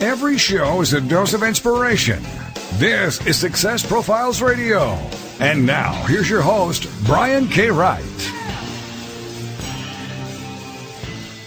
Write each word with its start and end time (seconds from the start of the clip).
Every 0.00 0.38
show 0.38 0.80
is 0.80 0.92
a 0.92 1.00
dose 1.00 1.34
of 1.34 1.42
inspiration. 1.42 2.22
This 2.74 3.24
is 3.26 3.38
Success 3.38 3.86
Profiles 3.86 4.42
Radio. 4.42 4.94
And 5.38 5.64
now, 5.64 5.92
here's 6.06 6.28
your 6.28 6.42
host, 6.42 6.88
Brian 7.06 7.46
K. 7.46 7.70
Wright. 7.70 8.33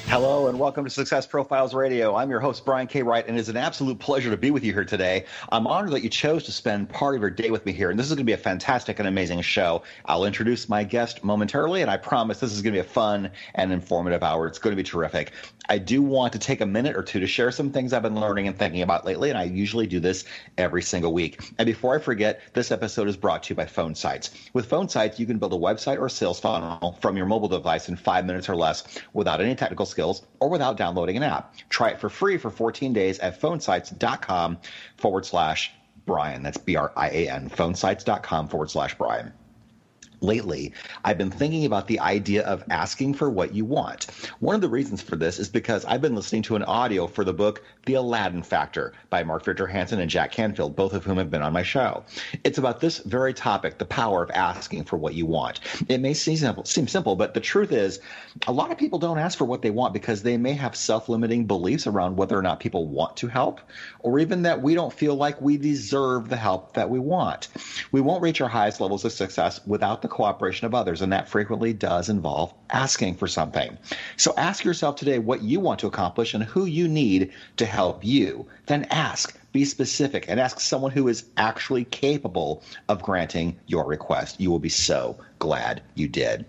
Hello 0.10 0.48
and 0.48 0.58
welcome 0.58 0.86
to 0.86 0.90
Success 0.90 1.28
Profiles 1.28 1.74
Radio. 1.74 2.16
I'm 2.16 2.30
your 2.30 2.40
host, 2.40 2.64
Brian 2.64 2.88
K. 2.88 3.04
Wright, 3.04 3.28
and 3.28 3.38
it's 3.38 3.50
an 3.50 3.58
absolute 3.58 4.00
pleasure 4.00 4.30
to 4.30 4.38
be 4.38 4.52
with 4.52 4.64
you 4.64 4.72
here 4.72 4.86
today. 4.86 5.26
I'm 5.52 5.68
honored 5.68 5.92
that 5.92 6.02
you 6.02 6.10
chose 6.10 6.46
to 6.46 6.54
spend 6.54 6.88
part 6.88 7.16
of 7.16 7.22
your 7.22 7.30
day 7.30 7.52
with 7.52 7.66
me 7.66 7.74
here, 7.74 7.90
and 7.90 8.00
this 8.00 8.06
is 8.06 8.12
going 8.12 8.20
to 8.20 8.24
be 8.24 8.32
a 8.32 8.38
fantastic 8.38 9.00
and 9.00 9.08
amazing 9.08 9.42
show. 9.42 9.84
I'll 10.06 10.24
introduce 10.24 10.70
my 10.70 10.86
guest 10.86 11.26
momentarily, 11.26 11.82
and 11.82 11.92
I 11.92 11.98
promise 11.98 12.40
this 12.40 12.54
is 12.54 12.62
going 12.62 12.74
to 12.74 12.82
be 12.82 12.88
a 12.88 12.90
fun 12.90 13.32
and 13.54 13.74
informative 13.74 14.24
hour. 14.24 14.48
It's 14.48 14.60
going 14.60 14.72
to 14.72 14.82
be 14.82 14.90
terrific. 14.90 15.34
I 15.68 15.78
do 15.78 16.02
want 16.02 16.32
to 16.32 16.40
take 16.40 16.62
a 16.62 16.66
minute 16.66 16.96
or 16.96 17.04
two 17.04 17.20
to 17.20 17.28
share 17.28 17.52
some 17.52 17.74
things 17.74 17.92
I've 17.92 18.02
been 18.02 18.16
learning 18.16 18.48
and 18.48 18.58
thinking 18.58 18.84
about 18.84 19.04
lately, 19.05 19.30
and 19.30 19.38
I 19.38 19.44
usually 19.44 19.88
do 19.88 20.00
this 20.00 20.24
every 20.58 20.84
single 20.84 21.12
week. 21.12 21.42
And 21.58 21.66
before 21.66 21.94
I 21.94 21.99
forget, 21.99 22.40
this 22.54 22.71
episode 22.71 23.10
is 23.10 23.18
brought 23.18 23.44
to 23.44 23.49
you 23.49 23.55
by 23.58 23.66
Phone 23.66 23.94
Sites. 23.94 24.32
With 24.54 24.68
Phone 24.68 24.88
Sites, 24.88 25.20
you 25.20 25.26
can 25.26 25.38
build 25.38 25.52
a 25.52 25.58
website 25.58 25.99
or 25.99 26.08
sales 26.08 26.40
funnel 26.40 26.98
from 27.02 27.18
your 27.18 27.26
mobile 27.26 27.49
device 27.49 27.90
in 27.90 27.98
five 27.98 28.26
minutes 28.26 28.48
or 28.48 28.55
less 28.55 28.86
without 29.12 29.42
any 29.42 29.54
technical 29.54 29.86
skills 29.86 29.96
or 30.40 30.49
without 30.49 30.77
downloading 30.77 31.17
an 31.17 31.23
app. 31.23 31.55
Try 31.70 31.90
it 31.90 31.99
for 31.99 32.09
free 32.09 32.37
for 32.37 32.49
14 32.49 32.93
days 32.93 33.20
at 33.20 33.41
phonesites.com 33.41 34.57
forward 34.98 35.26
slash 35.26 35.71
Brian. 36.05 36.43
That's 36.43 36.57
B 36.57 36.76
R 36.76 36.91
I 36.95 37.09
A 37.09 37.29
N, 37.29 37.49
phonesites.com 37.49 38.48
forward 38.48 38.70
slash 38.70 38.98
Brian 38.98 39.34
lately, 40.21 40.73
I've 41.04 41.18
been 41.18 41.32
thinking 41.32 41.65
about 41.65 41.87
the 41.87 41.99
idea 41.99 42.43
of 42.43 42.63
asking 42.70 43.13
for 43.13 43.29
what 43.29 43.54
you 43.54 43.65
want. 43.65 44.07
One 44.40 44.55
of 44.55 44.62
the 44.62 44.70
reasons 44.70 45.01
for 45.01 45.15
this 45.15 45.40
is 45.40 45.49
because 45.49 45.85
I've 45.85 46.01
been 46.01 46.15
listening 46.15 46.41
to 46.43 46.55
an 46.55 46.63
audio 46.63 47.07
for 47.07 47.24
the 47.24 47.34
book 47.34 47.63
The 47.85 47.96
Aladdin 47.96 48.43
Factor 48.43 48.93
by 49.09 49.24
Mark 49.24 49.46
Victor 49.46 49.68
Hansen 49.68 49.99
and 49.99 50.09
Jack 50.09 50.32
Canfield, 50.32 50.76
both 50.76 50.93
of 50.93 51.04
whom 51.04 51.18
have 51.18 51.29
been 51.29 51.41
on 51.41 51.54
my 51.54 51.63
show. 51.63 52.04
It's 52.43 52.57
about 52.57 52.79
this 52.79 52.99
very 52.99 53.34
topic, 53.34 53.77
the 53.77 53.85
power 53.85 54.24
of 54.24 54.32
asking 54.32 54.85
for 54.85 54.98
what 54.98 55.13
you 55.13 55.26
want. 55.26 55.59
It 55.87 55.99
may 55.99 56.13
seem 56.13 56.37
simple, 56.37 56.65
seem 56.65 56.87
simple, 56.87 57.15
but 57.15 57.34
the 57.34 57.40
truth 57.40 57.71
is, 57.71 57.99
a 58.48 58.52
lot 58.52 58.71
of 58.71 58.77
people 58.77 58.99
don't 58.99 59.20
ask 59.20 59.37
for 59.37 59.46
what 59.46 59.62
they 59.62 59.71
want 59.71 59.93
because 59.93 60.24
they 60.24 60.37
may 60.37 60.54
have 60.54 60.76
self-limiting 60.76 61.46
beliefs 61.46 61.87
around 61.87 62.18
whether 62.18 62.37
or 62.37 62.41
not 62.41 62.59
people 62.59 62.87
want 62.87 63.18
to 63.18 63.27
help, 63.27 63.62
or 63.99 64.19
even 64.19 64.44
that 64.44 64.62
we 64.62 64.75
don't 64.75 64.94
feel 64.94 65.16
like 65.16 65.41
we 65.41 65.57
deserve 65.57 66.29
the 66.29 66.35
help 66.35 66.74
that 66.74 66.90
we 66.90 67.00
want. 67.00 67.47
We 67.91 68.02
won't 68.02 68.22
reach 68.22 68.41
our 68.41 68.50
highest 68.50 68.81
levels 68.81 69.06
of 69.06 69.12
success 69.12 69.59
without 69.66 70.02
the 70.02 70.06
the 70.08 70.16
cooperation 70.16 70.66
of 70.66 70.74
others, 70.74 71.02
and 71.02 71.12
that 71.12 71.28
frequently 71.28 71.74
does 71.74 72.08
involve 72.08 72.53
asking 72.69 73.16
for 73.16 73.28
something. 73.28 73.78
So 74.16 74.34
ask 74.38 74.64
yourself 74.64 74.96
today 74.96 75.19
what 75.19 75.41
you 75.41 75.59
want 75.59 75.81
to 75.81 75.88
accomplish 75.88 76.34
and 76.34 76.44
who 76.44 76.66
you 76.66 76.88
need 76.88 77.31
to 77.58 77.66
help 77.66 78.06
you. 78.06 78.47
Then 78.68 78.86
ask, 78.90 79.38
be 79.52 79.66
specific, 79.66 80.25
and 80.30 80.40
ask 80.40 80.62
someone 80.62 80.91
who 80.91 81.09
is 81.09 81.25
actually 81.36 81.84
capable 81.86 82.64
of 82.88 83.03
granting 83.03 83.58
your 83.68 83.86
request. 83.86 84.40
You 84.40 84.50
will 84.50 84.59
be 84.59 84.69
so 84.69 85.18
glad 85.40 85.81
you 85.96 86.08
did. 86.08 86.46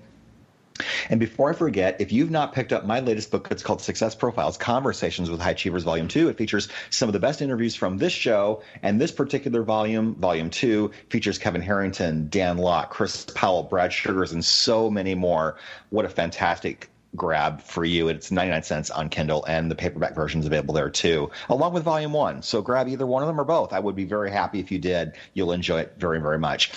And 1.11 1.21
before 1.21 1.50
I 1.50 1.53
forget, 1.53 2.00
if 2.00 2.12
you've 2.12 2.31
not 2.31 2.53
picked 2.53 2.72
up 2.72 2.84
my 2.84 3.00
latest 3.00 3.31
book, 3.31 3.49
it's 3.50 3.62
called 3.62 3.81
Success 3.81 4.15
Profiles 4.15 4.56
Conversations 4.56 5.31
with 5.31 5.41
High 5.41 5.53
Achievers 5.53 5.84
Volume 5.84 6.09
2. 6.09 6.28
It 6.28 6.37
features 6.37 6.69
some 6.91 7.09
of 7.09 7.12
the 7.12 7.19
best 7.19 7.43
interviews 7.43 7.75
from 7.75 7.99
this 7.99 8.12
show. 8.12 8.62
And 8.83 9.00
this 9.00 9.12
particular 9.12 9.62
volume, 9.62 10.15
Volume 10.17 10.50
2, 10.50 10.91
features 11.09 11.38
Kevin 11.38 11.62
Harrington, 11.62 12.28
Dan 12.28 12.59
Lok, 12.59 12.91
Chris 12.91 13.25
Powell, 13.34 13.65
Brad 13.65 13.93
Sugars, 13.93 14.33
and 14.33 14.44
so 14.44 14.91
many 14.91 15.15
more. 15.15 15.56
What 15.91 16.05
a 16.05 16.09
fantastic 16.09 16.91
grab 17.17 17.62
for 17.62 17.84
you. 17.84 18.09
It's 18.09 18.31
99 18.31 18.62
cents 18.62 18.91
on 18.91 19.09
Kindle, 19.09 19.44
and 19.47 19.71
the 19.71 19.75
paperback 19.75 20.15
version 20.15 20.41
is 20.41 20.47
available 20.47 20.75
there 20.75 20.91
too, 20.91 21.31
along 21.49 21.72
with 21.72 21.83
Volume 21.83 22.12
1. 22.12 22.43
So 22.43 22.62
grab 22.62 22.88
either 22.88 23.06
one 23.06 23.22
of 23.22 23.27
them 23.27 23.41
or 23.41 23.44
both. 23.44 23.72
I 23.72 23.81
would 23.81 23.97
be 23.97 24.05
very 24.05 24.31
happy 24.31 24.61
if 24.61 24.71
you 24.71 24.78
did. 24.78 25.12
You'll 25.34 25.53
enjoy 25.53 25.81
it 25.81 25.94
very, 25.99 26.21
very 26.21 26.38
much. 26.38 26.71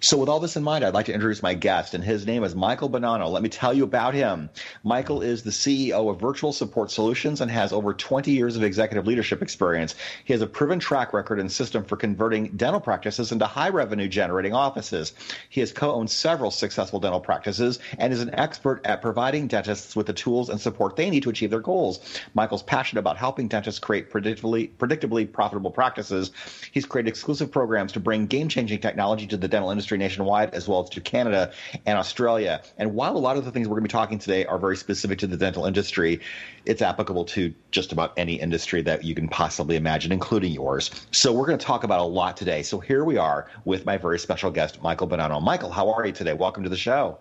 So, 0.00 0.16
with 0.16 0.28
all 0.28 0.38
this 0.38 0.54
in 0.54 0.62
mind, 0.62 0.84
I'd 0.84 0.94
like 0.94 1.06
to 1.06 1.12
introduce 1.12 1.42
my 1.42 1.54
guest, 1.54 1.92
and 1.92 2.04
his 2.04 2.24
name 2.24 2.44
is 2.44 2.54
Michael 2.54 2.88
Bonanno. 2.88 3.28
Let 3.32 3.42
me 3.42 3.48
tell 3.48 3.74
you 3.74 3.82
about 3.82 4.14
him. 4.14 4.48
Michael 4.84 5.22
is 5.22 5.42
the 5.42 5.50
CEO 5.50 6.08
of 6.08 6.20
Virtual 6.20 6.52
Support 6.52 6.92
Solutions 6.92 7.40
and 7.40 7.50
has 7.50 7.72
over 7.72 7.92
20 7.92 8.30
years 8.30 8.54
of 8.54 8.62
executive 8.62 9.08
leadership 9.08 9.42
experience. 9.42 9.96
He 10.24 10.32
has 10.32 10.40
a 10.40 10.46
proven 10.46 10.78
track 10.78 11.12
record 11.12 11.40
and 11.40 11.50
system 11.50 11.82
for 11.82 11.96
converting 11.96 12.46
dental 12.50 12.80
practices 12.80 13.32
into 13.32 13.46
high 13.46 13.70
revenue 13.70 14.06
generating 14.06 14.54
offices. 14.54 15.14
He 15.48 15.58
has 15.58 15.72
co 15.72 15.92
owned 15.92 16.10
several 16.10 16.52
successful 16.52 17.00
dental 17.00 17.20
practices 17.20 17.80
and 17.98 18.12
is 18.12 18.22
an 18.22 18.32
expert 18.34 18.80
at 18.84 19.02
providing 19.02 19.48
dentists 19.48 19.96
with 19.96 20.06
the 20.06 20.12
tools 20.12 20.48
and 20.48 20.60
support 20.60 20.94
they 20.94 21.10
need 21.10 21.24
to 21.24 21.30
achieve 21.30 21.50
their 21.50 21.58
goals. 21.58 22.20
Michael's 22.34 22.62
passionate 22.62 23.00
about 23.00 23.16
helping 23.16 23.48
dentists 23.48 23.80
create 23.80 24.12
predictably, 24.12 24.70
predictably 24.78 25.30
profitable 25.30 25.72
practices. 25.72 26.30
He's 26.70 26.86
created 26.86 27.08
exclusive 27.08 27.50
programs 27.50 27.90
to 27.92 28.00
bring 28.00 28.26
game 28.28 28.48
changing 28.48 28.78
technology 28.78 29.26
to 29.26 29.36
the 29.36 29.48
dental 29.48 29.72
industry 29.72 29.87
industry 29.88 29.98
nationwide, 29.98 30.52
as 30.54 30.68
well 30.68 30.82
as 30.82 30.90
to 30.90 31.00
Canada 31.00 31.50
and 31.86 31.98
Australia. 31.98 32.60
And 32.76 32.94
while 32.94 33.16
a 33.16 33.18
lot 33.18 33.38
of 33.38 33.44
the 33.46 33.50
things 33.50 33.68
we're 33.68 33.76
going 33.76 33.84
to 33.84 33.88
be 33.88 33.92
talking 33.92 34.18
today 34.18 34.44
are 34.44 34.58
very 34.58 34.76
specific 34.76 35.18
to 35.20 35.26
the 35.26 35.36
dental 35.36 35.64
industry, 35.64 36.20
it's 36.66 36.82
applicable 36.82 37.24
to 37.24 37.54
just 37.70 37.92
about 37.92 38.12
any 38.18 38.34
industry 38.34 38.82
that 38.82 39.02
you 39.02 39.14
can 39.14 39.28
possibly 39.28 39.76
imagine, 39.76 40.12
including 40.12 40.52
yours. 40.52 40.90
So 41.10 41.32
we're 41.32 41.46
going 41.46 41.58
to 41.58 41.64
talk 41.64 41.84
about 41.84 42.00
a 42.00 42.04
lot 42.04 42.36
today. 42.36 42.62
So 42.62 42.80
here 42.80 43.04
we 43.04 43.16
are 43.16 43.48
with 43.64 43.86
my 43.86 43.96
very 43.96 44.18
special 44.18 44.50
guest, 44.50 44.82
Michael 44.82 45.08
Bonanno. 45.08 45.42
Michael, 45.42 45.70
how 45.70 45.90
are 45.90 46.04
you 46.04 46.12
today? 46.12 46.34
Welcome 46.34 46.64
to 46.64 46.68
the 46.68 46.76
show. 46.76 47.18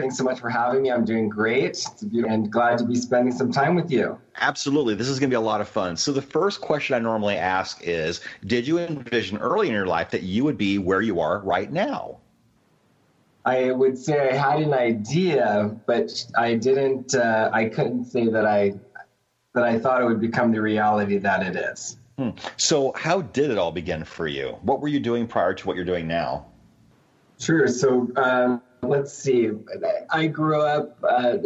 Thanks 0.00 0.16
so 0.16 0.24
much 0.24 0.40
for 0.40 0.48
having 0.48 0.82
me. 0.82 0.90
I'm 0.90 1.04
doing 1.04 1.28
great 1.28 1.84
and 2.12 2.50
glad 2.50 2.78
to 2.78 2.84
be 2.84 2.94
spending 2.94 3.32
some 3.32 3.50
time 3.50 3.74
with 3.74 3.90
you. 3.90 4.18
Absolutely. 4.36 4.94
This 4.94 5.08
is 5.08 5.18
going 5.18 5.30
to 5.30 5.34
be 5.34 5.36
a 5.36 5.40
lot 5.40 5.60
of 5.60 5.68
fun. 5.68 5.96
So, 5.96 6.12
the 6.12 6.22
first 6.22 6.60
question 6.60 6.94
I 6.94 6.98
normally 7.00 7.36
ask 7.36 7.80
is 7.82 8.20
Did 8.46 8.66
you 8.66 8.78
envision 8.78 9.38
early 9.38 9.66
in 9.66 9.72
your 9.72 9.86
life 9.86 10.10
that 10.10 10.22
you 10.22 10.44
would 10.44 10.56
be 10.56 10.78
where 10.78 11.00
you 11.00 11.20
are 11.20 11.40
right 11.40 11.70
now? 11.70 12.18
I 13.44 13.72
would 13.72 13.96
say 13.96 14.30
I 14.30 14.34
had 14.34 14.62
an 14.62 14.74
idea, 14.74 15.74
but 15.86 16.26
I 16.36 16.54
didn't, 16.54 17.14
uh, 17.14 17.50
I 17.52 17.64
couldn't 17.66 18.04
say 18.04 18.28
that 18.28 18.44
I, 18.44 18.74
that 19.54 19.64
I 19.64 19.78
thought 19.78 20.02
it 20.02 20.04
would 20.04 20.20
become 20.20 20.52
the 20.52 20.60
reality 20.60 21.18
that 21.18 21.42
it 21.42 21.56
is. 21.56 21.96
Hmm. 22.18 22.30
So, 22.56 22.92
how 22.94 23.22
did 23.22 23.50
it 23.50 23.58
all 23.58 23.72
begin 23.72 24.04
for 24.04 24.26
you? 24.26 24.58
What 24.62 24.80
were 24.80 24.88
you 24.88 25.00
doing 25.00 25.26
prior 25.26 25.54
to 25.54 25.66
what 25.66 25.76
you're 25.76 25.84
doing 25.84 26.06
now? 26.06 26.46
Sure. 27.38 27.68
So, 27.68 28.10
um, 28.16 28.60
Let's 28.82 29.12
see. 29.12 29.50
I 30.10 30.26
grew 30.28 30.62
up, 30.62 30.98
uh, 31.02 31.38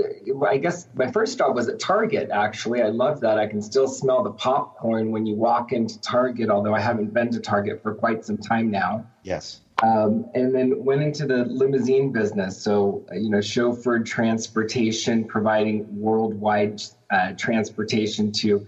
I 0.46 0.58
guess 0.58 0.86
my 0.94 1.10
first 1.10 1.38
job 1.38 1.54
was 1.54 1.68
at 1.68 1.78
Target, 1.78 2.30
actually. 2.30 2.82
I 2.82 2.88
love 2.88 3.20
that. 3.20 3.38
I 3.38 3.46
can 3.46 3.62
still 3.62 3.88
smell 3.88 4.22
the 4.22 4.32
popcorn 4.32 5.10
when 5.10 5.24
you 5.24 5.34
walk 5.34 5.72
into 5.72 6.00
Target, 6.00 6.50
although 6.50 6.74
I 6.74 6.80
haven't 6.80 7.14
been 7.14 7.30
to 7.32 7.40
Target 7.40 7.82
for 7.82 7.94
quite 7.94 8.24
some 8.24 8.36
time 8.36 8.70
now. 8.70 9.06
Yes. 9.22 9.60
Um, 9.82 10.26
and 10.34 10.54
then 10.54 10.84
went 10.84 11.02
into 11.02 11.26
the 11.26 11.44
limousine 11.46 12.12
business. 12.12 12.56
So, 12.60 13.04
you 13.12 13.30
know, 13.30 13.38
chauffeured 13.38 14.06
transportation, 14.06 15.24
providing 15.24 15.86
worldwide 15.90 16.82
uh, 17.10 17.32
transportation 17.32 18.30
to 18.32 18.66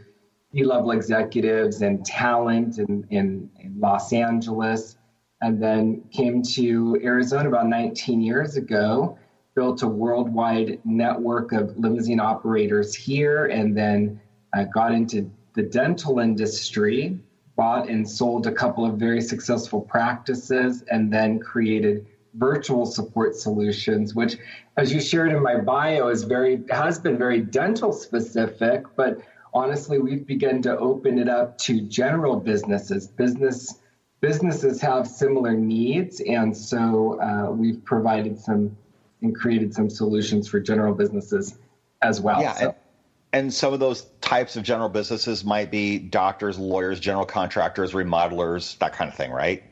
C 0.52 0.64
level 0.64 0.90
executives 0.90 1.82
and 1.82 2.04
talent 2.04 2.78
in, 2.78 3.06
in, 3.10 3.50
in 3.60 3.78
Los 3.78 4.12
Angeles 4.12 4.96
and 5.44 5.62
then 5.62 6.02
came 6.10 6.42
to 6.42 6.98
Arizona 7.04 7.50
about 7.50 7.66
19 7.66 8.22
years 8.22 8.56
ago, 8.56 9.18
built 9.54 9.82
a 9.82 9.86
worldwide 9.86 10.80
network 10.86 11.52
of 11.52 11.76
limousine 11.76 12.18
operators 12.18 12.94
here, 12.94 13.46
and 13.46 13.76
then 13.76 14.18
uh, 14.56 14.64
got 14.64 14.92
into 14.92 15.30
the 15.54 15.62
dental 15.62 16.18
industry, 16.18 17.18
bought 17.56 17.90
and 17.90 18.08
sold 18.08 18.46
a 18.46 18.52
couple 18.52 18.86
of 18.86 18.94
very 18.94 19.20
successful 19.20 19.82
practices, 19.82 20.82
and 20.90 21.12
then 21.12 21.38
created 21.38 22.06
virtual 22.36 22.86
support 22.86 23.36
solutions, 23.36 24.14
which, 24.14 24.38
as 24.78 24.94
you 24.94 25.00
shared 25.00 25.30
in 25.30 25.42
my 25.42 25.56
bio, 25.56 26.08
is 26.08 26.24
very 26.24 26.64
has 26.70 26.98
been 26.98 27.18
very 27.18 27.40
dental 27.40 27.92
specific, 27.92 28.84
but 28.96 29.18
honestly, 29.52 29.98
we've 29.98 30.26
begun 30.26 30.62
to 30.62 30.76
open 30.78 31.18
it 31.18 31.28
up 31.28 31.58
to 31.58 31.82
general 31.82 32.36
businesses, 32.36 33.08
business 33.08 33.80
businesses 34.24 34.80
have 34.80 35.06
similar 35.06 35.52
needs, 35.52 36.20
and 36.20 36.56
so 36.56 37.20
uh, 37.20 37.50
we've 37.50 37.84
provided 37.84 38.38
some 38.38 38.74
and 39.20 39.34
created 39.34 39.74
some 39.74 39.90
solutions 39.90 40.48
for 40.48 40.60
general 40.60 40.94
businesses 40.94 41.58
as 42.00 42.22
well. 42.22 42.40
Yeah, 42.40 42.54
so. 42.54 42.64
and, 42.64 42.74
and 43.34 43.54
some 43.54 43.74
of 43.74 43.80
those 43.80 44.06
types 44.22 44.56
of 44.56 44.62
general 44.62 44.88
businesses 44.88 45.44
might 45.44 45.70
be 45.70 45.98
doctors, 45.98 46.58
lawyers, 46.58 47.00
general 47.00 47.26
contractors, 47.26 47.92
remodelers, 47.92 48.78
that 48.78 48.94
kind 48.94 49.10
of 49.10 49.16
thing, 49.16 49.30
right? 49.30 49.62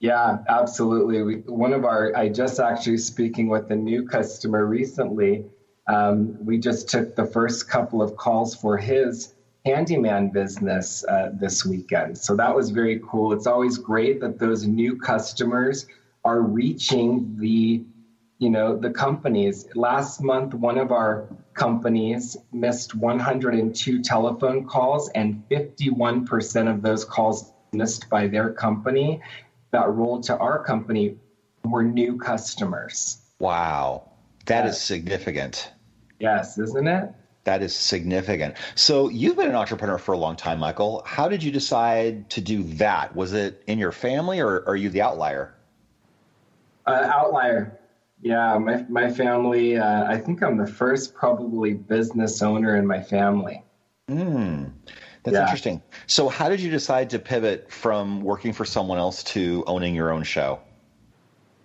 Yeah, 0.00 0.38
absolutely. 0.50 1.22
We, 1.22 1.34
one 1.46 1.72
of 1.72 1.86
our, 1.86 2.14
I 2.14 2.28
just 2.28 2.60
actually 2.60 2.98
speaking 2.98 3.48
with 3.48 3.70
a 3.70 3.76
new 3.76 4.06
customer 4.06 4.66
recently. 4.66 5.46
Um, 5.86 6.36
we 6.44 6.58
just 6.58 6.90
took 6.90 7.16
the 7.16 7.24
first 7.26 7.70
couple 7.70 8.02
of 8.02 8.16
calls 8.16 8.54
for 8.54 8.76
his 8.76 9.34
handyman 9.64 10.28
business 10.28 11.04
uh, 11.08 11.30
this 11.32 11.64
weekend. 11.64 12.18
So 12.18 12.36
that 12.36 12.54
was 12.54 12.70
very 12.70 13.00
cool. 13.08 13.32
It's 13.32 13.46
always 13.46 13.78
great 13.78 14.20
that 14.20 14.38
those 14.38 14.66
new 14.66 14.96
customers 14.96 15.86
are 16.24 16.40
reaching 16.40 17.36
the 17.38 17.84
you 18.38 18.50
know 18.50 18.76
the 18.76 18.90
companies. 18.90 19.66
Last 19.74 20.20
month 20.20 20.54
one 20.54 20.76
of 20.76 20.92
our 20.92 21.28
companies 21.54 22.36
missed 22.52 22.94
102 22.94 24.02
telephone 24.02 24.66
calls 24.66 25.08
and 25.10 25.42
51% 25.50 26.70
of 26.70 26.82
those 26.82 27.04
calls 27.04 27.52
missed 27.72 28.10
by 28.10 28.26
their 28.26 28.52
company 28.52 29.20
that 29.70 29.88
rolled 29.88 30.24
to 30.24 30.36
our 30.36 30.62
company 30.62 31.16
were 31.64 31.84
new 31.84 32.18
customers. 32.18 33.18
Wow. 33.38 34.10
That 34.46 34.66
is 34.66 34.80
significant. 34.80 35.70
Yes 36.18 36.58
isn't 36.58 36.88
it 36.88 37.14
that 37.44 37.62
is 37.62 37.74
significant. 37.74 38.56
So 38.74 39.08
you've 39.08 39.36
been 39.36 39.48
an 39.48 39.54
entrepreneur 39.54 39.98
for 39.98 40.12
a 40.12 40.18
long 40.18 40.36
time, 40.36 40.58
Michael. 40.58 41.02
How 41.06 41.28
did 41.28 41.42
you 41.42 41.50
decide 41.50 42.28
to 42.30 42.40
do 42.40 42.62
that? 42.74 43.14
Was 43.14 43.32
it 43.32 43.62
in 43.66 43.78
your 43.78 43.92
family, 43.92 44.40
or 44.40 44.64
are 44.66 44.76
you 44.76 44.90
the 44.90 45.02
outlier? 45.02 45.54
Uh, 46.86 47.10
outlier. 47.12 47.78
Yeah, 48.22 48.56
my 48.58 48.84
my 48.88 49.10
family. 49.10 49.76
Uh, 49.76 50.04
I 50.04 50.18
think 50.18 50.42
I'm 50.42 50.56
the 50.56 50.66
first 50.66 51.14
probably 51.14 51.74
business 51.74 52.42
owner 52.42 52.76
in 52.76 52.86
my 52.86 53.02
family. 53.02 53.62
Hmm, 54.08 54.64
that's 55.22 55.34
yeah. 55.34 55.42
interesting. 55.42 55.82
So, 56.06 56.28
how 56.28 56.48
did 56.48 56.60
you 56.60 56.70
decide 56.70 57.10
to 57.10 57.18
pivot 57.18 57.70
from 57.70 58.22
working 58.22 58.52
for 58.52 58.64
someone 58.64 58.98
else 58.98 59.22
to 59.24 59.64
owning 59.66 59.94
your 59.94 60.10
own 60.10 60.22
show? 60.22 60.60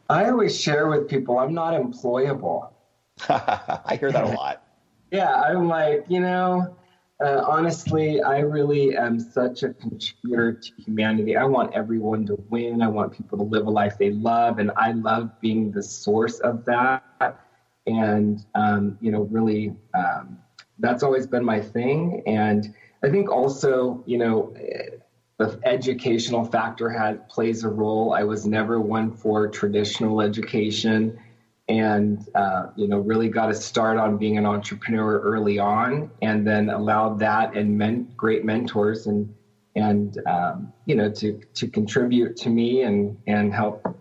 I 0.10 0.30
always 0.30 0.60
share 0.60 0.88
with 0.88 1.08
people 1.08 1.38
I'm 1.40 1.54
not 1.54 1.80
employable. 1.80 2.72
I 3.30 3.98
hear 4.00 4.12
that 4.12 4.24
a 4.24 4.30
lot. 4.30 4.64
Yeah, 5.12 5.34
I'm 5.34 5.68
like, 5.68 6.06
you 6.08 6.20
know, 6.20 6.76
uh, 7.24 7.44
honestly, 7.46 8.22
I 8.22 8.40
really 8.40 8.96
am 8.96 9.20
such 9.20 9.64
a 9.64 9.74
contributor 9.74 10.54
to 10.54 10.72
humanity. 10.78 11.36
I 11.36 11.44
want 11.46 11.74
everyone 11.74 12.26
to 12.28 12.38
win. 12.50 12.82
I 12.82 12.88
want 12.88 13.12
people 13.12 13.38
to 13.40 13.44
live 13.44 13.68
a 13.68 13.70
life 13.70 13.98
they 13.98 14.12
love, 14.12 14.60
and 14.60 14.72
I 14.78 14.94
love 14.94 15.30
being 15.42 15.72
the 15.72 15.84
source 15.84 16.40
of 16.40 16.64
that. 16.66 17.04
And 17.86 18.46
um, 18.56 18.98
you 19.02 19.12
know, 19.12 19.24
really, 19.24 19.74
um, 19.94 20.38
that's 20.78 21.04
always 21.04 21.28
been 21.28 21.44
my 21.44 21.60
thing. 21.60 22.24
And 22.26 22.74
I 23.04 23.10
think 23.10 23.30
also, 23.30 24.04
you 24.06 24.18
know, 24.18 24.54
the 25.38 25.60
educational 25.64 26.46
factor 26.46 26.90
had 26.90 27.28
plays 27.28 27.64
a 27.64 27.70
role. 27.70 28.14
I 28.14 28.24
was 28.24 28.46
never 28.46 28.80
one 28.80 29.12
for 29.12 29.48
traditional 29.48 30.22
education 30.22 31.18
and 31.70 32.28
uh, 32.34 32.68
you 32.76 32.88
know 32.88 32.98
really 32.98 33.30
got 33.30 33.50
a 33.50 33.54
start 33.54 33.98
on 33.98 34.18
being 34.18 34.38
an 34.38 34.46
entrepreneur 34.46 35.20
early 35.20 35.60
on 35.60 36.10
and 36.22 36.46
then 36.46 36.70
allowed 36.70 37.20
that 37.20 37.56
and 37.56 37.78
men- 37.78 38.12
great 38.18 38.44
mentors 38.44 39.06
and 39.06 39.34
and 39.76 40.20
um, 40.28 40.74
you 40.86 40.96
know 40.96 41.10
to 41.12 41.40
to 41.54 41.68
contribute 41.68 42.36
to 42.36 42.50
me 42.50 42.82
and 42.82 43.18
and 43.28 43.54
help 43.54 43.96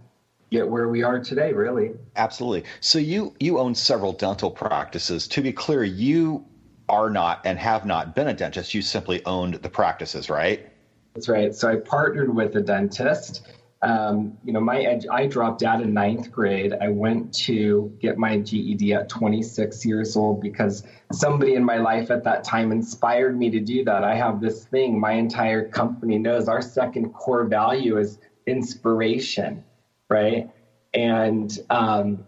get 0.50 0.66
where 0.66 0.88
we 0.88 1.02
are 1.02 1.20
today 1.20 1.52
really. 1.52 1.92
Absolutely. 2.16 2.64
So 2.80 2.98
you 2.98 3.34
you 3.38 3.58
own 3.58 3.74
several 3.74 4.12
dental 4.12 4.50
practices. 4.50 5.28
To 5.28 5.42
be 5.42 5.52
clear 5.52 5.84
you 5.84 6.42
are 6.88 7.10
not 7.10 7.40
and 7.44 7.58
have 7.58 7.84
not 7.84 8.14
been 8.14 8.28
a 8.28 8.34
dentist. 8.34 8.72
You 8.72 8.80
simply 8.80 9.22
owned 9.26 9.54
the 9.54 9.68
practices 9.68 10.30
right? 10.30 10.66
That's 11.14 11.28
right. 11.28 11.54
So 11.54 11.68
i 11.68 11.76
partnered 11.76 12.34
with 12.34 12.56
a 12.56 12.62
dentist 12.62 13.42
um, 13.82 14.36
you 14.44 14.52
know, 14.52 14.60
my 14.60 14.80
ed- 14.82 15.06
I 15.10 15.26
dropped 15.26 15.62
out 15.62 15.80
in 15.80 15.94
ninth 15.94 16.30
grade. 16.32 16.74
I 16.80 16.88
went 16.88 17.32
to 17.46 17.92
get 18.00 18.18
my 18.18 18.38
GED 18.38 18.92
at 18.92 19.08
26 19.08 19.84
years 19.84 20.16
old 20.16 20.40
because 20.40 20.82
somebody 21.12 21.54
in 21.54 21.64
my 21.64 21.76
life 21.78 22.10
at 22.10 22.24
that 22.24 22.42
time 22.44 22.72
inspired 22.72 23.38
me 23.38 23.50
to 23.50 23.60
do 23.60 23.84
that. 23.84 24.02
I 24.02 24.16
have 24.16 24.40
this 24.40 24.64
thing 24.64 24.98
my 24.98 25.12
entire 25.12 25.68
company 25.68 26.18
knows. 26.18 26.48
Our 26.48 26.62
second 26.62 27.12
core 27.12 27.44
value 27.44 27.98
is 27.98 28.18
inspiration, 28.46 29.62
right? 30.08 30.48
And 30.92 31.56
um, 31.70 32.24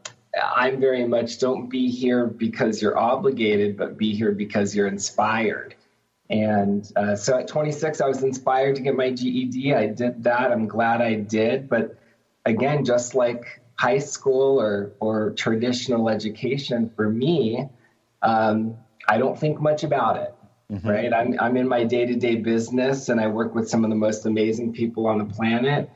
I'm 0.54 0.78
very 0.80 1.04
much 1.04 1.38
don't 1.38 1.68
be 1.68 1.90
here 1.90 2.26
because 2.26 2.80
you're 2.80 2.98
obligated, 2.98 3.76
but 3.76 3.96
be 3.96 4.14
here 4.14 4.32
because 4.32 4.74
you're 4.74 4.86
inspired. 4.86 5.74
And 6.30 6.90
uh, 6.94 7.16
so 7.16 7.38
at 7.38 7.48
26, 7.48 8.00
I 8.00 8.06
was 8.06 8.22
inspired 8.22 8.76
to 8.76 8.82
get 8.82 8.94
my 8.94 9.10
GED. 9.10 9.74
I 9.74 9.88
did 9.88 10.22
that. 10.22 10.52
I'm 10.52 10.68
glad 10.68 11.02
I 11.02 11.14
did. 11.14 11.68
But 11.68 11.98
again, 12.46 12.84
just 12.84 13.16
like 13.16 13.60
high 13.74 13.98
school 13.98 14.60
or, 14.60 14.92
or 15.00 15.32
traditional 15.32 16.08
education, 16.08 16.88
for 16.94 17.10
me, 17.10 17.68
um, 18.22 18.76
I 19.08 19.18
don't 19.18 19.38
think 19.38 19.60
much 19.60 19.82
about 19.82 20.16
it. 20.18 20.34
Mm-hmm. 20.70 20.88
Right. 20.88 21.12
I'm, 21.12 21.34
I'm 21.40 21.56
in 21.56 21.66
my 21.66 21.82
day 21.82 22.06
to 22.06 22.14
day 22.14 22.36
business 22.36 23.08
and 23.08 23.20
I 23.20 23.26
work 23.26 23.56
with 23.56 23.68
some 23.68 23.82
of 23.82 23.90
the 23.90 23.96
most 23.96 24.24
amazing 24.24 24.72
people 24.72 25.08
on 25.08 25.18
the 25.18 25.24
planet. 25.24 25.90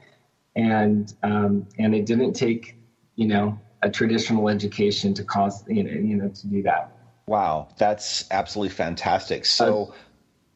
And, 0.57 1.13
um, 1.23 1.69
and 1.79 1.95
it 1.95 2.07
didn't 2.07 2.33
take, 2.33 2.77
you 3.15 3.29
know, 3.29 3.61
a 3.83 3.91
traditional 3.91 4.49
education 4.49 5.15
to 5.15 5.23
cause, 5.23 5.63
you 5.69 5.85
know, 5.85 5.93
you 5.93 6.17
know, 6.17 6.29
to 6.29 6.47
do 6.49 6.63
that. 6.63 6.91
Wow. 7.29 7.69
That's 7.79 8.25
absolutely 8.33 8.75
fantastic. 8.75 9.45
So, 9.45 9.93
uh, 9.93 9.95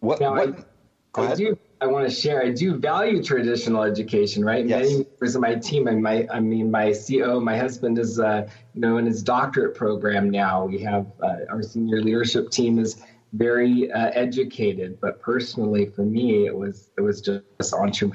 what? 0.00 0.20
Now, 0.20 0.34
what 0.34 0.68
I, 1.14 1.32
I 1.32 1.34
do. 1.34 1.58
I 1.80 1.86
want 1.86 2.08
to 2.08 2.14
share. 2.14 2.42
I 2.42 2.50
do 2.50 2.76
value 2.76 3.22
traditional 3.22 3.82
education, 3.82 4.44
right? 4.44 4.66
Yes. 4.66 4.82
Many 4.82 5.04
members 5.04 5.34
of 5.36 5.42
my 5.42 5.54
team, 5.54 5.86
and 5.86 6.02
my, 6.02 6.26
I 6.32 6.40
mean, 6.40 6.70
my 6.70 6.86
CEO, 6.86 7.42
my 7.42 7.56
husband 7.56 7.98
is, 7.98 8.18
uh, 8.18 8.48
you 8.74 8.80
know, 8.80 8.98
in 8.98 9.06
his 9.06 9.22
doctorate 9.22 9.76
program 9.76 10.28
now. 10.28 10.64
We 10.64 10.78
have 10.80 11.06
uh, 11.22 11.36
our 11.48 11.62
senior 11.62 12.00
leadership 12.00 12.50
team 12.50 12.78
is 12.78 13.00
very 13.32 13.92
uh, 13.92 14.10
educated, 14.14 15.00
but 15.00 15.20
personally, 15.20 15.86
for 15.86 16.02
me, 16.02 16.46
it 16.46 16.56
was 16.56 16.90
it 16.98 17.02
was 17.02 17.20
just 17.20 17.74
entre- 17.74 18.10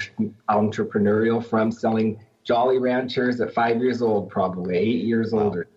entrepreneurial 0.49 1.43
from 1.45 1.71
selling 1.71 2.19
Jolly 2.43 2.79
Ranchers 2.79 3.39
at 3.39 3.53
five 3.53 3.77
years 3.77 4.01
old, 4.01 4.29
probably 4.29 4.77
eight 4.77 5.05
years 5.05 5.31
wow. 5.31 5.43
older. 5.43 5.67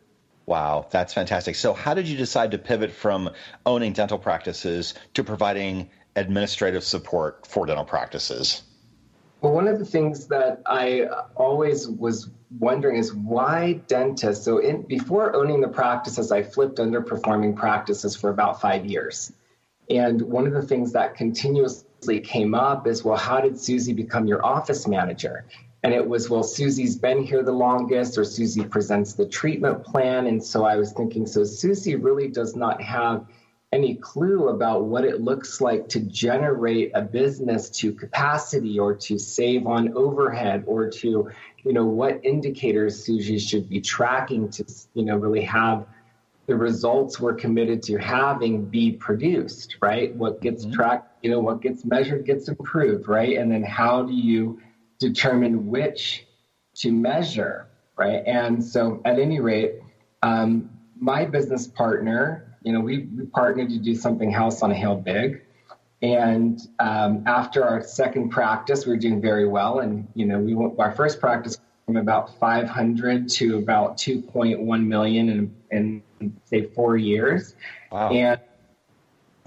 Wow, 0.46 0.86
that's 0.90 1.12
fantastic. 1.12 1.56
So, 1.56 1.74
how 1.74 1.92
did 1.92 2.06
you 2.06 2.16
decide 2.16 2.52
to 2.52 2.58
pivot 2.58 2.92
from 2.92 3.30
owning 3.66 3.92
dental 3.92 4.18
practices 4.18 4.94
to 5.14 5.24
providing 5.24 5.90
administrative 6.14 6.84
support 6.84 7.46
for 7.46 7.66
dental 7.66 7.84
practices? 7.84 8.62
Well, 9.40 9.52
one 9.52 9.66
of 9.66 9.80
the 9.80 9.84
things 9.84 10.28
that 10.28 10.62
I 10.64 11.02
uh, 11.02 11.26
always 11.34 11.88
was 11.88 12.30
wondering 12.58 12.96
is 12.96 13.12
why 13.12 13.80
dentists. 13.88 14.44
So, 14.44 14.58
in, 14.58 14.82
before 14.82 15.34
owning 15.34 15.60
the 15.60 15.68
practices, 15.68 16.30
I 16.30 16.44
flipped 16.44 16.78
underperforming 16.78 17.56
practices 17.56 18.14
for 18.14 18.30
about 18.30 18.60
five 18.60 18.86
years. 18.86 19.32
And 19.90 20.22
one 20.22 20.46
of 20.46 20.52
the 20.52 20.62
things 20.62 20.92
that 20.92 21.16
continuously 21.16 22.20
came 22.20 22.54
up 22.54 22.86
is, 22.86 23.04
well, 23.04 23.16
how 23.16 23.40
did 23.40 23.58
Susie 23.58 23.92
become 23.92 24.26
your 24.26 24.44
office 24.44 24.86
manager? 24.86 25.44
And 25.82 25.94
it 25.94 26.06
was 26.06 26.28
well 26.28 26.42
susie's 26.42 26.96
been 26.96 27.22
here 27.22 27.42
the 27.42 27.52
longest 27.52 28.18
or 28.18 28.24
susie 28.24 28.64
presents 28.64 29.14
the 29.14 29.26
treatment 29.26 29.84
plan. 29.84 30.26
And 30.26 30.42
so 30.42 30.64
i 30.64 30.76
was 30.76 30.92
thinking 30.92 31.26
so 31.26 31.44
susie 31.44 31.96
really 31.96 32.28
does 32.28 32.56
not 32.56 32.80
have 32.82 33.26
any 33.72 33.96
clue 33.96 34.48
about 34.48 34.84
what 34.84 35.04
it 35.04 35.20
looks 35.20 35.60
like 35.60 35.88
to 35.88 36.00
generate 36.00 36.92
a 36.94 37.02
business 37.02 37.68
to 37.68 37.92
capacity 37.92 38.78
or 38.78 38.94
to 38.94 39.18
save 39.18 39.66
on 39.66 39.92
overhead 39.94 40.64
or 40.66 40.88
to 40.88 41.30
you 41.64 41.72
know 41.72 41.84
what 41.84 42.24
indicators 42.24 43.04
susie 43.04 43.38
should 43.38 43.68
be 43.68 43.80
tracking 43.80 44.48
to 44.48 44.64
you 44.94 45.04
know 45.04 45.16
really 45.16 45.42
have 45.42 45.86
the 46.46 46.56
results 46.56 47.18
we're 47.18 47.34
committed 47.34 47.82
to 47.82 47.96
having 47.96 48.64
be 48.64 48.92
produced 48.92 49.76
right? 49.80 50.14
What 50.14 50.40
gets 50.40 50.64
mm-hmm. 50.64 50.74
tracked 50.74 51.24
you 51.24 51.30
know 51.30 51.40
what 51.40 51.60
gets 51.60 51.84
measured 51.84 52.24
gets 52.24 52.48
improved 52.48 53.08
right? 53.08 53.36
And 53.36 53.50
then 53.50 53.62
how 53.62 54.02
do 54.02 54.12
you 54.12 54.60
determine 54.98 55.66
which 55.66 56.26
to 56.76 56.92
measure, 56.92 57.68
right? 57.96 58.22
And 58.26 58.62
so, 58.62 59.00
at 59.04 59.18
any 59.18 59.40
rate, 59.40 59.80
um, 60.22 60.70
my 60.98 61.24
business 61.24 61.66
partner, 61.66 62.56
you 62.62 62.72
know, 62.72 62.80
we, 62.80 63.08
we 63.16 63.26
partnered 63.26 63.70
to 63.70 63.78
do 63.78 63.94
something 63.94 64.30
house 64.30 64.62
on 64.62 64.70
a 64.70 64.74
hill 64.74 64.96
big. 64.96 65.42
And 66.02 66.60
um, 66.78 67.22
after 67.26 67.64
our 67.64 67.82
second 67.82 68.30
practice, 68.30 68.84
we 68.86 68.92
were 68.92 68.98
doing 68.98 69.20
very 69.20 69.48
well. 69.48 69.80
And, 69.80 70.06
you 70.14 70.26
know, 70.26 70.38
we 70.38 70.54
went, 70.54 70.78
our 70.78 70.92
first 70.92 71.20
practice 71.20 71.58
from 71.86 71.96
about 71.96 72.38
500 72.38 73.28
to 73.30 73.58
about 73.58 73.96
2.1 73.96 74.86
million 74.86 75.28
in, 75.30 76.02
in 76.20 76.36
say, 76.44 76.66
four 76.66 76.96
years. 76.96 77.54
Wow. 77.90 78.10
And 78.10 78.40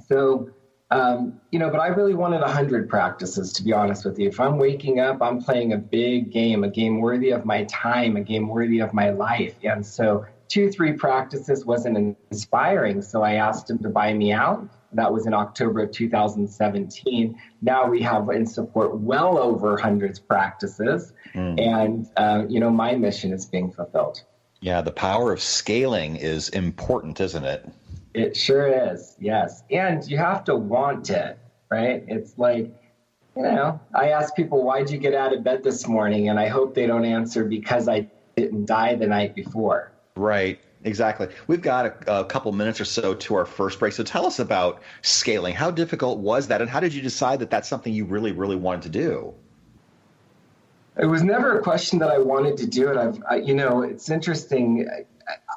so 0.07 0.49
um, 0.91 1.39
you 1.51 1.59
know, 1.59 1.69
but 1.69 1.79
I 1.79 1.87
really 1.87 2.15
wanted 2.15 2.41
100 2.41 2.89
practices, 2.89 3.53
to 3.53 3.63
be 3.63 3.73
honest 3.73 4.05
with 4.05 4.17
you. 4.17 4.27
If 4.27 4.39
I'm 4.39 4.57
waking 4.57 4.99
up, 4.99 5.21
I'm 5.21 5.41
playing 5.41 5.73
a 5.73 5.77
big 5.77 6.31
game, 6.31 6.63
a 6.63 6.69
game 6.69 6.99
worthy 6.99 7.29
of 7.29 7.45
my 7.45 7.65
time, 7.65 8.15
a 8.15 8.21
game 8.21 8.47
worthy 8.47 8.79
of 8.79 8.93
my 8.93 9.11
life. 9.11 9.53
And 9.63 9.85
so 9.85 10.25
two, 10.47 10.71
three 10.71 10.93
practices 10.93 11.63
wasn't 11.63 12.17
inspiring. 12.31 13.01
So 13.01 13.21
I 13.21 13.35
asked 13.35 13.69
him 13.69 13.77
to 13.79 13.89
buy 13.89 14.13
me 14.13 14.31
out. 14.31 14.67
That 14.93 15.13
was 15.13 15.27
in 15.27 15.33
October 15.35 15.83
of 15.83 15.91
2017. 15.91 17.39
Now 17.61 17.87
we 17.87 18.01
have 18.01 18.27
in 18.29 18.47
support 18.47 18.97
well 18.97 19.37
over 19.37 19.77
hundreds 19.77 20.17
practices, 20.17 21.13
mm. 21.35 21.59
and 21.59 22.09
uh, 22.17 22.45
you 22.49 22.59
know 22.59 22.71
my 22.71 22.95
mission 22.95 23.31
is 23.31 23.45
being 23.45 23.71
fulfilled. 23.71 24.23
Yeah, 24.61 24.81
the 24.81 24.91
power 24.91 25.31
of 25.31 25.41
scaling 25.41 26.15
is 26.15 26.49
important, 26.49 27.21
isn't 27.21 27.45
it? 27.45 27.69
It 28.13 28.35
sure 28.35 28.91
is. 28.91 29.15
Yes, 29.19 29.63
and 29.69 30.05
you 30.09 30.17
have 30.17 30.43
to 30.45 30.55
want 30.55 31.09
it, 31.09 31.37
right? 31.69 32.03
It's 32.07 32.37
like 32.37 32.73
you 33.39 33.43
know, 33.43 33.79
I 33.95 34.09
ask 34.09 34.35
people, 34.35 34.63
why'd 34.63 34.89
you 34.89 34.97
get 34.97 35.13
out 35.13 35.33
of 35.33 35.43
bed 35.43 35.63
this 35.63 35.87
morning? 35.87 36.27
And 36.27 36.37
I 36.37 36.47
hope 36.47 36.75
they 36.75 36.85
don't 36.85 37.05
answer 37.05 37.45
because 37.45 37.87
I 37.87 38.07
didn't 38.35 38.65
die 38.65 38.95
the 38.95 39.07
night 39.07 39.33
before. 39.33 39.91
Right. 40.17 40.59
Exactly. 40.83 41.27
We've 41.47 41.61
got 41.61 41.85
a, 41.85 42.19
a, 42.19 42.25
couple 42.25 42.51
minutes 42.53 42.79
or 42.79 42.85
so 42.85 43.13
to 43.13 43.35
our 43.35 43.45
first 43.45 43.79
break. 43.79 43.93
So 43.93 44.03
tell 44.03 44.25
us 44.25 44.39
about 44.39 44.81
scaling. 45.01 45.53
How 45.53 45.71
difficult 45.71 46.19
was 46.19 46.47
that? 46.47 46.61
And 46.61 46.69
how 46.69 46.79
did 46.79 46.93
you 46.93 47.01
decide 47.01 47.39
that 47.39 47.49
that's 47.49 47.67
something 47.67 47.93
you 47.93 48.05
really, 48.05 48.31
really 48.31 48.55
wanted 48.55 48.83
to 48.83 48.89
do? 48.89 49.33
It 50.97 51.05
was 51.05 51.21
never 51.23 51.57
a 51.57 51.61
question 51.61 51.99
that 51.99 52.09
I 52.09 52.17
wanted 52.17 52.57
to 52.57 52.67
do 52.67 52.89
it. 52.89 52.97
I've, 52.97 53.21
I, 53.29 53.35
you 53.37 53.53
know, 53.53 53.83
it's 53.83 54.09
interesting. 54.09 54.89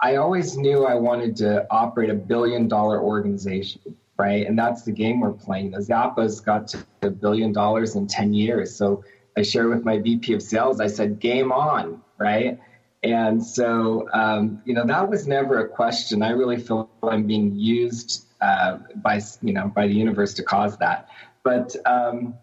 I, 0.03 0.17
always 0.17 0.57
knew 0.57 0.85
I 0.85 0.95
wanted 0.95 1.37
to 1.37 1.67
operate 1.71 2.11
a 2.11 2.15
billion 2.15 2.69
dollar 2.69 3.01
organization 3.01 3.97
right? 4.19 4.47
And 4.47 4.59
that's 4.59 4.83
the 4.83 4.93
game 4.93 5.21
we're 5.21 5.33
playing. 5.33 5.73
The 5.73 5.79
Zappos 5.79 6.45
got 6.45 6.69
to 6.69 6.85
a 7.03 7.11
billion 7.11 7.53
dollars 7.53 7.97
in 7.97 8.07
10 8.07 8.35
years. 8.35 8.75
So 8.77 9.05
I 9.37 9.43
shared 9.43 9.69
with 9.69 9.85
my 9.85 9.99
VP 9.99 10.35
of 10.35 10.43
sales, 10.43 10.81
I 10.81 10.87
said, 10.87 11.19
game 11.19 11.51
on, 11.53 12.03
right? 12.19 12.61
And 13.03 13.45
so, 13.45 14.09
um, 14.13 14.63
you 14.65 14.75
know, 14.75 14.87
that 14.87 15.09
was 15.09 15.27
never 15.27 15.59
a 15.65 15.69
question. 15.69 16.23
I 16.23 16.31
really 16.31 16.59
feel 16.59 16.89
I'm 17.03 17.27
being 17.27 17.57
used 17.57 18.27
uh, 18.41 18.79
by, 18.97 19.21
you 19.41 19.53
know, 19.53 19.69
by 19.75 19.89
the 19.89 19.95
universe 19.95 20.35
to 20.35 20.45
cause 20.45 20.77
that. 20.79 21.09
But, 21.43 21.75
um, 21.85 22.35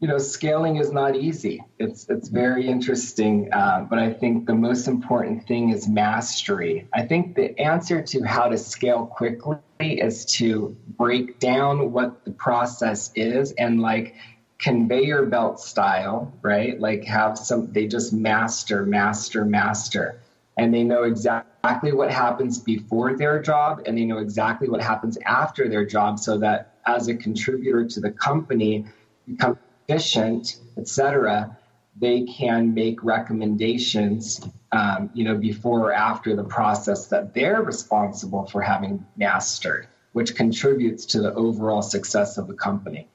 you 0.00 0.08
know, 0.08 0.16
scaling 0.16 0.76
is 0.76 0.92
not 0.92 1.14
easy. 1.14 1.62
It's 1.78 2.08
it's 2.08 2.28
very 2.28 2.66
interesting, 2.66 3.52
uh, 3.52 3.86
but 3.88 3.98
I 3.98 4.10
think 4.10 4.46
the 4.46 4.54
most 4.54 4.88
important 4.88 5.46
thing 5.46 5.68
is 5.68 5.86
mastery. 5.86 6.88
I 6.94 7.02
think 7.02 7.36
the 7.36 7.58
answer 7.60 8.00
to 8.00 8.22
how 8.22 8.48
to 8.48 8.56
scale 8.56 9.04
quickly 9.04 9.60
is 9.78 10.24
to 10.36 10.74
break 10.96 11.38
down 11.38 11.92
what 11.92 12.24
the 12.24 12.30
process 12.30 13.12
is 13.14 13.52
and 13.52 13.80
like 13.82 14.14
conveyor 14.58 15.26
belt 15.26 15.60
style, 15.60 16.32
right? 16.40 16.80
Like 16.80 17.04
have 17.04 17.36
some. 17.36 17.70
They 17.70 17.86
just 17.86 18.14
master, 18.14 18.86
master, 18.86 19.44
master, 19.44 20.22
and 20.56 20.72
they 20.72 20.82
know 20.82 21.02
exactly 21.02 21.92
what 21.92 22.10
happens 22.10 22.58
before 22.58 23.18
their 23.18 23.42
job, 23.42 23.82
and 23.84 23.98
they 23.98 24.06
know 24.06 24.18
exactly 24.18 24.70
what 24.70 24.80
happens 24.80 25.18
after 25.26 25.68
their 25.68 25.84
job, 25.84 26.18
so 26.18 26.38
that 26.38 26.78
as 26.86 27.08
a 27.08 27.14
contributor 27.14 27.84
to 27.86 28.00
the 28.00 28.10
company, 28.12 28.86
become 29.26 29.58
efficient, 29.90 30.56
et 30.76 30.86
cetera, 30.88 31.56
they 31.96 32.22
can 32.22 32.72
make 32.72 33.02
recommendations, 33.02 34.40
um, 34.72 35.10
you 35.14 35.24
know, 35.24 35.36
before 35.36 35.80
or 35.80 35.92
after 35.92 36.36
the 36.36 36.44
process 36.44 37.08
that 37.08 37.34
they're 37.34 37.62
responsible 37.62 38.46
for 38.46 38.62
having 38.62 39.04
mastered, 39.16 39.88
which 40.12 40.34
contributes 40.34 41.04
to 41.06 41.20
the 41.20 41.34
overall 41.34 41.82
success 41.82 42.38
of 42.38 42.46
the 42.46 42.54
company. 42.54 43.08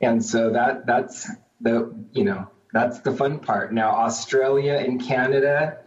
And 0.00 0.24
so 0.24 0.50
that 0.50 0.86
that's 0.86 1.28
the 1.60 1.92
you 2.12 2.24
know 2.24 2.48
that's 2.72 3.00
the 3.00 3.12
fun 3.12 3.40
part. 3.40 3.72
Now 3.72 3.90
Australia 3.90 4.74
and 4.74 5.02
Canada, 5.02 5.78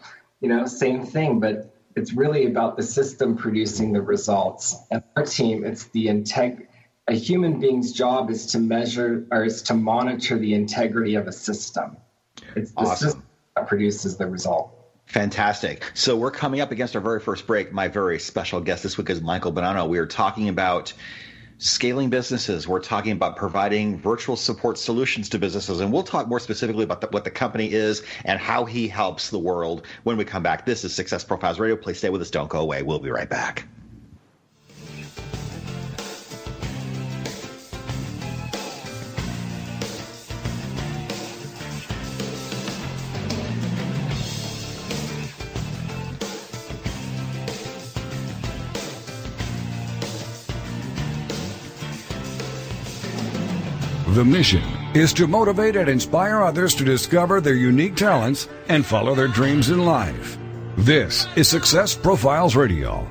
you 0.41 0.49
know, 0.49 0.65
same 0.65 1.05
thing, 1.05 1.39
but 1.39 1.73
it's 1.95 2.13
really 2.13 2.45
about 2.47 2.75
the 2.75 2.83
system 2.83 3.37
producing 3.37 3.93
the 3.93 4.01
results. 4.01 4.75
And 4.89 5.03
our 5.15 5.25
team, 5.25 5.63
it's 5.63 5.85
the 5.85 6.07
integ 6.07 6.67
a 7.07 7.13
human 7.13 7.59
being's 7.59 7.91
job 7.91 8.29
is 8.29 8.45
to 8.47 8.59
measure 8.59 9.25
or 9.31 9.43
is 9.43 9.61
to 9.63 9.73
monitor 9.73 10.37
the 10.37 10.53
integrity 10.53 11.15
of 11.15 11.27
a 11.27 11.31
system. 11.31 11.97
It's 12.55 12.71
the 12.71 12.79
awesome. 12.79 13.07
system 13.07 13.23
that 13.55 13.67
produces 13.67 14.17
the 14.17 14.27
result. 14.27 14.77
Fantastic. 15.05 15.91
So 15.93 16.15
we're 16.15 16.31
coming 16.31 16.61
up 16.61 16.71
against 16.71 16.95
our 16.95 17.01
very 17.01 17.19
first 17.19 17.45
break. 17.45 17.73
My 17.73 17.87
very 17.87 18.19
special 18.19 18.61
guest 18.61 18.83
this 18.83 18.97
week 18.97 19.09
is 19.09 19.21
Michael 19.21 19.51
Bonanno. 19.51 19.89
We 19.89 19.97
are 19.97 20.05
talking 20.05 20.47
about 20.47 20.93
scaling 21.57 22.09
businesses. 22.09 22.67
We're 22.67 22.79
talking 22.79 23.11
about 23.11 23.35
providing 23.35 23.99
virtual 23.99 24.35
support 24.35 24.77
solutions 24.77 25.27
to 25.29 25.39
businesses. 25.39 25.81
And 25.81 25.91
we'll 25.91 26.03
talk 26.03 26.27
more 26.27 26.39
specifically 26.39 26.83
about 26.83 27.01
the, 27.01 27.07
what 27.07 27.23
the 27.23 27.31
company 27.31 27.71
is 27.71 28.03
and 28.25 28.39
how 28.39 28.63
he 28.63 28.87
helps 28.87 29.29
the 29.29 29.39
world 29.39 29.85
when 30.03 30.17
we 30.17 30.23
come 30.23 30.43
back. 30.43 30.65
This 30.65 30.85
is 30.85 30.95
Success 30.95 31.23
Profiles 31.23 31.59
Radio. 31.59 31.75
Please 31.75 31.97
stay 31.97 32.09
with 32.09 32.21
us. 32.21 32.31
Don't 32.31 32.49
go 32.49 32.59
away. 32.59 32.81
We'll 32.81 32.99
be 32.99 33.11
right 33.11 33.29
back. 33.29 33.67
The 54.11 54.25
mission 54.25 54.61
is 54.93 55.13
to 55.13 55.25
motivate 55.25 55.77
and 55.77 55.87
inspire 55.87 56.41
others 56.41 56.75
to 56.75 56.83
discover 56.83 57.39
their 57.39 57.55
unique 57.55 57.95
talents 57.95 58.49
and 58.67 58.85
follow 58.85 59.15
their 59.15 59.29
dreams 59.29 59.69
in 59.69 59.85
life. 59.85 60.37
This 60.75 61.29
is 61.37 61.47
Success 61.47 61.95
Profiles 61.95 62.53
Radio. 62.53 63.07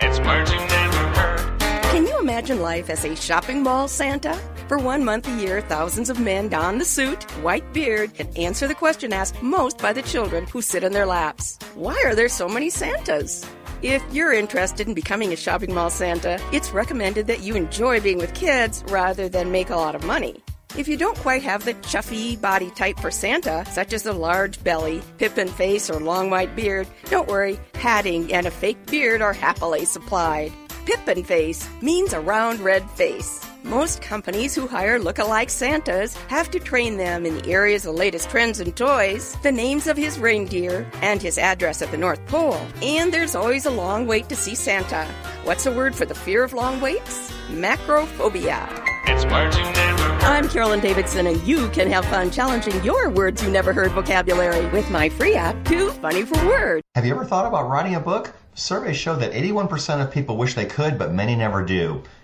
It's 0.00 0.20
words 0.20 0.52
you 0.52 0.58
never 0.58 0.98
heard. 1.18 1.60
Can 1.90 2.06
you 2.06 2.16
imagine 2.20 2.62
life 2.62 2.90
as 2.90 3.04
a 3.04 3.16
shopping 3.16 3.64
mall 3.64 3.88
Santa? 3.88 4.40
For 4.68 4.78
one 4.78 5.04
month 5.04 5.26
a 5.26 5.36
year, 5.36 5.62
thousands 5.62 6.10
of 6.10 6.20
men 6.20 6.48
don 6.48 6.78
the 6.78 6.84
suit, 6.84 7.24
white 7.42 7.72
beard, 7.72 8.12
and 8.20 8.38
answer 8.38 8.68
the 8.68 8.74
question 8.76 9.12
asked 9.12 9.42
most 9.42 9.78
by 9.78 9.92
the 9.92 10.02
children 10.02 10.46
who 10.46 10.62
sit 10.62 10.84
in 10.84 10.92
their 10.92 11.06
laps. 11.06 11.58
Why 11.74 12.00
are 12.04 12.14
there 12.14 12.28
so 12.28 12.48
many 12.48 12.70
Santas? 12.70 13.44
If 13.82 14.02
you're 14.12 14.32
interested 14.32 14.88
in 14.88 14.94
becoming 14.94 15.32
a 15.32 15.36
shopping 15.36 15.72
mall 15.72 15.88
Santa, 15.88 16.40
it's 16.52 16.72
recommended 16.72 17.28
that 17.28 17.44
you 17.44 17.54
enjoy 17.54 18.00
being 18.00 18.18
with 18.18 18.34
kids 18.34 18.82
rather 18.88 19.28
than 19.28 19.52
make 19.52 19.70
a 19.70 19.76
lot 19.76 19.94
of 19.94 20.02
money. 20.02 20.42
If 20.76 20.88
you 20.88 20.96
don't 20.96 21.16
quite 21.18 21.44
have 21.44 21.64
the 21.64 21.74
chuffy 21.74 22.40
body 22.40 22.70
type 22.70 22.98
for 22.98 23.12
Santa, 23.12 23.64
such 23.70 23.92
as 23.92 24.04
a 24.04 24.12
large 24.12 24.62
belly, 24.64 25.00
pippin 25.18 25.46
face, 25.46 25.88
or 25.90 26.00
long 26.00 26.28
white 26.28 26.56
beard, 26.56 26.88
don't 27.04 27.28
worry, 27.28 27.60
padding 27.72 28.32
and 28.32 28.48
a 28.48 28.50
fake 28.50 28.84
beard 28.86 29.22
are 29.22 29.32
happily 29.32 29.84
supplied. 29.84 30.52
Pippin 30.84 31.22
face 31.22 31.68
means 31.80 32.12
a 32.12 32.20
round 32.20 32.58
red 32.58 32.90
face. 32.90 33.47
Most 33.64 34.00
companies 34.00 34.54
who 34.54 34.68
hire 34.68 35.00
look-alike 35.00 35.50
Santas 35.50 36.14
have 36.28 36.48
to 36.52 36.60
train 36.60 36.96
them 36.96 37.26
in 37.26 37.38
the 37.38 37.50
areas 37.50 37.84
of 37.84 37.92
the 37.92 37.98
latest 37.98 38.30
trends 38.30 38.60
and 38.60 38.74
toys, 38.76 39.36
the 39.42 39.50
names 39.50 39.88
of 39.88 39.96
his 39.96 40.16
reindeer, 40.16 40.88
and 41.02 41.20
his 41.20 41.38
address 41.38 41.82
at 41.82 41.90
the 41.90 41.96
North 41.96 42.24
Pole. 42.26 42.64
And 42.82 43.12
there's 43.12 43.34
always 43.34 43.66
a 43.66 43.70
long 43.70 44.06
wait 44.06 44.28
to 44.28 44.36
see 44.36 44.54
Santa. 44.54 45.06
What's 45.42 45.66
a 45.66 45.72
word 45.72 45.96
for 45.96 46.04
the 46.06 46.14
fear 46.14 46.44
of 46.44 46.52
long 46.52 46.80
waits? 46.80 47.32
Macrophobia. 47.48 48.68
It's 49.06 49.24
words 49.24 49.56
you 49.56 49.64
never 49.64 50.02
heard. 50.02 50.22
I'm 50.22 50.48
Carolyn 50.48 50.78
Davidson, 50.78 51.26
and 51.26 51.42
you 51.42 51.68
can 51.70 51.90
have 51.90 52.04
fun 52.04 52.30
challenging 52.30 52.80
your 52.84 53.10
words 53.10 53.42
you 53.42 53.50
never 53.50 53.72
heard 53.72 53.90
vocabulary 53.90 54.66
with 54.66 54.88
my 54.88 55.08
free 55.08 55.34
app, 55.34 55.64
Too 55.64 55.90
Funny 55.90 56.22
for 56.22 56.36
Words. 56.46 56.82
Have 56.94 57.04
you 57.04 57.12
ever 57.12 57.24
thought 57.24 57.46
about 57.46 57.68
writing 57.68 57.96
a 57.96 58.00
book? 58.00 58.32
Surveys 58.54 58.96
show 58.96 59.16
that 59.16 59.32
81% 59.32 60.00
of 60.00 60.12
people 60.12 60.36
wish 60.36 60.54
they 60.54 60.66
could, 60.66 60.96
but 60.96 61.12
many 61.12 61.34
never 61.34 61.64
do. 61.64 62.02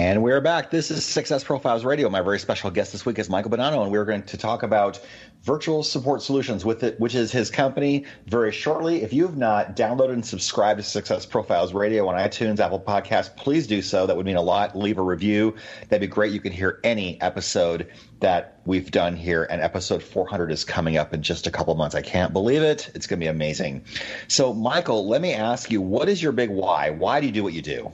And 0.00 0.22
we're 0.22 0.40
back. 0.40 0.70
This 0.70 0.90
is 0.90 1.04
Success 1.04 1.44
Profiles 1.44 1.84
Radio. 1.84 2.08
My 2.08 2.22
very 2.22 2.38
special 2.38 2.70
guest 2.70 2.92
this 2.92 3.04
week 3.04 3.18
is 3.18 3.28
Michael 3.28 3.50
Bonanno, 3.50 3.82
and 3.82 3.92
we're 3.92 4.06
going 4.06 4.22
to 4.22 4.38
talk 4.38 4.62
about 4.62 4.98
virtual 5.42 5.82
support 5.82 6.22
solutions 6.22 6.64
with 6.64 6.82
it, 6.82 6.98
which 6.98 7.14
is 7.14 7.30
his 7.30 7.50
company 7.50 8.06
very 8.24 8.50
shortly. 8.50 9.02
If 9.02 9.12
you 9.12 9.26
have 9.26 9.36
not 9.36 9.76
downloaded 9.76 10.14
and 10.14 10.24
subscribed 10.24 10.80
to 10.80 10.82
Success 10.82 11.26
Profiles 11.26 11.74
Radio 11.74 12.08
on 12.08 12.14
iTunes, 12.14 12.60
Apple 12.60 12.80
Podcasts, 12.80 13.36
please 13.36 13.66
do 13.66 13.82
so. 13.82 14.06
That 14.06 14.16
would 14.16 14.24
mean 14.24 14.36
a 14.36 14.42
lot. 14.42 14.74
Leave 14.74 14.96
a 14.96 15.02
review. 15.02 15.54
That'd 15.90 16.00
be 16.00 16.06
great. 16.06 16.32
You 16.32 16.40
can 16.40 16.52
hear 16.52 16.80
any 16.82 17.20
episode 17.20 17.92
that 18.20 18.58
we've 18.64 18.90
done 18.90 19.16
here, 19.16 19.46
and 19.50 19.60
episode 19.60 20.02
400 20.02 20.50
is 20.50 20.64
coming 20.64 20.96
up 20.96 21.12
in 21.12 21.20
just 21.20 21.46
a 21.46 21.50
couple 21.50 21.74
months. 21.74 21.94
I 21.94 22.00
can't 22.00 22.32
believe 22.32 22.62
it. 22.62 22.90
It's 22.94 23.06
going 23.06 23.20
to 23.20 23.24
be 23.24 23.28
amazing. 23.28 23.84
So, 24.28 24.54
Michael, 24.54 25.06
let 25.06 25.20
me 25.20 25.34
ask 25.34 25.70
you, 25.70 25.82
what 25.82 26.08
is 26.08 26.22
your 26.22 26.32
big 26.32 26.48
why? 26.48 26.88
Why 26.88 27.20
do 27.20 27.26
you 27.26 27.32
do 27.32 27.42
what 27.42 27.52
you 27.52 27.60
do? 27.60 27.92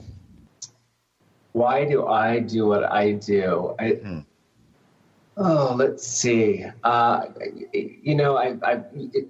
Why 1.57 1.85
do 1.85 2.05
I 2.05 2.39
do 2.39 2.67
what 2.67 2.83
I 2.83 3.13
do? 3.13 3.75
I, 3.79 3.89
hmm. 3.89 4.19
Oh, 5.35 5.75
let's 5.75 6.05
see. 6.05 6.65
Uh, 6.83 7.25
you 7.73 8.15
know, 8.15 8.37
I, 8.37 8.57
I 8.63 8.81
it, 8.93 9.27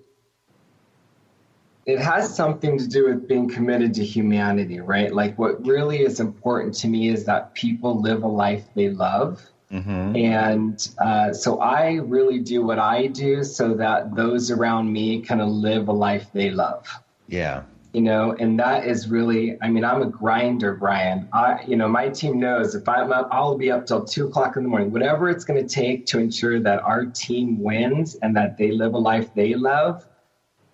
it 1.86 2.00
has 2.00 2.36
something 2.36 2.78
to 2.78 2.88
do 2.88 3.08
with 3.08 3.28
being 3.28 3.50
committed 3.50 3.94
to 3.96 4.04
humanity, 4.04 4.80
right? 4.82 5.14
Like, 5.14 5.40
what 5.40 5.66
really 5.66 6.02
is 6.02 6.20
important 6.20 6.74
to 6.76 6.88
me 6.90 7.08
is 7.08 7.24
that 7.26 7.54
people 7.54 8.02
live 8.02 8.24
a 8.24 8.28
life 8.28 8.66
they 8.76 8.90
love. 8.90 9.42
Mm-hmm. 9.72 10.16
And 10.16 10.90
uh, 10.98 11.34
so 11.34 11.60
I 11.60 11.96
really 11.96 12.40
do 12.40 12.62
what 12.66 12.80
I 12.80 13.08
do 13.08 13.44
so 13.44 13.74
that 13.76 14.16
those 14.16 14.52
around 14.52 14.92
me 14.92 15.22
kind 15.22 15.42
of 15.42 15.50
live 15.50 15.88
a 15.88 15.94
life 15.94 16.28
they 16.34 16.52
love. 16.52 16.88
Yeah 17.28 17.64
you 17.94 18.01
know, 18.01 18.36
and 18.39 18.60
that 18.60 18.86
is 18.86 19.08
really, 19.08 19.58
I 19.62 19.70
mean, 19.70 19.84
I'm 19.84 20.01
a 20.01 20.10
grinder, 20.10 20.75
Brian. 20.75 21.27
I, 21.34 21.63
you 21.65 21.75
know, 21.75 21.88
my 21.88 22.10
team 22.10 22.39
knows 22.39 22.75
if 22.75 22.88
I'm 22.88 23.12
up, 23.12 23.29
I'll 23.32 23.58
be 23.58 23.72
up 23.72 23.86
till 23.86 24.03
two 24.03 24.27
o'clock 24.27 24.58
in 24.58 24.63
the 24.63 24.70
morning, 24.70 24.91
whatever 24.91 25.29
it's 25.29 25.46
going 25.46 25.65
to 25.65 25.74
take 25.74 26.06
to 26.08 26.20
ensure 26.20 26.60
that 26.60 26.82
our 26.84 27.06
team 27.06 27.62
wins 27.62 28.15
and 28.22 28.36
that 28.36 28.58
they 28.58 28.72
live 28.72 28.94
a 28.94 28.98
life 28.98 29.34
they 29.34 29.56
love, 29.56 30.06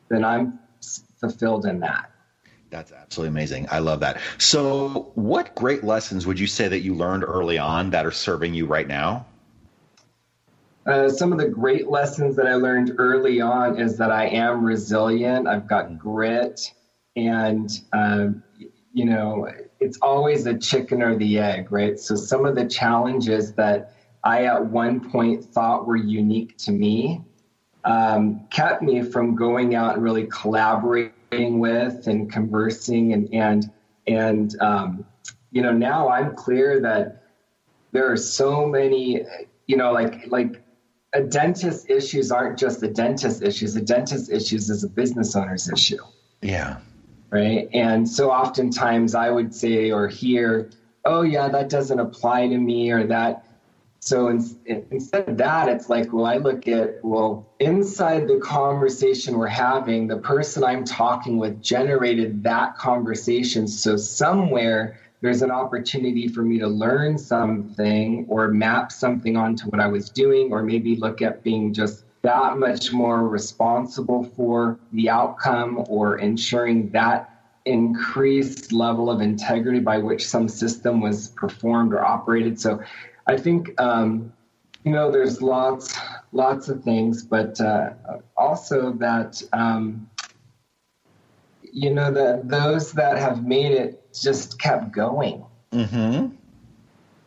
then 0.09 0.25
I'm 0.25 0.59
fulfilled 1.19 1.65
in 1.65 1.79
that. 1.81 2.09
That's 2.71 2.91
absolutely 2.91 3.29
amazing. 3.29 3.67
I 3.69 3.79
love 3.79 3.99
that. 3.99 4.19
So, 4.39 5.11
what 5.13 5.53
great 5.53 5.83
lessons 5.83 6.25
would 6.25 6.39
you 6.39 6.47
say 6.47 6.67
that 6.67 6.79
you 6.79 6.95
learned 6.95 7.23
early 7.23 7.59
on 7.59 7.91
that 7.91 8.03
are 8.03 8.11
serving 8.11 8.55
you 8.55 8.65
right 8.65 8.87
now? 8.87 9.27
Uh, 10.87 11.07
some 11.07 11.31
of 11.31 11.37
the 11.37 11.47
great 11.47 11.87
lessons 11.87 12.35
that 12.35 12.47
I 12.47 12.55
learned 12.55 12.95
early 12.97 13.39
on 13.39 13.79
is 13.79 13.95
that 13.97 14.11
I 14.11 14.25
am 14.25 14.65
resilient. 14.65 15.47
I've 15.47 15.67
got 15.67 15.99
grit 15.99 16.73
and 17.15 17.81
um, 17.93 18.43
you 18.93 19.05
know 19.05 19.47
it's 19.79 19.97
always 20.01 20.45
a 20.45 20.57
chicken 20.57 21.01
or 21.01 21.17
the 21.17 21.39
egg 21.39 21.71
right? 21.71 21.99
So 21.99 22.15
some 22.15 22.45
of 22.45 22.55
the 22.55 22.65
challenges 22.65 23.53
that 23.53 23.93
i 24.23 24.45
at 24.45 24.65
one 24.65 25.11
point 25.11 25.43
thought 25.43 25.85
were 25.85 25.97
unique 25.97 26.57
to 26.57 26.71
me 26.71 27.21
um, 27.85 28.41
kept 28.49 28.81
me 28.81 29.01
from 29.01 29.35
going 29.35 29.75
out 29.75 29.95
and 29.95 30.03
really 30.03 30.27
collaborating 30.27 31.59
with 31.59 32.07
and 32.07 32.31
conversing 32.31 33.13
and 33.13 33.33
and 33.33 33.71
and 34.07 34.59
um, 34.61 35.05
you 35.51 35.61
know 35.61 35.71
now 35.71 36.09
i'm 36.09 36.35
clear 36.35 36.79
that 36.79 37.23
there 37.91 38.11
are 38.11 38.17
so 38.17 38.65
many 38.65 39.21
you 39.67 39.77
know 39.77 39.91
like 39.91 40.25
like 40.27 40.61
a 41.15 41.21
dentist 41.21 41.91
issues 41.91 42.31
aren't 42.31 42.57
just 42.57 42.79
the 42.81 42.87
dentist 42.87 43.43
issues. 43.43 43.75
A 43.75 43.81
dentist 43.81 44.31
issues 44.31 44.71
is 44.71 44.83
a 44.83 44.87
business 44.87 45.35
owner's 45.35 45.69
issue. 45.69 46.03
Yeah 46.41 46.77
right? 47.33 47.67
And 47.73 48.07
so 48.07 48.29
oftentimes 48.29 49.15
I 49.15 49.31
would 49.31 49.55
say 49.55 49.91
or 49.91 50.07
hear, 50.07 50.69
oh, 51.03 51.23
yeah, 51.23 51.49
that 51.49 51.67
doesn't 51.67 51.99
apply 51.99 52.47
to 52.47 52.57
me 52.57 52.91
or 52.91 53.07
that. 53.07 53.47
So 54.01 54.27
in, 54.27 54.45
instead 54.91 55.27
of 55.27 55.37
that, 55.37 55.67
it's 55.67 55.89
like, 55.89 56.13
well, 56.13 56.25
I 56.25 56.37
look 56.37 56.67
at, 56.67 57.03
well, 57.03 57.47
inside 57.59 58.27
the 58.27 58.37
conversation 58.37 59.37
we're 59.37 59.47
having, 59.47 60.05
the 60.07 60.17
person 60.17 60.63
I'm 60.63 60.85
talking 60.85 61.37
with 61.37 61.61
generated 61.63 62.43
that 62.43 62.77
conversation. 62.77 63.67
So 63.67 63.97
somewhere 63.97 64.99
there's 65.21 65.41
an 65.41 65.51
opportunity 65.51 66.27
for 66.27 66.43
me 66.43 66.59
to 66.59 66.67
learn 66.67 67.17
something 67.17 68.25
or 68.29 68.49
map 68.49 68.91
something 68.91 69.37
onto 69.37 69.69
what 69.69 69.79
I 69.79 69.87
was 69.87 70.09
doing, 70.09 70.51
or 70.51 70.61
maybe 70.61 70.97
look 70.97 71.21
at 71.21 71.41
being 71.41 71.73
just 71.73 72.03
that 72.23 72.57
much 72.57 72.91
more 72.93 73.27
responsible 73.27 74.23
for 74.23 74.79
the 74.93 75.09
outcome 75.09 75.85
or 75.89 76.17
ensuring 76.17 76.89
that 76.89 77.29
increased 77.65 78.71
level 78.71 79.09
of 79.09 79.21
integrity 79.21 79.79
by 79.79 79.97
which 79.97 80.25
some 80.27 80.47
system 80.47 81.01
was 81.01 81.29
performed 81.29 81.93
or 81.93 82.03
operated. 82.03 82.59
So 82.59 82.81
I 83.27 83.37
think, 83.37 83.79
um, 83.79 84.33
you 84.83 84.91
know, 84.91 85.11
there's 85.11 85.41
lots, 85.41 85.97
lots 86.31 86.69
of 86.69 86.83
things, 86.83 87.23
but 87.23 87.59
uh, 87.59 87.91
also 88.35 88.93
that, 88.93 89.41
um, 89.51 90.09
you 91.61 91.93
know, 91.93 92.11
that 92.11 92.47
those 92.47 92.93
that 92.93 93.17
have 93.17 93.45
made 93.45 93.71
it 93.73 94.13
just 94.13 94.59
kept 94.59 94.91
going. 94.91 95.45
Mm-hmm. 95.71 96.35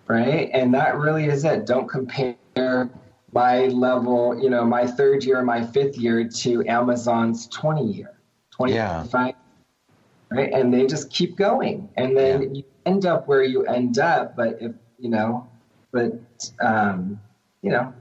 Right. 0.09 0.51
And 0.53 0.73
that 0.75 0.97
really 0.97 1.27
is 1.27 1.45
it. 1.45 1.67
Don't 1.67 1.89
compare 1.89 2.37
my 3.33 3.67
level, 3.67 4.39
you 4.41 4.51
know, 4.51 4.65
my 4.65 4.87
third 4.87 5.25
year, 5.25 5.43
my 5.43 5.65
fifth 5.65 5.99
year 5.99 6.29
to 6.29 6.67
Amazon's 6.67 7.49
20 7.49 7.85
year, 7.85 8.19
25, 8.51 8.75
yeah. 8.75 9.33
right? 10.31 10.53
And 10.53 10.73
they 10.73 10.87
just 10.87 11.11
keep 11.11 11.37
going. 11.37 11.89
And 11.97 12.17
then 12.17 12.43
yeah. 12.43 12.49
you 12.53 12.65
end 12.87 13.07
up 13.07 13.29
where 13.29 13.43
you 13.43 13.65
end 13.65 13.99
up. 13.99 14.37
But 14.37 14.59
if, 14.61 14.73
you 14.99 15.11
know, 15.11 15.49
but, 15.93 16.19
um, 16.61 17.21
you 17.63 17.71
know, 17.71 17.93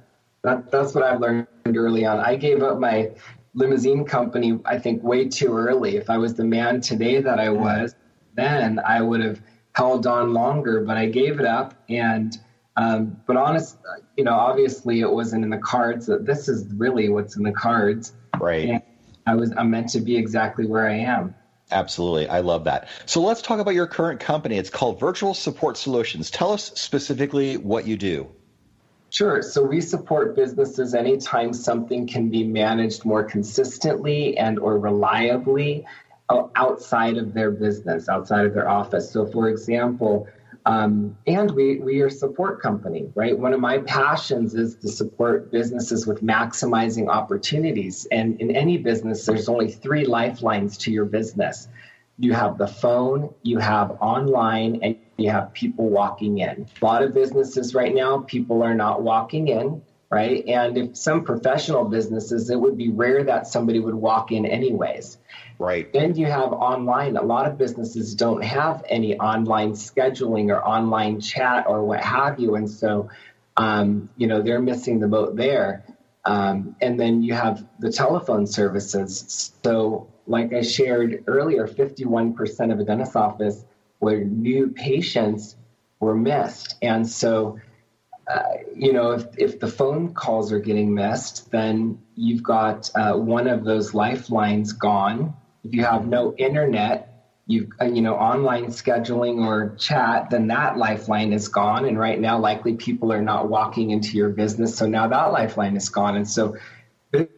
that, 0.44 0.72
that's 0.72 0.94
what 0.94 1.04
I've 1.04 1.20
learned 1.20 1.48
early 1.66 2.06
on. 2.06 2.20
I 2.20 2.36
gave 2.36 2.62
up 2.62 2.80
my 2.80 3.12
limousine 3.56 4.06
company, 4.06 4.60
I 4.66 4.78
think, 4.78 5.02
way 5.02 5.28
too 5.28 5.58
early. 5.58 5.98
If 5.98 6.10
I 6.10 6.18
was 6.18 6.36
the 6.36 6.44
man 6.44 6.82
today 6.82 7.20
that 7.22 7.40
I 7.40 7.50
was, 7.50 7.96
then 8.36 8.80
I 8.86 9.02
would 9.02 9.22
have 9.22 9.42
held 9.74 10.06
on 10.06 10.34
longer, 10.34 10.82
but 10.82 10.98
I 10.98 11.08
gave 11.08 11.40
it 11.40 11.46
up. 11.46 11.74
And, 11.90 12.38
um, 12.78 13.18
but 13.26 13.38
honest, 13.38 13.78
you 14.18 14.24
know, 14.24 14.34
obviously 14.34 15.00
it 15.00 15.12
wasn't 15.12 15.44
in 15.44 15.50
the 15.50 15.58
cards. 15.58 16.08
That 16.08 16.26
this 16.26 16.50
is 16.50 16.66
really 16.74 17.10
what's 17.10 17.38
in 17.38 17.44
the 17.44 17.52
cards. 17.52 18.14
Right. 18.40 18.70
And 18.70 18.82
I 19.26 19.36
was 19.36 19.54
I'm 19.58 19.72
meant 19.72 19.90
to 19.90 20.02
be 20.02 20.18
exactly 20.18 20.66
where 20.66 20.88
I 20.88 20.98
am. 20.98 21.36
Absolutely. 21.72 22.28
I 22.28 22.42
love 22.42 22.66
that. 22.66 22.90
So 23.06 23.22
let's 23.22 23.42
talk 23.42 23.60
about 23.60 23.74
your 23.74 23.88
current 23.88 24.20
company. 24.20 24.58
It's 24.58 24.70
called 24.70 25.00
Virtual 25.00 25.34
Support 25.34 25.78
Solutions. 25.78 26.30
Tell 26.30 26.52
us 26.52 26.72
specifically 26.76 27.58
what 27.58 27.88
you 27.88 27.98
do. 27.98 28.28
Sure. 29.10 29.42
So 29.42 29.64
we 29.64 29.82
support 29.82 30.36
businesses 30.36 30.94
anytime 30.94 31.54
something 31.54 32.06
can 32.06 32.30
be 32.30 32.44
managed 32.44 33.06
more 33.06 33.24
consistently 33.24 34.38
and 34.38 34.60
or 34.60 34.78
reliably 34.78 35.86
outside 36.30 37.18
of 37.18 37.34
their 37.34 37.52
business, 37.52 38.10
outside 38.10 38.46
of 38.46 38.54
their 38.54 38.68
office. 38.68 39.10
So 39.12 39.26
for 39.26 39.48
example, 39.50 40.28
um, 40.65 41.15
and 41.28 41.51
we, 41.51 41.78
we 41.80 42.01
are 42.01 42.08
a 42.08 42.12
support 42.12 42.62
company, 42.62 43.12
right? 43.13 43.38
One 43.38 43.54
of 43.54 43.60
my 43.60 43.78
passions 43.80 44.56
is 44.56 44.75
to 44.78 44.88
support 44.89 45.51
businesses 45.51 46.08
with 46.08 46.23
maximizing 46.23 47.08
opportunities. 47.08 48.08
And 48.12 48.39
in 48.41 48.56
any 48.56 48.78
business, 48.78 49.25
there's 49.25 49.47
only 49.47 49.71
three 49.71 50.06
lifelines 50.06 50.78
to 50.80 50.91
your 50.91 51.06
business 51.06 51.67
you 52.17 52.34
have 52.34 52.58
the 52.58 52.67
phone, 52.67 53.34
you 53.43 53.58
have 53.58 53.91
online, 53.99 54.80
and 54.82 54.95
you 55.17 55.30
have 55.30 55.54
people 55.54 55.89
walking 55.89 56.39
in. 56.39 56.67
A 56.82 56.86
lot 56.86 57.04
of 57.04 57.13
businesses 57.13 57.75
right 57.75 57.93
now, 57.93 58.19
people 58.19 58.63
are 58.63 58.75
not 58.75 59.01
walking 59.01 59.49
in, 59.49 59.82
right? 60.10 60.46
And 60.48 60.78
if 60.78 60.98
some 60.98 61.24
professional 61.24 61.86
businesses, 61.86 62.50
it 62.50 62.60
would 62.60 62.78
be 62.78 62.89
rare 62.89 63.24
that 63.24 63.48
somebody 63.48 63.80
would 63.80 63.96
walk 63.96 64.32
in 64.32 64.46
anyways. 64.46 65.18
Right. 65.58 65.91
Then 65.91 66.15
you 66.15 66.26
have 66.26 66.52
online. 66.52 67.18
A 67.18 67.24
lot 67.24 67.48
of 67.48 67.58
businesses 67.58 68.13
don't 68.13 68.44
have 68.44 68.84
any 68.89 69.18
online 69.18 69.72
scheduling 69.72 70.50
or 70.50 70.63
online 70.63 71.22
chat 71.22 71.65
or 71.68 71.84
what 71.84 72.04
have 72.04 72.39
you. 72.39 72.56
And 72.56 72.70
so, 72.70 73.10
um, 73.58 74.10
you 74.18 74.28
know, 74.28 74.41
they're 74.41 74.62
missing 74.62 75.00
the 75.00 75.08
boat 75.08 75.36
there. 75.36 75.86
Um, 76.26 76.76
and 76.82 77.00
then 77.00 77.22
you 77.22 77.34
have 77.34 77.65
the 77.80 77.91
telephone 77.91 78.48
services. 78.48 79.54
So, 79.63 80.08
like 80.28 80.54
I 80.54 80.62
shared 80.62 81.24
earlier, 81.28 81.68
51% 81.68 82.74
of 82.74 82.80
a 82.80 82.84
dentist 82.84 83.15
office 83.15 83.63
where 84.00 84.24
new 84.24 84.70
patients 84.70 85.56
were 86.00 86.15
missed. 86.15 86.76
And 86.82 87.08
so, 87.08 87.60
uh, 88.28 88.44
you 88.76 88.92
know, 88.92 89.12
if, 89.12 89.26
if 89.38 89.60
the 89.60 89.68
phone 89.68 90.14
calls 90.14 90.52
are 90.52 90.60
getting 90.60 90.94
missed, 90.94 91.52
then 91.52 92.00
you've 92.16 92.44
got 92.44 92.90
uh, 92.96 93.14
one 93.14 93.48
of 93.48 93.64
those 93.64 93.94
lifelines 93.94 94.74
gone 94.74 95.36
if 95.66 95.74
you 95.74 95.84
have 95.84 96.08
no 96.08 96.36
internet, 96.36 97.12
you 97.48 97.70
uh, 97.82 97.86
you 97.86 98.02
know 98.02 98.16
online 98.16 98.68
scheduling 98.68 99.46
or 99.46 99.76
chat, 99.78 100.30
then 100.30 100.48
that 100.48 100.78
lifeline 100.78 101.34
is 101.34 101.48
gone. 101.48 101.86
And 101.86 101.98
right 101.98 102.20
now, 102.20 102.38
likely 102.38 102.76
people 102.76 103.12
are 103.12 103.22
not 103.22 103.50
walking 103.50 103.90
into 103.90 104.16
your 104.16 104.30
business, 104.30 104.76
so 104.76 104.86
now 104.86 105.08
that 105.08 105.32
lifeline 105.32 105.76
is 105.76 105.90
gone. 105.90 106.18
And 106.18 106.30
so 106.30 106.56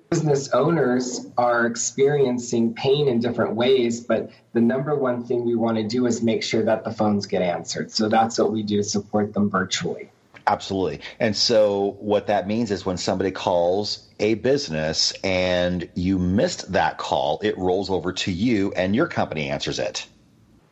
business 0.09 0.49
owners 0.49 1.27
are 1.37 1.65
experiencing 1.65 2.73
pain 2.73 3.07
in 3.07 3.19
different 3.19 3.55
ways, 3.55 4.01
but 4.01 4.29
the 4.53 4.61
number 4.61 4.95
one 4.95 5.25
thing 5.25 5.45
we 5.45 5.55
want 5.55 5.77
to 5.77 5.83
do 5.83 6.05
is 6.05 6.21
make 6.21 6.43
sure 6.43 6.63
that 6.63 6.83
the 6.83 6.91
phones 6.91 7.25
get 7.25 7.41
answered. 7.41 7.91
So 7.91 8.09
that's 8.09 8.39
what 8.39 8.51
we 8.51 8.63
do 8.63 8.77
to 8.77 8.83
support 8.83 9.33
them 9.33 9.49
virtually. 9.49 10.09
Absolutely. 10.47 11.01
And 11.19 11.35
so 11.35 11.97
what 11.99 12.27
that 12.27 12.47
means 12.47 12.71
is 12.71 12.85
when 12.85 12.97
somebody 12.97 13.31
calls 13.31 14.07
a 14.19 14.35
business 14.35 15.13
and 15.23 15.87
you 15.93 16.17
missed 16.17 16.71
that 16.71 16.97
call, 16.97 17.39
it 17.43 17.57
rolls 17.57 17.89
over 17.89 18.13
to 18.13 18.31
you 18.31 18.71
and 18.75 18.95
your 18.95 19.07
company 19.07 19.49
answers 19.49 19.77
it. 19.77 20.07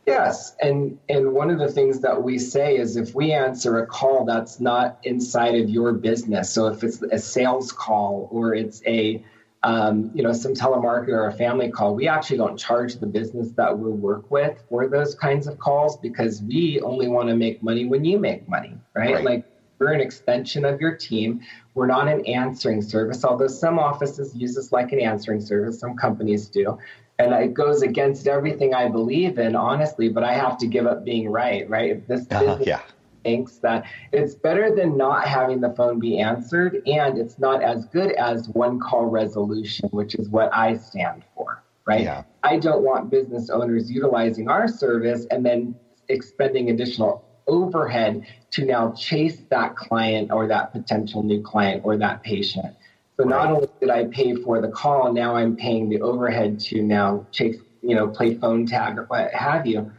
Yes, 0.06 0.54
and 0.62 1.00
and 1.08 1.32
one 1.32 1.50
of 1.50 1.58
the 1.58 1.68
things 1.68 2.00
that 2.00 2.22
we 2.22 2.38
say 2.38 2.76
is 2.76 2.96
if 2.96 3.12
we 3.12 3.32
answer 3.32 3.78
a 3.78 3.86
call 3.86 4.24
that's 4.24 4.60
not 4.60 4.98
inside 5.02 5.56
of 5.56 5.68
your 5.68 5.92
business, 5.92 6.48
so 6.48 6.68
if 6.68 6.84
it's 6.84 7.02
a 7.02 7.18
sales 7.18 7.72
call 7.72 8.28
or 8.30 8.54
it's 8.54 8.80
a 8.86 9.20
um, 9.64 10.12
you 10.14 10.22
know 10.22 10.32
some 10.32 10.54
telemarketer 10.54 11.08
or 11.08 11.26
a 11.26 11.32
family 11.32 11.72
call, 11.72 11.96
we 11.96 12.06
actually 12.06 12.36
don't 12.36 12.56
charge 12.56 12.94
the 12.94 13.06
business 13.06 13.50
that 13.56 13.76
we 13.76 13.90
work 13.90 14.30
with 14.30 14.56
for 14.68 14.86
those 14.86 15.16
kinds 15.16 15.48
of 15.48 15.58
calls 15.58 15.96
because 15.96 16.40
we 16.40 16.80
only 16.82 17.08
want 17.08 17.28
to 17.28 17.34
make 17.34 17.60
money 17.60 17.84
when 17.84 18.04
you 18.04 18.16
make 18.16 18.48
money, 18.48 18.78
right? 18.94 19.14
right. 19.14 19.24
Like 19.24 19.44
we're 19.78 19.92
an 19.92 20.00
extension 20.00 20.64
of 20.64 20.80
your 20.80 20.96
team. 20.96 21.40
We're 21.74 21.86
not 21.86 22.08
an 22.08 22.24
answering 22.26 22.82
service, 22.82 23.24
although 23.24 23.48
some 23.48 23.78
offices 23.78 24.34
use 24.34 24.56
us 24.56 24.72
like 24.72 24.92
an 24.92 25.00
answering 25.00 25.40
service. 25.40 25.78
Some 25.78 25.96
companies 25.96 26.48
do 26.48 26.78
and 27.18 27.32
it 27.32 27.54
goes 27.54 27.82
against 27.82 28.26
everything 28.26 28.74
I 28.74 28.88
believe 28.88 29.38
in, 29.38 29.56
honestly. 29.56 30.08
But 30.08 30.24
I 30.24 30.34
have 30.34 30.58
to 30.58 30.66
give 30.66 30.86
up 30.86 31.04
being 31.04 31.28
right, 31.30 31.68
right? 31.68 31.90
If 31.92 32.06
this 32.06 32.26
uh-huh, 32.30 32.40
business 32.40 32.66
yeah. 32.66 32.80
thinks 33.24 33.56
that 33.58 33.86
it's 34.12 34.34
better 34.34 34.74
than 34.74 34.96
not 34.96 35.26
having 35.26 35.60
the 35.60 35.70
phone 35.70 35.98
be 35.98 36.18
answered, 36.20 36.82
and 36.86 37.18
it's 37.18 37.38
not 37.38 37.62
as 37.62 37.86
good 37.86 38.12
as 38.12 38.48
one 38.50 38.78
call 38.78 39.06
resolution, 39.06 39.88
which 39.90 40.14
is 40.14 40.28
what 40.28 40.54
I 40.54 40.76
stand 40.76 41.22
for, 41.34 41.62
right? 41.86 42.02
Yeah. 42.02 42.24
I 42.42 42.58
don't 42.58 42.82
want 42.82 43.10
business 43.10 43.50
owners 43.50 43.90
utilizing 43.90 44.48
our 44.48 44.68
service 44.68 45.26
and 45.30 45.44
then 45.44 45.74
expending 46.08 46.70
additional 46.70 47.24
overhead 47.46 48.26
to 48.52 48.64
now 48.64 48.92
chase 48.92 49.40
that 49.50 49.76
client 49.76 50.30
or 50.30 50.46
that 50.48 50.72
potential 50.72 51.22
new 51.22 51.42
client 51.42 51.82
or 51.84 51.96
that 51.96 52.22
patient. 52.22 52.74
So 53.16 53.24
not 53.24 53.50
only 53.50 53.68
did 53.80 53.90
I 53.90 54.04
pay 54.06 54.34
for 54.34 54.60
the 54.60 54.68
call, 54.68 55.12
now 55.12 55.36
I'm 55.36 55.56
paying 55.56 55.88
the 55.88 56.02
overhead 56.02 56.60
to 56.60 56.82
now 56.82 57.26
chase, 57.32 57.56
you 57.82 57.94
know, 57.94 58.08
play 58.08 58.34
phone 58.34 58.66
tag 58.66 58.98
or 58.98 59.04
what 59.04 59.32
have 59.32 59.66
you. 59.66 59.90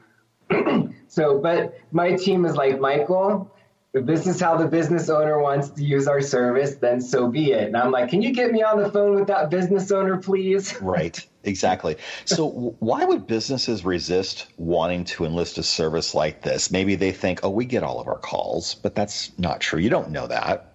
so, 1.08 1.40
but 1.40 1.80
my 1.92 2.14
team 2.14 2.46
is 2.46 2.56
like, 2.56 2.80
Michael, 2.80 3.52
if 3.94 4.06
this 4.06 4.28
is 4.28 4.40
how 4.40 4.58
the 4.58 4.68
business 4.68 5.10
owner 5.10 5.42
wants 5.42 5.70
to 5.70 5.84
use 5.84 6.08
our 6.08 6.22
service, 6.22 6.76
then 6.76 7.02
so 7.02 7.28
be 7.28 7.54
it. 7.54 7.68
And 7.68 7.78
I'm 7.78 7.92
like, 7.92 8.10
can 8.10 8.22
you 8.22 8.34
get 8.34 8.52
me 8.52 8.62
on 8.62 8.82
the 8.82 8.92
phone 8.92 9.16
with 9.16 9.28
that 9.28 9.50
business 9.50 9.92
owner, 9.92 10.18
please? 10.18 10.80
Right, 10.82 11.26
exactly. 11.48 11.98
So, 12.26 12.48
why 12.80 13.04
would 13.06 13.28
businesses 13.28 13.84
resist 13.84 14.48
wanting 14.58 15.06
to 15.06 15.26
enlist 15.26 15.58
a 15.58 15.64
service 15.64 16.14
like 16.14 16.42
this? 16.42 16.72
Maybe 16.72 16.96
they 16.96 17.12
think, 17.12 17.40
oh, 17.44 17.50
we 17.50 17.66
get 17.66 17.84
all 17.84 18.00
of 18.00 18.08
our 18.08 18.20
calls, 18.20 18.76
but 18.76 18.96
that's 18.96 19.32
not 19.40 19.60
true. 19.60 19.80
You 19.80 19.90
don't 19.90 20.12
know 20.12 20.28
that. 20.28 20.74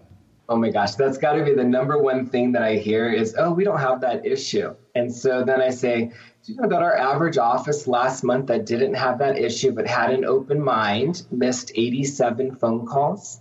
Oh 0.49 0.57
my 0.57 0.71
gosh, 0.71 0.97
that's 0.97 1.19
got 1.19 1.35
to 1.35 1.45
be 1.45 1.55
the 1.55 1.65
number 1.65 1.97
one 1.97 2.27
thing 2.27 2.53
that 2.53 2.63
I 2.63 2.77
hear 2.77 3.11
is, 3.11 3.35
oh, 3.39 3.53
we 3.53 3.65
don't 3.65 3.79
have 3.79 4.01
that 4.03 4.27
issue. 4.27 4.75
And 4.95 5.15
so 5.15 5.45
then 5.45 5.63
I 5.63 5.71
say, 5.71 6.13
do 6.45 6.53
you 6.53 6.61
know 6.61 6.69
that 6.69 6.83
our 6.83 6.97
average 6.97 7.39
office 7.39 7.87
last 7.87 8.25
month 8.25 8.49
that 8.49 8.67
didn't 8.67 8.95
have 8.95 9.19
that 9.21 9.39
issue 9.39 9.71
but 9.71 9.87
had 9.87 10.11
an 10.11 10.25
open 10.25 10.63
mind 10.63 11.25
missed 11.31 11.73
87 11.75 12.57
phone 12.57 12.87
calls? 12.87 13.41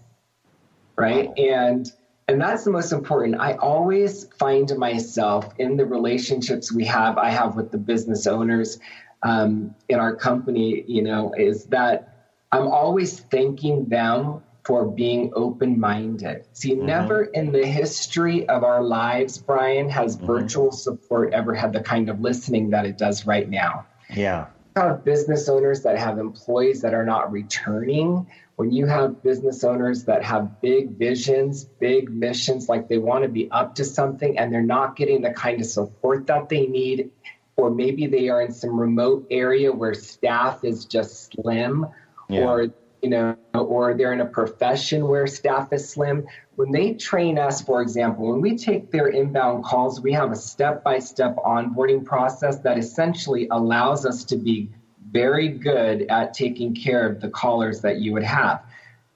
Right? 0.96 1.30
Wow. 1.30 1.34
And 1.38 1.92
and 2.32 2.40
that's 2.40 2.64
the 2.64 2.72
most 2.72 2.94
important. 2.94 3.36
I 3.40 3.56
always 3.56 4.26
find 4.40 4.72
myself 4.78 5.54
in 5.60 5.76
the 5.76 5.86
relationships 5.86 6.72
we 6.72 6.86
have, 6.86 7.18
I 7.18 7.30
have 7.30 7.58
with 7.58 7.72
the 7.72 7.78
business 7.78 8.26
owners 8.26 8.80
um, 9.22 9.76
in 9.90 10.00
our 10.00 10.16
company, 10.16 10.86
you 10.88 11.02
know, 11.02 11.34
is 11.38 11.66
that 11.66 12.30
I'm 12.54 12.68
always 12.68 13.20
thanking 13.20 13.90
them 13.90 14.42
for 14.64 14.86
being 14.86 15.34
open 15.36 15.78
minded. 15.78 16.46
See, 16.54 16.72
mm-hmm. 16.72 16.86
never 16.86 17.24
in 17.24 17.52
the 17.52 17.66
history 17.66 18.48
of 18.48 18.64
our 18.64 18.82
lives, 18.82 19.38
Brian, 19.38 19.90
has 19.90 20.16
mm-hmm. 20.16 20.26
virtual 20.26 20.72
support 20.72 21.34
ever 21.34 21.54
had 21.54 21.74
the 21.74 21.82
kind 21.82 22.10
of 22.10 22.22
listening 22.22 22.70
that 22.70 22.86
it 22.86 22.98
does 22.98 23.26
right 23.26 23.50
now. 23.50 23.86
Yeah. 24.16 24.48
Have 24.76 25.04
business 25.04 25.50
owners 25.50 25.82
that 25.82 25.98
have 25.98 26.18
employees 26.18 26.82
that 26.82 26.94
are 26.94 27.06
not 27.06 27.32
returning. 27.32 28.28
When 28.56 28.72
you 28.72 28.86
have 28.86 29.22
business 29.22 29.64
owners 29.64 30.06
that 30.06 30.24
have 30.24 30.62
big 30.62 30.92
visions, 30.92 31.66
big 31.66 32.10
missions, 32.10 32.70
like 32.70 32.88
they 32.88 32.98
want 32.98 33.24
to 33.24 33.30
be 33.30 33.50
up 33.52 33.76
to 33.76 33.84
something 33.84 34.38
and 34.38 34.54
they're 34.54 34.62
not 34.62 34.96
getting 34.96 35.22
the 35.22 35.32
kind 35.32 35.60
of 35.60 35.68
support 35.68 36.28
that 36.28 36.48
they 36.48 36.68
need, 36.68 37.12
or 37.58 37.70
maybe 37.70 38.08
they 38.08 38.30
are 38.30 38.42
in 38.42 38.54
some 38.54 38.80
remote 38.80 39.28
area 39.30 39.72
where 39.72 39.94
staff 39.94 40.64
is 40.64 40.86
just 40.86 41.34
slim, 41.34 41.88
yeah. 42.30 42.46
or 42.46 42.68
you 43.02 43.10
know, 43.10 43.36
or 43.54 43.96
they're 43.96 44.14
in 44.14 44.22
a 44.22 44.26
profession 44.26 45.08
where 45.08 45.26
staff 45.28 45.74
is 45.74 45.90
slim. 45.90 46.28
When 46.56 46.72
they 46.72 46.94
train 46.94 47.40
us, 47.40 47.62
for 47.62 47.82
example, 47.82 48.32
when 48.32 48.42
we 48.42 48.58
take 48.58 48.92
their 48.92 49.08
inbound 49.08 49.64
calls, 49.64 50.02
we 50.02 50.14
have 50.14 50.32
a 50.32 50.36
step 50.36 50.84
by 50.84 51.00
step 51.00 51.36
onboarding 51.38 52.06
process 52.06 52.60
that 52.60 52.78
essentially 52.78 53.48
allows 53.50 54.06
us 54.06 54.24
to 54.26 54.36
be 54.36 54.70
very 55.12 55.50
good 55.50 56.04
at 56.10 56.34
taking 56.34 56.76
care 56.76 57.08
of 57.08 57.20
the 57.20 57.30
callers 57.30 57.82
that 57.82 58.00
you 58.00 58.14
would 58.14 58.24
have. 58.24 58.64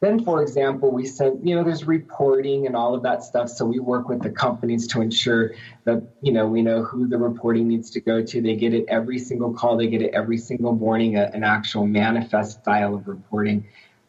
Then, 0.02 0.24
for 0.24 0.42
example, 0.42 0.92
we 0.92 1.06
said, 1.06 1.40
you 1.42 1.56
know, 1.56 1.64
there's 1.64 1.86
reporting 1.86 2.68
and 2.68 2.76
all 2.76 2.94
of 2.94 3.04
that 3.04 3.24
stuff. 3.24 3.50
So 3.50 3.66
we 3.66 3.80
work 3.80 4.10
with 4.10 4.22
the 4.22 4.30
companies 4.30 4.88
to 4.88 5.02
ensure 5.02 5.54
that, 5.86 6.04
you 6.22 6.32
know, 6.32 6.46
we 6.48 6.62
know 6.62 6.84
who 6.84 7.08
the 7.08 7.18
reporting 7.18 7.68
needs 7.68 7.90
to 7.92 8.02
go 8.02 8.22
to. 8.22 8.42
They 8.42 8.56
get 8.56 8.74
it 8.74 8.86
every 8.90 9.18
single 9.20 9.54
call, 9.54 9.78
they 9.78 9.88
get 9.88 10.02
it 10.02 10.14
every 10.14 10.38
single 10.38 10.74
morning, 10.74 11.18
a, 11.18 11.32
an 11.34 11.44
actual 11.44 11.88
manifest 11.88 12.60
style 12.60 12.94
of 12.94 13.08
reporting. 13.08 13.66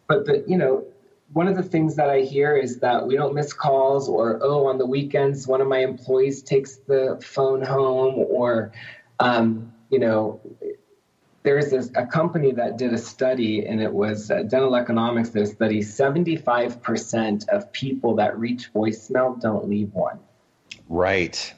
But 0.08 0.48
you 0.48 0.58
know, 0.58 0.84
one 1.32 1.48
of 1.48 1.56
the 1.56 1.62
things 1.62 1.96
that 1.96 2.10
I 2.10 2.20
hear 2.20 2.56
is 2.56 2.78
that 2.80 3.06
we 3.06 3.16
don't 3.16 3.34
miss 3.34 3.52
calls, 3.52 4.08
or 4.08 4.38
oh, 4.42 4.66
on 4.66 4.78
the 4.78 4.86
weekends, 4.86 5.46
one 5.46 5.60
of 5.60 5.68
my 5.68 5.78
employees 5.78 6.42
takes 6.42 6.76
the 6.76 7.20
phone 7.24 7.62
home, 7.62 8.14
or, 8.16 8.72
um, 9.18 9.72
you 9.90 9.98
know, 9.98 10.40
there's 11.46 11.70
this, 11.70 11.92
a 11.94 12.04
company 12.04 12.50
that 12.50 12.76
did 12.76 12.92
a 12.92 12.98
study, 12.98 13.64
and 13.66 13.80
it 13.80 13.92
was 13.92 14.32
uh, 14.32 14.42
Dental 14.42 14.74
Economics. 14.74 15.28
That 15.30 15.46
study 15.46 15.78
75% 15.78 17.48
of 17.48 17.70
people 17.70 18.16
that 18.16 18.36
reach 18.36 18.72
voicemail 18.74 19.40
don't 19.40 19.68
leave 19.68 19.94
one. 19.94 20.18
Right. 20.88 21.54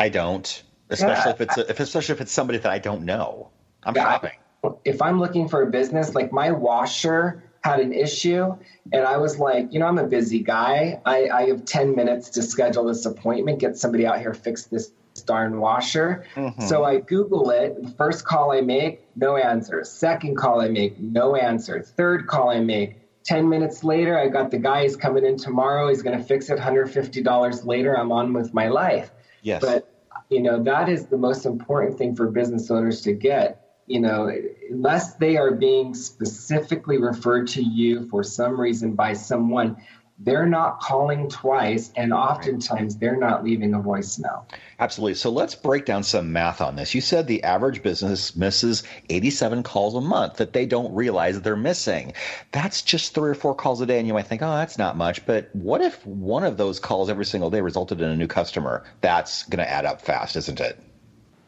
I 0.00 0.08
don't, 0.08 0.60
especially 0.90 1.30
yeah. 1.30 1.34
if 1.34 1.40
it's 1.40 1.56
a, 1.56 1.70
if 1.70 1.78
especially 1.78 2.14
if 2.14 2.20
it's 2.20 2.32
somebody 2.32 2.58
that 2.58 2.72
I 2.72 2.80
don't 2.80 3.04
know. 3.04 3.50
I'm 3.84 3.94
yeah, 3.94 4.10
shopping. 4.10 4.38
If 4.84 5.00
I'm 5.00 5.20
looking 5.20 5.46
for 5.48 5.62
a 5.62 5.70
business, 5.70 6.16
like 6.16 6.32
my 6.32 6.50
washer 6.50 7.44
had 7.62 7.78
an 7.78 7.92
issue, 7.92 8.56
and 8.92 9.04
I 9.04 9.18
was 9.18 9.38
like, 9.38 9.72
you 9.72 9.78
know, 9.78 9.86
I'm 9.86 9.98
a 9.98 10.08
busy 10.08 10.40
guy. 10.40 11.00
I, 11.06 11.28
I 11.28 11.46
have 11.46 11.64
10 11.64 11.94
minutes 11.94 12.30
to 12.30 12.42
schedule 12.42 12.86
this 12.86 13.06
appointment, 13.06 13.60
get 13.60 13.76
somebody 13.76 14.04
out 14.04 14.18
here 14.18 14.34
fix 14.34 14.64
this 14.64 14.90
darn 15.22 15.60
washer. 15.60 16.24
Mm-hmm. 16.34 16.62
So 16.62 16.84
I 16.84 17.00
Google 17.00 17.50
it. 17.50 17.76
First 17.96 18.24
call 18.24 18.52
I 18.52 18.60
make, 18.60 19.06
no 19.16 19.36
answer. 19.36 19.84
Second 19.84 20.36
call 20.36 20.60
I 20.60 20.68
make, 20.68 20.98
no 20.98 21.36
answer. 21.36 21.82
Third 21.82 22.26
call 22.26 22.50
I 22.50 22.60
make, 22.60 23.00
10 23.24 23.48
minutes 23.48 23.82
later, 23.82 24.18
I 24.18 24.28
got 24.28 24.50
the 24.50 24.58
guy, 24.58 24.82
he's 24.82 24.96
coming 24.96 25.24
in 25.24 25.38
tomorrow. 25.38 25.88
He's 25.88 26.02
going 26.02 26.18
to 26.18 26.22
fix 26.22 26.50
it 26.50 26.58
$150 26.58 27.66
later. 27.66 27.98
I'm 27.98 28.12
on 28.12 28.32
with 28.34 28.52
my 28.52 28.68
life. 28.68 29.10
Yes. 29.42 29.62
But, 29.62 29.90
you 30.28 30.42
know, 30.42 30.62
that 30.62 30.88
is 30.90 31.06
the 31.06 31.16
most 31.16 31.46
important 31.46 31.96
thing 31.96 32.14
for 32.14 32.30
business 32.30 32.70
owners 32.70 33.00
to 33.02 33.12
get. 33.12 33.60
You 33.86 34.00
know, 34.00 34.30
unless 34.70 35.14
they 35.16 35.36
are 35.36 35.52
being 35.52 35.94
specifically 35.94 36.98
referred 36.98 37.48
to 37.48 37.62
you 37.62 38.08
for 38.08 38.22
some 38.22 38.58
reason 38.58 38.94
by 38.94 39.12
someone, 39.12 39.76
they're 40.18 40.46
not 40.46 40.80
calling 40.80 41.28
twice 41.28 41.92
and 41.96 42.12
oftentimes 42.12 42.96
they're 42.96 43.16
not 43.16 43.42
leaving 43.42 43.74
a 43.74 43.80
voicemail. 43.80 44.44
Absolutely. 44.78 45.14
So 45.14 45.30
let's 45.30 45.56
break 45.56 45.84
down 45.86 46.04
some 46.04 46.32
math 46.32 46.60
on 46.60 46.76
this. 46.76 46.94
You 46.94 47.00
said 47.00 47.26
the 47.26 47.42
average 47.42 47.82
business 47.82 48.36
misses 48.36 48.84
87 49.10 49.64
calls 49.64 49.96
a 49.96 50.00
month 50.00 50.36
that 50.36 50.52
they 50.52 50.66
don't 50.66 50.94
realize 50.94 51.40
they're 51.40 51.56
missing. 51.56 52.12
That's 52.52 52.82
just 52.82 53.14
three 53.14 53.30
or 53.30 53.34
four 53.34 53.54
calls 53.54 53.80
a 53.80 53.86
day, 53.86 53.98
and 53.98 54.06
you 54.06 54.14
might 54.14 54.26
think, 54.26 54.42
oh, 54.42 54.56
that's 54.56 54.78
not 54.78 54.96
much. 54.96 55.26
But 55.26 55.50
what 55.52 55.80
if 55.80 56.04
one 56.06 56.44
of 56.44 56.56
those 56.56 56.78
calls 56.78 57.10
every 57.10 57.24
single 57.24 57.50
day 57.50 57.60
resulted 57.60 58.00
in 58.00 58.08
a 58.08 58.16
new 58.16 58.28
customer? 58.28 58.84
That's 59.00 59.42
going 59.44 59.64
to 59.64 59.70
add 59.70 59.84
up 59.84 60.00
fast, 60.00 60.36
isn't 60.36 60.60
it? 60.60 60.78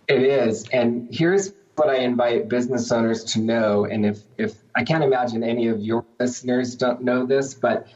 It 0.09 0.23
is. 0.23 0.69
And 0.71 1.09
here's 1.13 1.53
what 1.77 1.89
I 1.89 1.99
invite 1.99 2.49
business 2.49 2.91
owners 2.91 3.25
to 3.25 3.41
know. 3.41 3.85
And 3.85 4.07
if, 4.07 4.21
if 4.39 4.55
I 4.75 4.83
can't 4.83 5.05
imagine 5.05 5.45
any 5.45 5.69
of 5.69 5.81
your 5.81 6.05
listeners 6.19 6.75
don't 6.75 7.03
know 7.03 7.27
this, 7.27 7.55
but 7.55 7.87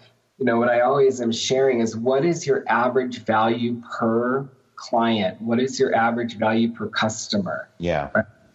you 0.40 0.46
know, 0.46 0.58
what 0.58 0.70
I 0.70 0.80
always 0.80 1.20
am 1.20 1.30
sharing 1.30 1.80
is 1.80 1.94
what 1.94 2.24
is 2.24 2.46
your 2.46 2.64
average 2.66 3.24
value 3.24 3.80
per 3.98 4.48
client? 4.74 5.40
What 5.42 5.60
is 5.60 5.78
your 5.78 5.94
average 5.94 6.38
value 6.38 6.72
per 6.72 6.88
customer? 6.88 7.68
Yeah. 7.76 8.08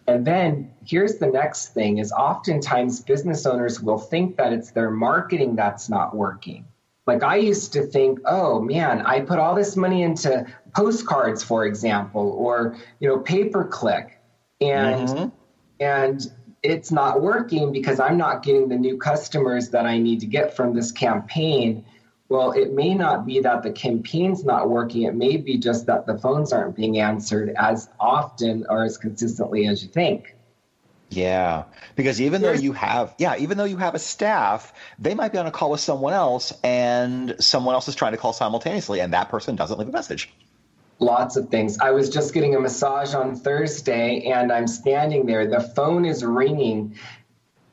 And 0.08 0.26
then 0.26 0.72
here's 0.84 1.18
the 1.18 1.28
next 1.28 1.74
thing 1.74 1.98
is 1.98 2.10
oftentimes 2.10 3.00
business 3.02 3.46
owners 3.46 3.80
will 3.80 3.98
think 3.98 4.36
that 4.36 4.52
it's 4.52 4.72
their 4.72 4.90
marketing 4.90 5.54
that's 5.54 5.88
not 5.88 6.14
working. 6.14 6.64
Like 7.06 7.22
I 7.22 7.36
used 7.36 7.72
to 7.74 7.82
think, 7.82 8.18
oh 8.24 8.60
man, 8.60 9.02
I 9.06 9.20
put 9.20 9.38
all 9.38 9.54
this 9.54 9.76
money 9.76 10.02
into 10.02 10.44
postcards, 10.74 11.44
for 11.44 11.66
example, 11.66 12.32
or 12.36 12.76
you 12.98 13.08
know, 13.08 13.18
pay 13.18 13.44
per 13.44 13.62
click, 13.62 14.18
and 14.60 15.08
mm-hmm. 15.08 15.28
and 15.78 16.32
it's 16.70 16.90
not 16.90 17.22
working 17.22 17.72
because 17.72 18.00
I'm 18.00 18.16
not 18.16 18.42
getting 18.42 18.68
the 18.68 18.76
new 18.76 18.98
customers 18.98 19.70
that 19.70 19.86
I 19.86 19.98
need 19.98 20.20
to 20.20 20.26
get 20.26 20.56
from 20.56 20.74
this 20.74 20.92
campaign. 20.92 21.84
Well, 22.28 22.52
it 22.52 22.72
may 22.72 22.94
not 22.94 23.24
be 23.24 23.40
that 23.40 23.62
the 23.62 23.70
campaign's 23.70 24.44
not 24.44 24.68
working. 24.68 25.02
It 25.02 25.14
may 25.14 25.36
be 25.36 25.58
just 25.58 25.86
that 25.86 26.06
the 26.06 26.18
phones 26.18 26.52
aren't 26.52 26.74
being 26.74 26.98
answered 26.98 27.54
as 27.56 27.88
often 28.00 28.66
or 28.68 28.84
as 28.84 28.98
consistently 28.98 29.66
as 29.68 29.82
you 29.82 29.88
think. 29.88 30.34
Yeah, 31.08 31.64
because 31.94 32.20
even 32.20 32.42
though 32.42 32.52
you 32.52 32.72
have, 32.72 33.14
yeah, 33.18 33.36
even 33.38 33.58
though 33.58 33.64
you 33.64 33.76
have 33.76 33.94
a 33.94 33.98
staff, 33.98 34.72
they 34.98 35.14
might 35.14 35.30
be 35.30 35.38
on 35.38 35.46
a 35.46 35.52
call 35.52 35.70
with 35.70 35.80
someone 35.80 36.12
else, 36.12 36.52
and 36.64 37.36
someone 37.38 37.74
else 37.74 37.86
is 37.86 37.94
trying 37.94 38.10
to 38.10 38.18
call 38.18 38.32
simultaneously, 38.32 38.98
and 38.98 39.12
that 39.12 39.28
person 39.28 39.54
doesn't 39.54 39.78
leave 39.78 39.88
a 39.88 39.92
message. 39.92 40.28
Lots 40.98 41.36
of 41.36 41.48
things. 41.48 41.78
I 41.78 41.90
was 41.90 42.08
just 42.08 42.32
getting 42.32 42.54
a 42.54 42.60
massage 42.60 43.14
on 43.14 43.36
Thursday, 43.36 44.22
and 44.30 44.50
I'm 44.50 44.66
standing 44.66 45.26
there. 45.26 45.46
The 45.46 45.60
phone 45.60 46.04
is 46.04 46.24
ringing. 46.24 46.94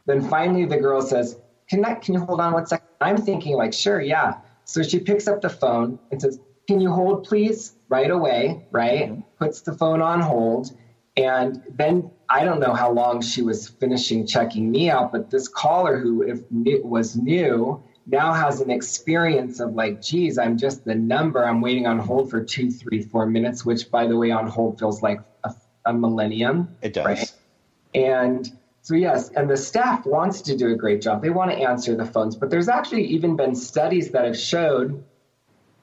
Then 0.05 0.27
finally, 0.27 0.65
the 0.65 0.77
girl 0.77 1.01
says, 1.01 1.37
"Can 1.69 1.85
I? 1.85 1.95
Can 1.95 2.15
you 2.15 2.19
hold 2.21 2.41
on 2.41 2.53
one 2.53 2.65
second? 2.65 2.85
I'm 2.99 3.17
thinking, 3.17 3.55
like, 3.55 3.73
sure, 3.73 4.01
yeah. 4.01 4.35
So 4.65 4.83
she 4.83 4.99
picks 4.99 5.27
up 5.27 5.41
the 5.41 5.49
phone 5.49 5.99
and 6.11 6.21
says, 6.21 6.39
"Can 6.67 6.81
you 6.81 6.91
hold, 6.91 7.23
please?" 7.25 7.75
Right 7.87 8.11
away, 8.11 8.61
right? 8.71 9.23
Puts 9.37 9.61
the 9.61 9.73
phone 9.73 10.01
on 10.01 10.19
hold 10.19 10.71
and 11.15 11.61
then 11.69 12.09
I 12.29 12.43
don't 12.43 12.59
know 12.59 12.73
how 12.73 12.91
long 12.91 13.21
she 13.21 13.41
was 13.41 13.69
finishing 13.69 14.25
checking 14.25 14.71
me 14.71 14.89
out, 14.89 15.11
but 15.11 15.29
this 15.29 15.47
caller 15.47 15.99
who 15.99 16.23
if 16.23 16.39
was 16.83 17.15
new 17.15 17.83
now 18.05 18.33
has 18.33 18.61
an 18.61 18.69
experience 18.69 19.59
of 19.59 19.73
like, 19.73 20.01
geez, 20.01 20.37
I'm 20.37 20.57
just 20.57 20.83
the 20.85 20.95
number. 20.95 21.45
I'm 21.45 21.61
waiting 21.61 21.87
on 21.87 21.99
hold 21.99 22.29
for 22.29 22.43
two, 22.43 22.69
three, 22.69 23.01
four 23.01 23.25
minutes, 23.25 23.65
which 23.65 23.89
by 23.89 24.07
the 24.07 24.17
way, 24.17 24.31
on 24.31 24.47
hold 24.47 24.79
feels 24.79 25.01
like 25.01 25.21
a, 25.43 25.53
a 25.85 25.93
millennium. 25.93 26.75
It 26.81 26.93
does. 26.93 27.05
Right? 27.05 27.33
And 27.95 28.51
so 28.81 28.95
yes, 28.95 29.29
and 29.29 29.49
the 29.49 29.55
staff 29.55 30.05
wants 30.05 30.41
to 30.41 30.57
do 30.57 30.73
a 30.73 30.75
great 30.75 31.01
job. 31.01 31.21
They 31.21 31.29
want 31.29 31.51
to 31.51 31.57
answer 31.57 31.95
the 31.95 32.05
phones, 32.05 32.35
but 32.35 32.49
there's 32.49 32.67
actually 32.67 33.05
even 33.05 33.35
been 33.35 33.55
studies 33.55 34.11
that 34.11 34.25
have 34.25 34.37
showed 34.37 35.03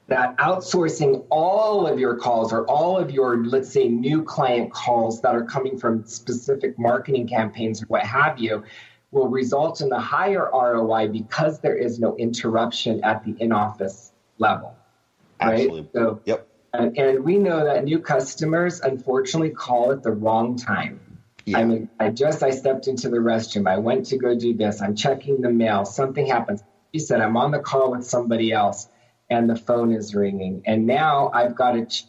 that 0.07 0.37
outsourcing 0.37 1.25
all 1.29 1.87
of 1.87 1.97
your 1.97 2.17
calls 2.17 2.51
or 2.51 2.65
all 2.65 2.97
of 2.97 3.09
your, 3.09 3.45
let's 3.45 3.71
say, 3.71 3.87
new 3.87 4.21
client 4.23 4.71
calls 4.71 5.21
that 5.21 5.33
are 5.33 5.45
coming 5.45 5.79
from 5.79 6.05
specific 6.05 6.77
marketing 6.77 7.27
campaigns 7.27 7.81
or 7.81 7.85
what 7.85 8.03
have 8.03 8.37
you 8.37 8.63
will 9.11 9.27
result 9.27 9.81
in 9.81 9.89
the 9.89 9.99
higher 9.99 10.49
ROI 10.53 11.09
because 11.09 11.59
there 11.59 11.75
is 11.75 11.99
no 11.99 12.15
interruption 12.15 13.03
at 13.03 13.23
the 13.23 13.35
in 13.39 13.51
office 13.51 14.11
level. 14.37 14.75
Right? 15.41 15.53
Absolutely. 15.53 15.89
So, 15.93 16.21
yep. 16.25 16.47
And, 16.73 16.97
and, 16.97 17.25
we 17.25 17.37
know 17.37 17.65
that 17.65 17.83
new 17.83 17.99
customers 17.99 18.79
unfortunately 18.79 19.49
call 19.49 19.91
at 19.91 20.03
the 20.03 20.11
wrong 20.11 20.55
time. 20.55 21.01
Yeah. 21.45 21.57
I 21.59 21.65
mean, 21.65 21.89
I 21.99 22.09
just 22.09 22.43
I 22.43 22.51
stepped 22.51 22.87
into 22.87 23.09
the 23.09 23.17
restroom. 23.17 23.67
I 23.67 23.77
went 23.77 24.05
to 24.07 24.17
go 24.17 24.35
do 24.35 24.53
this. 24.53 24.81
I'm 24.81 24.95
checking 24.95 25.41
the 25.41 25.49
mail. 25.49 25.83
Something 25.83 26.27
happens. 26.27 26.63
He 26.93 26.99
said, 26.99 27.19
I'm 27.19 27.35
on 27.35 27.51
the 27.51 27.59
call 27.59 27.91
with 27.91 28.05
somebody 28.05 28.53
else 28.53 28.87
and 29.29 29.49
the 29.49 29.55
phone 29.55 29.93
is 29.93 30.13
ringing. 30.13 30.61
And 30.65 30.85
now 30.85 31.31
I've 31.33 31.55
got 31.55 31.71
to 31.71 31.85
ch- 31.85 32.05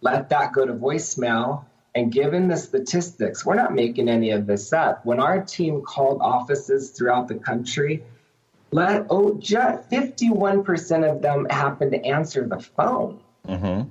let 0.00 0.28
that 0.30 0.52
go 0.52 0.66
to 0.66 0.74
voicemail. 0.74 1.64
And 1.94 2.10
given 2.10 2.48
the 2.48 2.56
statistics, 2.56 3.46
we're 3.46 3.54
not 3.54 3.72
making 3.72 4.08
any 4.08 4.30
of 4.30 4.46
this 4.46 4.72
up. 4.72 5.06
When 5.06 5.20
our 5.20 5.42
team 5.42 5.82
called 5.82 6.20
offices 6.20 6.90
throughout 6.90 7.28
the 7.28 7.36
country, 7.36 8.02
let 8.72 9.06
oh, 9.10 9.34
just 9.34 9.88
51% 9.90 11.08
of 11.08 11.22
them 11.22 11.46
happened 11.48 11.92
to 11.92 12.04
answer 12.04 12.48
the 12.48 12.58
phone. 12.58 13.20
Mm-hmm. 13.46 13.88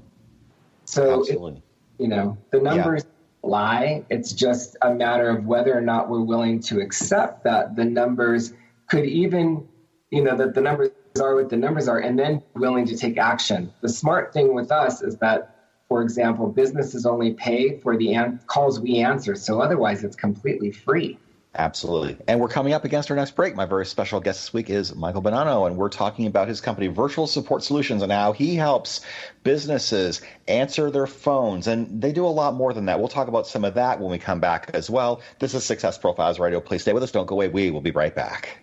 So, 0.84 1.24
it, 1.26 1.64
you 1.98 2.10
know, 2.10 2.38
the 2.52 2.60
numbers 2.60 3.04
yeah. 3.06 3.50
lie. 3.50 4.06
It's 4.10 4.34
just 4.34 4.76
a 4.82 4.94
matter 4.94 5.30
of 5.30 5.46
whether 5.46 5.76
or 5.76 5.80
not 5.80 6.10
we're 6.10 6.22
willing 6.22 6.60
to 6.62 6.82
accept 6.82 7.46
that 7.46 7.78
the 7.78 7.86
numbers 7.86 8.54
could 8.90 9.06
even, 9.06 9.66
you 10.12 10.24
know, 10.24 10.36
that 10.36 10.54
the 10.54 10.62
numbers 10.62 10.90
are 11.22 11.36
what 11.36 11.50
the 11.50 11.56
numbers 11.56 11.88
are 11.88 12.00
and 12.00 12.20
then 12.20 12.44
willing 12.56 12.86
to 12.88 12.98
take 12.98 13.18
action. 13.18 13.72
The 13.80 13.88
smart 13.90 14.34
thing 14.34 14.54
with 14.54 14.72
us 14.72 15.02
is 15.02 15.18
that, 15.20 15.53
for 15.90 16.02
example, 16.02 16.48
businesses 16.48 17.06
only 17.06 17.34
pay 17.34 17.80
for 17.80 17.98
the 17.98 18.14
an- 18.14 18.40
calls 18.48 18.80
we 18.80 18.98
answer. 18.98 19.36
So 19.36 19.62
otherwise, 19.62 20.04
it's 20.04 20.16
completely 20.16 20.72
free. 20.72 21.18
Absolutely. 21.56 22.18
And 22.28 22.40
we're 22.40 22.48
coming 22.48 22.74
up 22.74 22.84
against 22.84 23.12
our 23.12 23.16
next 23.16 23.36
break. 23.36 23.56
My 23.56 23.68
very 23.68 23.86
special 23.86 24.20
guest 24.20 24.42
this 24.42 24.54
week 24.54 24.72
is 24.72 24.96
Michael 24.96 25.22
Bonanno, 25.22 25.68
and 25.68 25.78
we're 25.78 25.90
talking 25.90 26.26
about 26.26 26.48
his 26.48 26.62
company, 26.62 26.88
Virtual 26.88 27.28
Support 27.28 27.64
Solutions, 27.64 28.02
and 28.02 28.12
how 28.12 28.32
he 28.32 28.56
helps 28.56 29.02
businesses 29.44 30.24
answer 30.48 30.90
their 30.90 31.06
phones. 31.06 31.68
And 31.68 32.02
they 32.02 32.12
do 32.12 32.26
a 32.26 32.28
lot 32.28 32.56
more 32.56 32.74
than 32.74 32.86
that. 32.86 32.98
We'll 32.98 33.08
talk 33.08 33.28
about 33.28 33.46
some 33.46 33.66
of 33.66 33.76
that 33.76 34.00
when 34.00 34.10
we 34.10 34.18
come 34.18 34.40
back 34.40 34.72
as 34.74 34.90
well. 34.90 35.22
This 35.38 35.54
is 35.54 35.64
Success 35.64 35.96
Profiles 35.96 36.40
Radio. 36.40 36.60
Please 36.60 36.82
stay 36.82 36.94
with 36.94 37.04
us. 37.04 37.12
Don't 37.12 37.28
go 37.28 37.36
away. 37.36 37.50
We 37.50 37.70
will 37.70 37.82
be 37.82 37.92
right 37.92 38.16
back. 38.16 38.63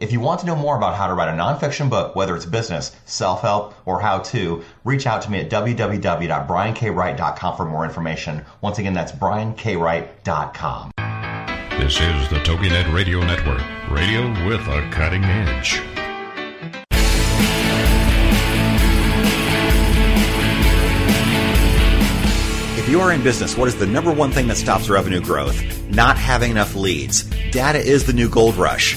If 0.00 0.12
you 0.12 0.20
want 0.20 0.38
to 0.40 0.46
know 0.46 0.54
more 0.54 0.76
about 0.76 0.94
how 0.94 1.08
to 1.08 1.14
write 1.14 1.28
a 1.28 1.32
nonfiction 1.32 1.90
book, 1.90 2.14
whether 2.14 2.36
it's 2.36 2.46
business, 2.46 2.94
self 3.04 3.42
help, 3.42 3.74
or 3.84 4.00
how 4.00 4.20
to, 4.20 4.62
reach 4.84 5.08
out 5.08 5.22
to 5.22 5.30
me 5.30 5.40
at 5.40 5.50
www.briankwright.com 5.50 7.56
for 7.56 7.64
more 7.64 7.84
information. 7.84 8.44
Once 8.60 8.78
again, 8.78 8.94
that's 8.94 9.10
briankwright.com. 9.12 10.92
This 11.80 11.94
is 11.94 12.28
the 12.28 12.38
TogiNet 12.44 12.94
Radio 12.94 13.18
Network, 13.20 13.62
radio 13.90 14.28
with 14.46 14.60
a 14.68 14.88
cutting 14.92 15.24
edge. 15.24 15.80
If 22.78 22.88
you 22.88 23.00
are 23.00 23.12
in 23.12 23.24
business, 23.24 23.56
what 23.56 23.66
is 23.68 23.74
the 23.76 23.86
number 23.86 24.12
one 24.12 24.30
thing 24.30 24.46
that 24.46 24.56
stops 24.56 24.88
revenue 24.88 25.20
growth? 25.20 25.60
Not 25.88 26.16
having 26.16 26.52
enough 26.52 26.76
leads. 26.76 27.24
Data 27.50 27.80
is 27.80 28.06
the 28.06 28.12
new 28.12 28.28
gold 28.28 28.54
rush. 28.56 28.96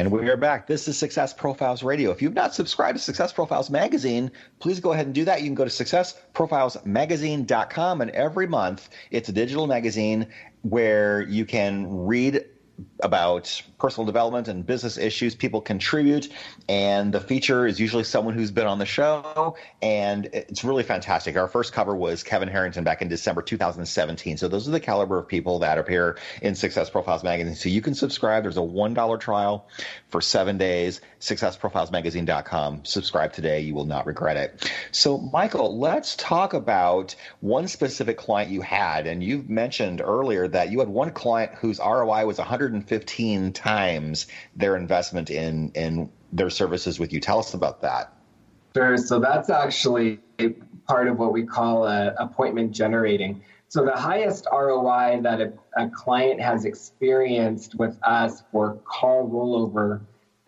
And 0.00 0.10
we 0.10 0.30
are 0.30 0.36
back. 0.38 0.66
This 0.66 0.88
is 0.88 0.96
Success 0.96 1.34
Profiles 1.34 1.82
Radio. 1.82 2.10
If 2.10 2.22
you've 2.22 2.32
not 2.32 2.54
subscribed 2.54 2.96
to 2.96 3.04
Success 3.04 3.34
Profiles 3.34 3.68
Magazine, 3.68 4.30
please 4.58 4.80
go 4.80 4.94
ahead 4.94 5.04
and 5.04 5.14
do 5.14 5.26
that. 5.26 5.42
You 5.42 5.48
can 5.48 5.54
go 5.54 5.66
to 5.66 5.70
successprofilesmagazine.com, 5.70 8.00
and 8.00 8.10
every 8.12 8.46
month 8.46 8.88
it's 9.10 9.28
a 9.28 9.32
digital 9.32 9.66
magazine 9.66 10.28
where 10.62 11.20
you 11.20 11.44
can 11.44 12.06
read 12.06 12.46
about 13.02 13.62
personal 13.78 14.04
development 14.04 14.46
and 14.46 14.64
business 14.64 14.98
issues. 14.98 15.34
People 15.34 15.60
contribute, 15.60 16.28
and 16.68 17.12
the 17.12 17.20
feature 17.20 17.66
is 17.66 17.80
usually 17.80 18.04
someone 18.04 18.34
who's 18.34 18.50
been 18.50 18.66
on 18.66 18.78
the 18.78 18.86
show, 18.86 19.56
and 19.82 20.26
it's 20.32 20.62
really 20.62 20.82
fantastic. 20.82 21.36
Our 21.36 21.48
first 21.48 21.72
cover 21.72 21.96
was 21.96 22.22
Kevin 22.22 22.48
Harrington 22.48 22.84
back 22.84 23.02
in 23.02 23.08
December 23.08 23.42
2017. 23.42 24.36
So 24.36 24.48
those 24.48 24.68
are 24.68 24.70
the 24.70 24.80
caliber 24.80 25.18
of 25.18 25.26
people 25.26 25.60
that 25.60 25.78
appear 25.78 26.18
in 26.42 26.54
Success 26.54 26.90
Profiles 26.90 27.24
magazine. 27.24 27.54
So 27.54 27.68
you 27.68 27.80
can 27.80 27.94
subscribe. 27.94 28.44
There's 28.44 28.58
a 28.58 28.62
one 28.62 28.94
dollar 28.94 29.16
trial 29.16 29.66
for 30.08 30.20
seven 30.20 30.58
days. 30.58 31.00
SuccessProfilesMagazine.com. 31.20 32.84
Subscribe 32.84 33.32
today. 33.32 33.60
You 33.60 33.74
will 33.74 33.84
not 33.84 34.06
regret 34.06 34.36
it. 34.36 34.72
So 34.90 35.18
Michael, 35.18 35.78
let's 35.78 36.16
talk 36.16 36.54
about 36.54 37.14
one 37.40 37.68
specific 37.68 38.16
client 38.16 38.50
you 38.50 38.62
had, 38.62 39.06
and 39.06 39.22
you've 39.22 39.48
mentioned 39.50 40.00
earlier 40.00 40.48
that 40.48 40.70
you 40.70 40.78
had 40.78 40.88
one 40.88 41.10
client 41.10 41.52
whose 41.54 41.78
ROI 41.78 42.24
was 42.26 42.38
150 42.38 42.89
15 42.90 43.52
times 43.52 44.26
their 44.56 44.74
investment 44.74 45.30
in 45.30 45.70
in 45.76 46.10
their 46.32 46.50
services 46.50 46.98
with 46.98 47.12
you. 47.12 47.20
Tell 47.20 47.38
us 47.38 47.54
about 47.54 47.80
that. 47.82 48.12
Sure. 48.74 48.96
So 48.96 49.20
that's 49.20 49.48
actually 49.48 50.18
part 50.88 51.06
of 51.06 51.16
what 51.16 51.32
we 51.32 51.44
call 51.44 51.86
a, 51.86 52.12
appointment 52.18 52.72
generating. 52.72 53.42
So 53.68 53.84
the 53.84 53.94
highest 53.94 54.48
ROI 54.52 55.20
that 55.22 55.40
a, 55.40 55.52
a 55.76 55.88
client 55.88 56.40
has 56.40 56.64
experienced 56.64 57.76
with 57.76 57.96
us 58.02 58.42
for 58.50 58.80
call 58.84 59.28
rollover 59.28 60.00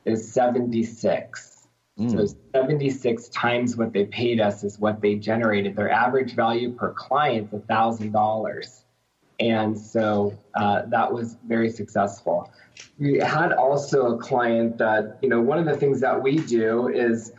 is 0.05 0.33
76. 0.33 1.69
Mm. 2.01 2.11
So 2.11 2.35
76 2.57 3.29
times 3.29 3.77
what 3.77 3.93
they 3.93 4.07
paid 4.07 4.41
us 4.41 4.65
is 4.65 4.81
what 4.81 5.01
they 5.01 5.15
generated. 5.15 5.77
Their 5.77 5.93
average 5.93 6.35
value 6.35 6.73
per 6.73 6.93
client 6.93 7.53
is 7.53 7.61
$1,000. 7.63 8.82
And 9.51 9.77
so 9.79 10.39
uh, 10.55 10.83
that 10.87 11.13
was 11.13 11.37
very 11.47 11.71
successful 11.71 12.49
we 12.99 13.19
had 13.19 13.53
also 13.53 14.15
a 14.15 14.19
client 14.19 14.79
that, 14.79 15.19
you 15.23 15.29
know, 15.29 15.41
one 15.41 15.59
of 15.59 15.67
the 15.67 15.77
things 15.77 16.01
that 16.01 16.23
we 16.23 16.37
do 16.37 16.89
is, 16.89 17.33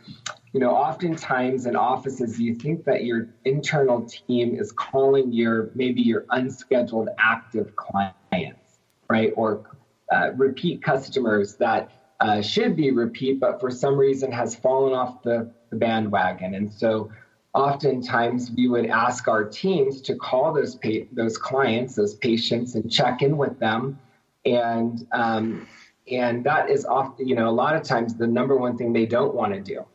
you 0.52 0.60
know, 0.60 0.70
oftentimes 0.70 1.66
in 1.66 1.76
offices, 1.76 2.38
you 2.38 2.54
think 2.54 2.84
that 2.84 3.04
your 3.04 3.28
internal 3.44 4.06
team 4.06 4.56
is 4.58 4.72
calling 4.72 5.32
your 5.32 5.70
maybe 5.74 6.00
your 6.02 6.26
unscheduled 6.30 7.08
active 7.18 7.74
clients, 7.76 8.78
right? 9.08 9.32
Or 9.36 9.64
uh, 10.12 10.32
repeat 10.36 10.82
customers 10.82 11.56
that 11.56 11.90
uh, 12.20 12.40
should 12.40 12.76
be 12.76 12.90
repeat, 12.90 13.40
but 13.40 13.60
for 13.60 13.70
some 13.70 13.96
reason 13.96 14.30
has 14.30 14.54
fallen 14.54 14.92
off 14.92 15.22
the, 15.22 15.50
the 15.70 15.76
bandwagon. 15.76 16.54
And 16.54 16.72
so 16.72 17.10
oftentimes 17.54 18.50
we 18.56 18.68
would 18.68 18.86
ask 18.86 19.28
our 19.28 19.44
teams 19.44 20.00
to 20.02 20.16
call 20.16 20.52
those 20.52 20.74
pa- 20.74 21.06
those 21.12 21.38
clients, 21.38 21.94
those 21.94 22.14
patients, 22.16 22.74
and 22.74 22.90
check 22.90 23.22
in 23.22 23.36
with 23.36 23.58
them. 23.58 23.98
And 24.44 25.06
um, 25.12 25.66
and 26.10 26.44
that 26.44 26.68
is 26.68 26.84
often 26.84 27.26
you 27.26 27.34
know 27.34 27.48
a 27.48 27.52
lot 27.52 27.76
of 27.76 27.82
times 27.82 28.14
the 28.14 28.26
number 28.26 28.56
one 28.56 28.76
thing 28.76 28.92
they 28.92 29.06
don't 29.06 29.34
want 29.34 29.54
to 29.54 29.60
do. 29.60 29.86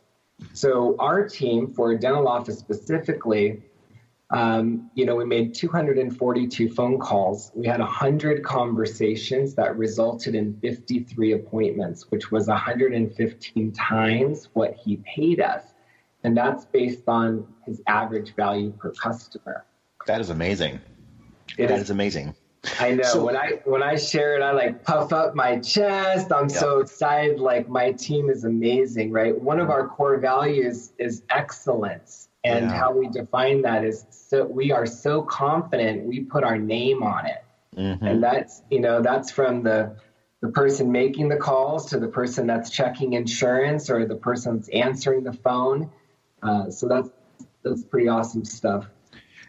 So 0.54 0.96
our 0.98 1.28
team 1.28 1.72
for 1.72 1.92
a 1.92 1.98
dental 1.98 2.26
office 2.26 2.58
specifically 2.58 3.62
um, 4.30 4.90
you 4.94 5.04
know 5.04 5.14
we 5.16 5.24
made 5.24 5.54
242 5.54 6.70
phone 6.70 6.98
calls. 6.98 7.52
We 7.54 7.66
had 7.66 7.80
100 7.80 8.42
conversations 8.42 9.54
that 9.56 9.76
resulted 9.76 10.34
in 10.34 10.58
53 10.60 11.32
appointments 11.32 12.10
which 12.10 12.30
was 12.30 12.48
115 12.48 13.72
times 13.72 14.48
what 14.54 14.74
he 14.74 14.96
paid 14.98 15.40
us 15.40 15.69
and 16.24 16.36
that's 16.36 16.64
based 16.66 17.08
on 17.08 17.46
his 17.66 17.80
average 17.86 18.34
value 18.36 18.70
per 18.72 18.90
customer 18.92 19.64
that 20.06 20.20
is 20.20 20.30
amazing 20.30 20.80
it 21.58 21.68
that 21.68 21.76
is, 21.76 21.84
is 21.84 21.90
amazing 21.90 22.34
I 22.78 22.92
know 22.92 23.04
so, 23.04 23.24
when 23.24 23.36
I 23.36 23.60
when 23.64 23.82
I 23.82 23.96
share 23.96 24.36
it, 24.36 24.42
I 24.42 24.52
like 24.52 24.84
puff 24.84 25.12
up 25.12 25.34
my 25.34 25.58
chest. 25.58 26.30
I'm 26.30 26.48
yeah. 26.48 26.58
so 26.58 26.80
excited. 26.80 27.40
Like 27.40 27.68
my 27.68 27.92
team 27.92 28.28
is 28.28 28.44
amazing, 28.44 29.12
right? 29.12 29.38
One 29.38 29.60
of 29.60 29.70
our 29.70 29.88
core 29.88 30.18
values 30.18 30.92
is 30.98 31.22
excellence, 31.30 32.28
and 32.44 32.66
yeah. 32.66 32.76
how 32.76 32.92
we 32.92 33.08
define 33.08 33.62
that 33.62 33.84
is 33.84 34.04
so 34.10 34.44
we 34.44 34.72
are 34.72 34.84
so 34.84 35.22
confident 35.22 36.04
we 36.04 36.20
put 36.20 36.44
our 36.44 36.58
name 36.58 37.02
on 37.02 37.26
it, 37.26 37.44
mm-hmm. 37.76 38.04
and 38.04 38.22
that's 38.22 38.62
you 38.70 38.80
know 38.80 39.00
that's 39.00 39.30
from 39.30 39.62
the 39.62 39.96
the 40.42 40.48
person 40.48 40.92
making 40.92 41.28
the 41.28 41.36
calls 41.36 41.86
to 41.90 41.98
the 41.98 42.08
person 42.08 42.46
that's 42.46 42.70
checking 42.70 43.14
insurance 43.14 43.88
or 43.88 44.06
the 44.06 44.16
person 44.16 44.56
that's 44.56 44.68
answering 44.68 45.24
the 45.24 45.32
phone. 45.32 45.90
Uh, 46.42 46.70
so 46.70 46.88
that's 46.88 47.10
that's 47.62 47.84
pretty 47.84 48.08
awesome 48.08 48.44
stuff. 48.44 48.86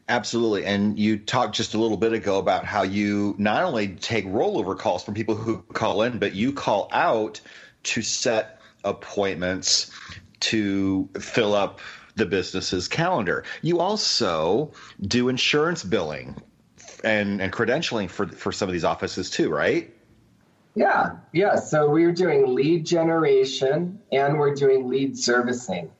Absolutely. 0.09 0.65
And 0.65 0.99
you 0.99 1.17
talked 1.17 1.55
just 1.55 1.73
a 1.73 1.77
little 1.77 1.95
bit 1.95 2.11
ago 2.11 2.37
about 2.37 2.65
how 2.65 2.83
you 2.83 3.35
not 3.37 3.63
only 3.63 3.89
take 3.89 4.25
rollover 4.25 4.77
calls 4.77 5.03
from 5.03 5.13
people 5.13 5.35
who 5.35 5.61
call 5.73 6.01
in, 6.01 6.19
but 6.19 6.33
you 6.33 6.51
call 6.51 6.89
out 6.91 7.39
to 7.83 8.01
set 8.01 8.59
appointments 8.83 9.91
to 10.41 11.07
fill 11.19 11.53
up 11.53 11.79
the 12.15 12.25
business's 12.25 12.87
calendar. 12.87 13.45
You 13.61 13.79
also 13.79 14.73
do 15.01 15.29
insurance 15.29 15.83
billing 15.83 16.41
and, 17.03 17.41
and 17.41 17.53
credentialing 17.53 18.09
for, 18.09 18.27
for 18.27 18.51
some 18.51 18.67
of 18.67 18.73
these 18.73 18.83
offices 18.83 19.29
too, 19.29 19.49
right? 19.49 19.93
Yeah, 20.75 21.17
yeah. 21.31 21.55
So 21.55 21.89
we're 21.89 22.13
doing 22.13 22.53
lead 22.53 22.85
generation 22.85 23.99
and 24.11 24.37
we're 24.37 24.55
doing 24.55 24.89
lead 24.89 25.17
servicing. 25.17 25.91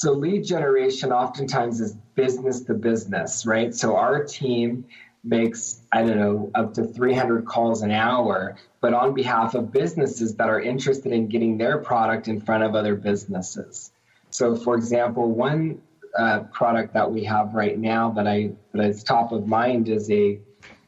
So 0.00 0.14
lead 0.14 0.44
generation 0.44 1.12
oftentimes 1.12 1.78
is 1.78 1.94
business 2.14 2.62
to 2.62 2.72
business, 2.72 3.44
right? 3.44 3.74
So 3.74 3.96
our 3.96 4.24
team 4.24 4.86
makes, 5.22 5.82
I 5.92 6.02
don't 6.02 6.16
know, 6.16 6.50
up 6.54 6.72
to 6.74 6.84
300 6.84 7.44
calls 7.44 7.82
an 7.82 7.90
hour, 7.90 8.56
but 8.80 8.94
on 8.94 9.12
behalf 9.12 9.54
of 9.54 9.72
businesses 9.72 10.36
that 10.36 10.48
are 10.48 10.58
interested 10.58 11.12
in 11.12 11.28
getting 11.28 11.58
their 11.58 11.76
product 11.76 12.28
in 12.28 12.40
front 12.40 12.64
of 12.64 12.74
other 12.74 12.94
businesses. 12.94 13.92
So, 14.30 14.56
for 14.56 14.74
example, 14.74 15.30
one 15.30 15.82
uh, 16.18 16.44
product 16.44 16.94
that 16.94 17.10
we 17.12 17.24
have 17.24 17.52
right 17.52 17.78
now 17.78 18.12
that 18.12 18.26
I 18.26 18.52
that 18.72 18.86
is 18.86 19.04
top 19.04 19.32
of 19.32 19.46
mind 19.46 19.90
is 19.90 20.10
a 20.10 20.40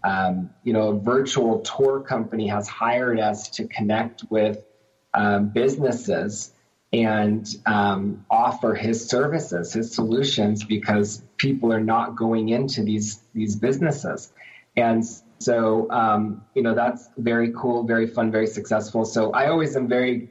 um, 0.03 0.49
you 0.65 0.73
know 0.73 0.89
a 0.89 0.99
virtual 0.99 1.59
tour 1.61 2.01
company 2.01 2.49
has 2.49 2.67
hired 2.67 3.21
us 3.21 3.51
to 3.51 3.69
connect 3.69 4.25
with 4.31 4.65
um, 5.13 5.51
businesses 5.51 6.55
and 6.93 7.47
um, 7.65 8.25
offer 8.31 8.75
his 8.75 9.09
services, 9.09 9.73
his 9.73 9.93
solutions, 9.95 10.63
because 10.63 11.23
people 11.39 11.73
are 11.73 11.81
not 11.81 12.17
going 12.17 12.51
into 12.51 12.83
these 12.83 13.21
these 13.35 13.57
businesses, 13.57 14.33
and 14.77 15.05
so 15.39 15.91
um, 15.91 16.45
you 16.55 16.63
know 16.63 16.75
that's 16.75 17.09
very 17.17 17.53
cool, 17.53 17.85
very 17.85 18.07
fun, 18.07 18.31
very 18.31 18.47
successful. 18.47 19.05
So 19.05 19.33
I 19.33 19.49
always 19.49 19.75
am 19.77 19.89
very, 19.89 20.29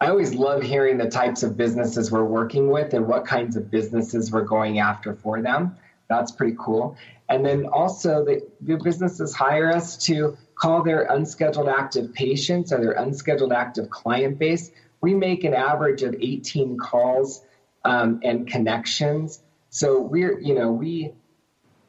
I 0.00 0.08
always 0.08 0.34
love 0.34 0.62
hearing 0.62 0.98
the 0.98 1.10
types 1.10 1.42
of 1.42 1.56
businesses 1.56 2.10
we're 2.10 2.24
working 2.24 2.70
with 2.70 2.94
and 2.94 3.06
what 3.06 3.26
kinds 3.26 3.56
of 3.56 3.70
businesses 3.70 4.30
we're 4.30 4.44
going 4.44 4.78
after 4.78 5.14
for 5.14 5.42
them. 5.42 5.76
That's 6.08 6.30
pretty 6.30 6.56
cool. 6.58 6.96
And 7.28 7.44
then 7.44 7.66
also 7.66 8.24
the, 8.24 8.46
the 8.60 8.76
businesses 8.76 9.34
hire 9.34 9.72
us 9.72 9.96
to 10.06 10.36
call 10.54 10.82
their 10.82 11.02
unscheduled 11.04 11.68
active 11.68 12.12
patients 12.12 12.72
or 12.72 12.78
their 12.78 12.92
unscheduled 12.92 13.52
active 13.52 13.90
client 13.90 14.38
base 14.38 14.70
we 15.04 15.14
make 15.14 15.44
an 15.44 15.52
average 15.52 16.02
of 16.02 16.14
18 16.18 16.78
calls 16.78 17.44
um, 17.84 18.20
and 18.24 18.48
connections. 18.48 19.42
So 19.68 20.00
we're, 20.00 20.40
you 20.40 20.54
know, 20.54 20.72
we, 20.72 21.12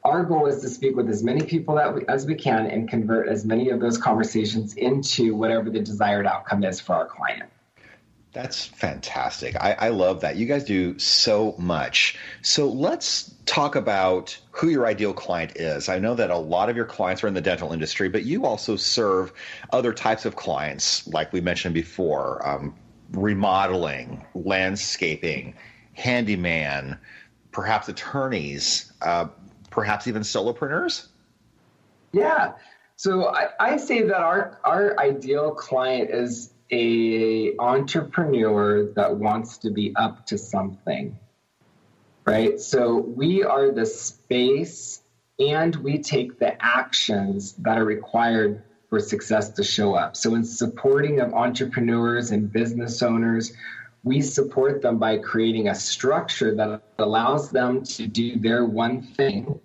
our 0.04 0.26
goal 0.26 0.48
is 0.48 0.60
to 0.64 0.70
speak 0.70 0.98
with 0.98 1.10
as 1.10 1.24
many 1.24 1.42
people 1.46 1.76
that 1.76 1.96
we, 1.96 2.02
as 2.10 2.26
we 2.26 2.36
can 2.36 2.66
and 2.66 2.90
convert 2.90 3.30
as 3.30 3.46
many 3.46 3.70
of 3.70 3.80
those 3.80 3.98
conversations 3.98 4.74
into 4.74 5.34
whatever 5.34 5.70
the 5.70 5.80
desired 5.80 6.28
outcome 6.28 6.66
is 6.66 6.82
for 6.82 6.94
our 6.94 7.06
client. 7.06 7.50
That's 8.34 8.66
fantastic. 8.66 9.56
I, 9.56 9.78
I, 9.80 9.90
love 9.90 10.20
that. 10.20 10.36
You 10.36 10.46
guys 10.46 10.66
do 10.66 11.00
so 11.00 11.56
much. 11.58 12.18
So 12.42 12.68
let's 12.68 13.34
talk 13.46 13.78
about 13.78 14.38
who 14.52 14.68
your 14.68 14.88
ideal 14.88 15.14
client 15.14 15.54
is. 15.56 15.88
I 15.88 16.00
know 16.00 16.16
that 16.16 16.32
a 16.32 16.38
lot 16.38 16.70
of 16.70 16.76
your 16.76 16.84
clients 16.84 17.24
are 17.24 17.28
in 17.28 17.34
the 17.34 17.40
dental 17.40 17.72
industry, 17.72 18.10
but 18.10 18.26
you 18.26 18.46
also 18.46 18.76
serve 18.76 19.32
other 19.72 19.94
types 19.94 20.26
of 20.26 20.36
clients, 20.36 21.08
like 21.08 21.32
we 21.32 21.40
mentioned 21.40 21.74
before 21.74 22.46
um, 22.46 22.76
remodeling, 23.12 24.26
landscaping, 24.34 25.56
handyman, 25.94 26.98
perhaps 27.52 27.88
attorneys, 27.88 28.92
uh, 29.02 29.28
perhaps 29.70 30.08
even 30.08 30.22
solopreneurs? 30.22 31.08
Yeah. 32.12 32.54
So 32.96 33.28
I, 33.28 33.50
I 33.60 33.78
say 33.78 34.04
that 34.04 34.22
our 34.22 34.60
our 34.64 34.98
ideal 35.00 35.52
client 35.52 36.10
is 36.12 36.54
a 36.72 37.56
entrepreneur 37.58 38.92
that 38.94 39.16
wants 39.18 39.58
to 39.60 39.70
be 39.70 39.94
up 39.96 40.26
to 40.28 40.38
something. 40.38 41.18
Right? 42.26 42.60
So 42.60 42.98
we 42.98 43.44
are 43.44 43.72
the 43.72 43.86
space 43.86 45.02
and 45.38 45.76
we 45.76 46.00
take 46.00 46.40
the 46.40 46.56
actions 46.64 47.54
that 47.60 47.78
are 47.78 47.86
required 47.86 48.64
for 48.96 49.02
success 49.02 49.50
to 49.50 49.62
show 49.62 49.94
up. 49.94 50.16
So, 50.16 50.36
in 50.36 50.46
supporting 50.46 51.20
of 51.20 51.34
entrepreneurs 51.34 52.32
and 52.32 52.50
business 52.50 53.04
owners, 53.04 53.52
we 54.06 54.22
support 54.22 54.82
them 54.82 55.00
by 55.00 55.18
creating 55.18 55.68
a 55.68 55.76
structure 55.76 56.56
that 56.56 56.82
allows 56.98 57.50
them 57.50 57.84
to 57.84 58.08
do 58.08 58.40
their 58.40 58.64
one 58.64 59.02
thing 59.02 59.60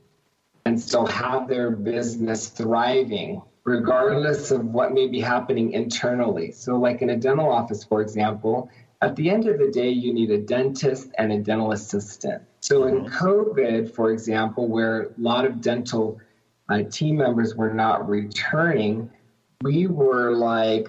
and 0.67 0.81
still 0.81 1.07
have 1.07 1.47
their 1.47 1.71
business 1.71 2.49
thriving 2.49 3.43
regardless 3.63 4.51
of 4.51 4.65
what 4.65 4.93
may 4.93 5.07
be 5.07 5.21
happening 5.21 5.75
internally. 5.75 6.51
So, 6.51 6.77
like 6.77 7.01
in 7.01 7.11
a 7.11 7.17
dental 7.17 7.53
office, 7.53 7.85
for 7.85 8.03
example, 8.03 8.69
at 9.01 9.15
the 9.15 9.31
end 9.31 9.47
of 9.47 9.61
the 9.61 9.71
day, 9.71 9.91
you 9.91 10.13
need 10.13 10.33
a 10.33 10.39
dentist 10.39 11.09
and 11.19 11.33
a 11.33 11.39
dental 11.39 11.71
assistant. 11.71 12.43
So, 12.63 12.89
in 12.89 13.05
mm-hmm. 13.05 13.15
COVID, 13.15 13.95
for 13.95 14.11
example, 14.11 14.67
where 14.67 15.03
a 15.03 15.11
lot 15.19 15.45
of 15.45 15.61
dental 15.61 16.21
uh, 16.69 16.83
team 16.83 17.17
members 17.17 17.55
were 17.55 17.73
not 17.73 18.09
returning, 18.09 19.11
we 19.63 19.87
were 19.87 20.35
like, 20.35 20.89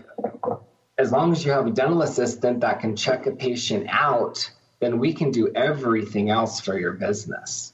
as 0.98 1.12
long 1.12 1.32
as 1.32 1.44
you 1.44 1.52
have 1.52 1.68
a 1.68 1.72
dental 1.72 2.02
assistant 2.02 2.62
that 2.62 2.80
can 2.80 2.96
check 2.96 3.26
a 3.26 3.32
patient 3.32 3.88
out, 3.90 4.50
then 4.80 5.00
we 5.00 5.14
can 5.14 5.32
do 5.32 5.52
everything 5.54 6.30
else 6.30 6.60
for 6.60 6.78
your 6.78 6.94
business. 6.94 7.74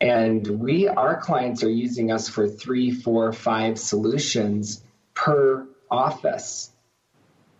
And 0.00 0.46
we, 0.46 0.88
our 0.88 1.20
clients 1.20 1.64
are 1.64 1.70
using 1.70 2.12
us 2.12 2.28
for 2.28 2.46
three, 2.46 2.90
four, 2.90 3.32
five 3.32 3.78
solutions 3.78 4.82
per 5.14 5.66
office. 5.90 6.70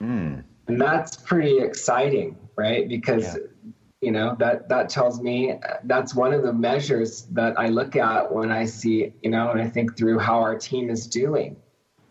Mm. 0.00 0.44
And 0.68 0.80
that's 0.80 1.16
pretty 1.16 1.58
exciting, 1.58 2.36
right? 2.56 2.88
Because 2.88 3.24
yeah. 3.24 3.70
you 4.00 4.12
know 4.12 4.36
that 4.38 4.68
that 4.68 4.90
tells 4.90 5.20
me 5.22 5.58
that's 5.84 6.14
one 6.14 6.34
of 6.34 6.42
the 6.42 6.52
measures 6.52 7.22
that 7.30 7.58
I 7.58 7.68
look 7.68 7.96
at 7.96 8.32
when 8.32 8.50
I 8.50 8.66
see 8.66 9.12
you 9.22 9.30
know 9.30 9.50
and 9.50 9.60
I 9.60 9.68
think 9.68 9.96
through 9.96 10.18
how 10.18 10.40
our 10.40 10.58
team 10.58 10.90
is 10.90 11.06
doing. 11.06 11.56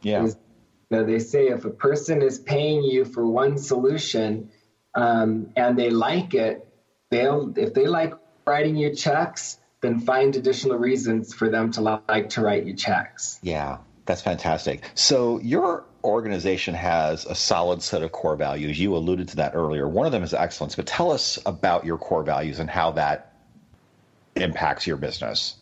Yeah. 0.01 0.23
Is, 0.23 0.37
know, 0.91 1.03
they 1.03 1.19
say 1.19 1.47
if 1.47 1.65
a 1.65 1.69
person 1.69 2.21
is 2.21 2.39
paying 2.39 2.83
you 2.83 3.05
for 3.05 3.25
one 3.25 3.57
solution 3.57 4.49
um, 4.93 5.51
and 5.55 5.77
they 5.77 5.89
like 5.89 6.33
it, 6.33 6.67
they'll 7.11 7.53
if 7.57 7.73
they 7.73 7.87
like 7.87 8.13
writing 8.45 8.75
you 8.75 8.95
checks, 8.95 9.59
then 9.81 9.99
find 9.99 10.35
additional 10.35 10.77
reasons 10.77 11.33
for 11.33 11.49
them 11.49 11.71
to 11.71 11.81
like 11.81 12.29
to 12.29 12.41
write 12.41 12.65
you 12.65 12.75
checks. 12.75 13.39
Yeah, 13.41 13.77
that's 14.05 14.21
fantastic. 14.21 14.83
So 14.95 15.39
your 15.39 15.85
organization 16.03 16.75
has 16.75 17.25
a 17.25 17.35
solid 17.35 17.81
set 17.81 18.03
of 18.03 18.11
core 18.11 18.35
values. 18.35 18.79
You 18.79 18.95
alluded 18.95 19.29
to 19.29 19.35
that 19.37 19.55
earlier. 19.55 19.87
One 19.87 20.05
of 20.05 20.11
them 20.11 20.23
is 20.23 20.33
excellence, 20.33 20.75
but 20.75 20.85
tell 20.85 21.11
us 21.11 21.39
about 21.45 21.85
your 21.85 21.97
core 21.97 22.23
values 22.23 22.59
and 22.59 22.69
how 22.69 22.91
that 22.91 23.33
impacts 24.35 24.85
your 24.85 24.97
business. 24.97 25.55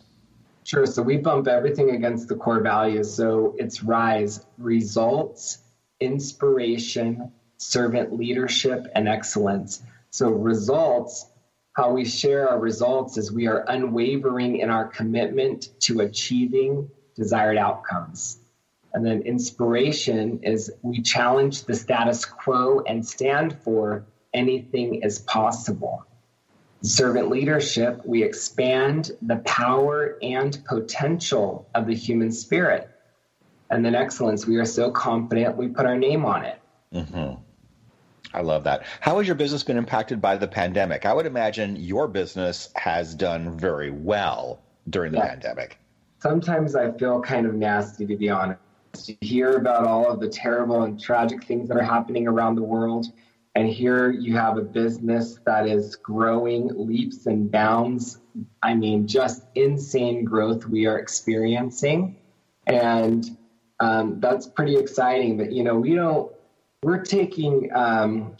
Sure. 0.64 0.86
So 0.86 1.02
we 1.02 1.18
bump 1.18 1.48
everything 1.48 1.92
against 1.92 2.28
the 2.28 2.36
core 2.36 2.62
values. 2.62 3.14
So 3.14 3.56
it's 3.58 3.84
RISE 3.84 4.46
results, 4.58 5.60
inspiration, 6.00 7.32
servant 7.58 8.14
leadership, 8.14 8.88
and 8.96 9.08
excellence. 9.08 9.82
So 10.10 10.30
results 10.30 11.26
how 11.74 11.92
we 11.92 12.06
share 12.06 12.50
our 12.50 12.60
results 12.60 13.18
is 13.18 13.32
we 13.32 13.48
are 13.48 13.66
unwavering 13.68 14.58
in 14.58 14.70
our 14.70 14.88
commitment 14.88 15.70
to 15.82 16.02
achieving 16.02 16.90
desired 17.16 17.58
outcomes. 17.58 18.38
And 18.94 19.04
then 19.04 19.24
inspiration 19.24 20.42
is 20.44 20.72
we 20.84 21.02
challenge 21.02 21.64
the 21.64 21.74
status 21.74 22.26
quo 22.26 22.82
and 22.82 23.06
stand 23.06 23.58
for 23.64 24.06
anything 24.34 25.02
is 25.02 25.18
possible. 25.18 26.06
Servant 26.84 27.30
leadership, 27.30 28.02
we 28.06 28.24
expand 28.24 29.12
the 29.22 29.38
power 29.38 30.18
and 30.22 30.62
potential 30.66 31.70
of 31.76 31.88
the 31.88 31.96
human 31.96 32.32
spirit. 32.32 32.90
And 33.70 33.86
then 33.86 33.96
excellence, 33.96 34.46
we 34.46 34.58
are 34.58 34.66
so 34.66 34.92
confident 34.92 35.56
we 35.56 35.70
put 35.70 35.86
our 35.86 35.98
name 35.98 36.26
on 36.26 36.44
it. 36.44 36.60
Mm-hmm. 36.94 37.42
I 38.34 38.42
love 38.42 38.64
that. 38.66 38.84
How 39.00 39.18
has 39.18 39.28
your 39.28 39.36
business 39.36 39.64
been 39.64 39.78
impacted 39.78 40.20
by 40.20 40.36
the 40.36 40.48
pandemic? 40.48 41.06
I 41.06 41.14
would 41.14 41.26
imagine 41.26 41.76
your 41.78 42.08
business 42.08 42.70
has 42.76 43.16
done 43.16 43.58
very 43.58 43.92
well 43.92 44.60
during 44.90 45.12
the 45.12 45.20
yeah. 45.20 45.30
pandemic. 45.30 45.78
Sometimes 46.20 46.76
I 46.76 46.92
feel 46.92 47.22
kind 47.22 47.46
of 47.46 47.54
nasty, 47.54 48.06
to 48.06 48.16
be 48.16 48.30
honest. 48.30 48.60
To 49.06 49.16
hear 49.22 49.58
about 49.58 49.88
all 49.88 50.10
of 50.10 50.20
the 50.20 50.28
terrible 50.28 50.84
and 50.84 51.00
tragic 51.00 51.44
things 51.46 51.68
that 51.70 51.78
are 51.78 51.84
happening 51.84 52.28
around 52.28 52.56
the 52.56 52.64
world, 52.64 53.08
and 53.56 53.68
here 53.68 54.10
you 54.12 54.36
have 54.36 54.58
a 54.58 54.62
business 54.62 55.40
that 55.46 55.68
is 55.68 55.96
growing 55.96 56.70
leaps 56.74 57.28
and 57.28 57.52
bounds. 57.52 58.20
I 58.64 58.74
mean, 58.74 59.08
just 59.08 59.44
insane 59.54 60.26
growth 60.26 60.66
we 60.66 60.88
are 60.88 60.98
experiencing. 60.98 62.16
And 62.66 63.26
um, 63.80 64.20
that's 64.20 64.48
pretty 64.48 64.76
exciting. 64.76 65.38
But, 65.38 65.52
you 65.52 65.64
know, 65.64 65.76
we 65.76 65.94
don't 65.94 66.32
we're 66.84 67.04
taking 67.04 67.70
um, 67.74 68.36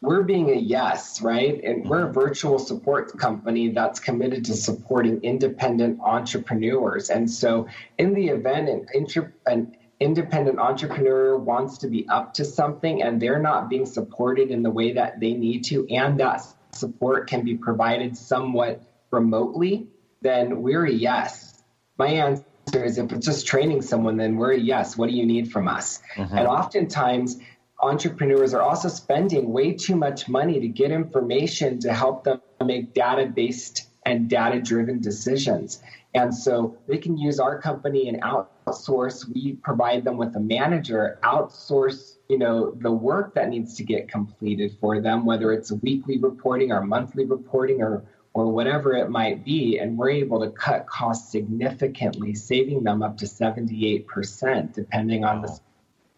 we're 0.00 0.22
being 0.22 0.50
a 0.50 0.54
yes, 0.54 1.20
right? 1.22 1.60
And 1.62 1.88
we're 1.88 2.08
a 2.08 2.12
virtual 2.12 2.58
support 2.58 3.16
company 3.18 3.70
that's 3.70 3.98
committed 3.98 4.44
to 4.44 4.54
supporting 4.54 5.20
independent 5.22 5.98
entrepreneurs. 6.00 7.10
And 7.10 7.28
so, 7.28 7.66
in 7.98 8.14
the 8.14 8.28
event 8.28 8.68
an, 8.68 8.86
inter- 8.94 9.32
an 9.46 9.74
independent 10.00 10.58
entrepreneur 10.58 11.36
wants 11.36 11.78
to 11.78 11.88
be 11.88 12.08
up 12.08 12.34
to 12.34 12.44
something 12.44 13.02
and 13.02 13.20
they're 13.20 13.40
not 13.40 13.68
being 13.68 13.86
supported 13.86 14.50
in 14.50 14.62
the 14.62 14.70
way 14.70 14.92
that 14.92 15.20
they 15.20 15.32
need 15.32 15.64
to, 15.64 15.86
and 15.88 16.20
that 16.20 16.44
support 16.72 17.28
can 17.28 17.44
be 17.44 17.56
provided 17.56 18.16
somewhat 18.16 18.82
remotely, 19.10 19.88
then 20.20 20.62
we're 20.62 20.84
a 20.84 20.92
yes. 20.92 21.62
My 21.98 22.08
answer 22.08 22.84
is 22.84 22.98
if 22.98 23.12
it's 23.12 23.26
just 23.26 23.46
training 23.46 23.82
someone, 23.82 24.16
then 24.16 24.36
we're 24.36 24.52
a 24.52 24.58
yes. 24.58 24.96
What 24.96 25.10
do 25.10 25.16
you 25.16 25.26
need 25.26 25.50
from 25.50 25.68
us? 25.68 26.00
Mm-hmm. 26.14 26.38
And 26.38 26.46
oftentimes, 26.46 27.38
entrepreneurs 27.80 28.54
are 28.54 28.62
also 28.62 28.88
spending 28.88 29.52
way 29.52 29.72
too 29.72 29.96
much 29.96 30.28
money 30.28 30.60
to 30.60 30.68
get 30.68 30.90
information 30.90 31.80
to 31.80 31.92
help 31.92 32.24
them 32.24 32.40
make 32.64 32.92
data 32.92 33.26
based 33.26 33.88
and 34.04 34.28
data 34.28 34.60
driven 34.60 35.00
decisions. 35.00 35.82
And 36.14 36.34
so 36.34 36.76
they 36.88 36.98
can 36.98 37.18
use 37.18 37.38
our 37.38 37.60
company 37.60 38.08
and 38.08 38.22
outsource. 38.22 39.28
We 39.32 39.54
provide 39.54 40.04
them 40.04 40.16
with 40.16 40.34
a 40.36 40.40
manager, 40.40 41.18
outsource, 41.22 42.16
you 42.28 42.38
know, 42.38 42.72
the 42.72 42.90
work 42.90 43.34
that 43.34 43.48
needs 43.48 43.74
to 43.76 43.84
get 43.84 44.08
completed 44.08 44.76
for 44.80 45.00
them, 45.00 45.26
whether 45.26 45.52
it's 45.52 45.70
weekly 45.70 46.18
reporting 46.18 46.72
or 46.72 46.82
monthly 46.82 47.24
reporting 47.24 47.82
or 47.82 48.04
or 48.34 48.52
whatever 48.52 48.94
it 48.94 49.10
might 49.10 49.44
be, 49.44 49.78
and 49.78 49.98
we're 49.98 50.10
able 50.10 50.40
to 50.40 50.50
cut 50.50 50.86
costs 50.86 51.32
significantly, 51.32 52.34
saving 52.34 52.84
them 52.84 53.02
up 53.02 53.18
to 53.18 53.24
78%, 53.24 54.74
depending 54.74 55.24
on 55.24 55.42
the 55.42 55.58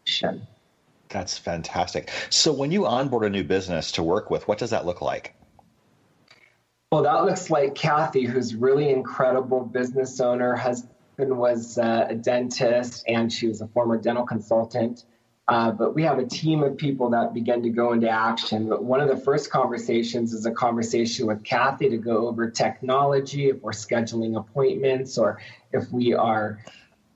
solution. 0.04 0.46
That's 1.08 1.38
fantastic. 1.38 2.10
So 2.28 2.52
when 2.52 2.72
you 2.72 2.86
onboard 2.86 3.24
a 3.24 3.30
new 3.30 3.42
business 3.42 3.92
to 3.92 4.02
work 4.02 4.28
with, 4.30 4.46
what 4.46 4.58
does 4.58 4.70
that 4.70 4.84
look 4.84 5.00
like? 5.00 5.34
Well, 6.92 7.04
that 7.04 7.24
looks 7.24 7.50
like 7.50 7.76
Kathy, 7.76 8.24
who's 8.24 8.56
really 8.56 8.90
incredible 8.90 9.60
business 9.60 10.18
owner. 10.18 10.56
Husband 10.56 11.38
was 11.38 11.78
uh, 11.78 12.06
a 12.08 12.16
dentist, 12.16 13.04
and 13.06 13.32
she 13.32 13.46
was 13.46 13.60
a 13.60 13.68
former 13.68 13.96
dental 13.96 14.26
consultant. 14.26 15.04
Uh, 15.46 15.70
but 15.70 15.94
we 15.94 16.02
have 16.02 16.18
a 16.18 16.26
team 16.26 16.64
of 16.64 16.76
people 16.76 17.10
that 17.10 17.32
begin 17.32 17.62
to 17.62 17.70
go 17.70 17.92
into 17.92 18.08
action. 18.08 18.68
But 18.68 18.82
one 18.82 19.00
of 19.00 19.08
the 19.08 19.16
first 19.16 19.52
conversations 19.52 20.32
is 20.32 20.46
a 20.46 20.50
conversation 20.50 21.28
with 21.28 21.44
Kathy 21.44 21.88
to 21.90 21.96
go 21.96 22.26
over 22.26 22.50
technology, 22.50 23.50
if 23.50 23.62
we're 23.62 23.70
scheduling 23.70 24.36
appointments, 24.36 25.16
or 25.16 25.40
if 25.72 25.92
we 25.92 26.14
are 26.14 26.58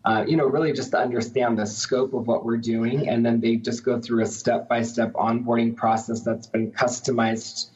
uh, 0.04 0.24
you 0.24 0.36
know, 0.36 0.46
really 0.46 0.72
just 0.72 0.92
to 0.92 0.98
understand 0.98 1.58
the 1.58 1.66
scope 1.66 2.14
of 2.14 2.28
what 2.28 2.44
we're 2.44 2.58
doing. 2.58 3.08
And 3.08 3.26
then 3.26 3.40
they 3.40 3.56
just 3.56 3.84
go 3.84 4.00
through 4.00 4.22
a 4.22 4.26
step 4.26 4.68
by 4.68 4.82
step 4.82 5.14
onboarding 5.14 5.74
process 5.74 6.20
that's 6.20 6.46
been 6.46 6.70
customized 6.70 7.70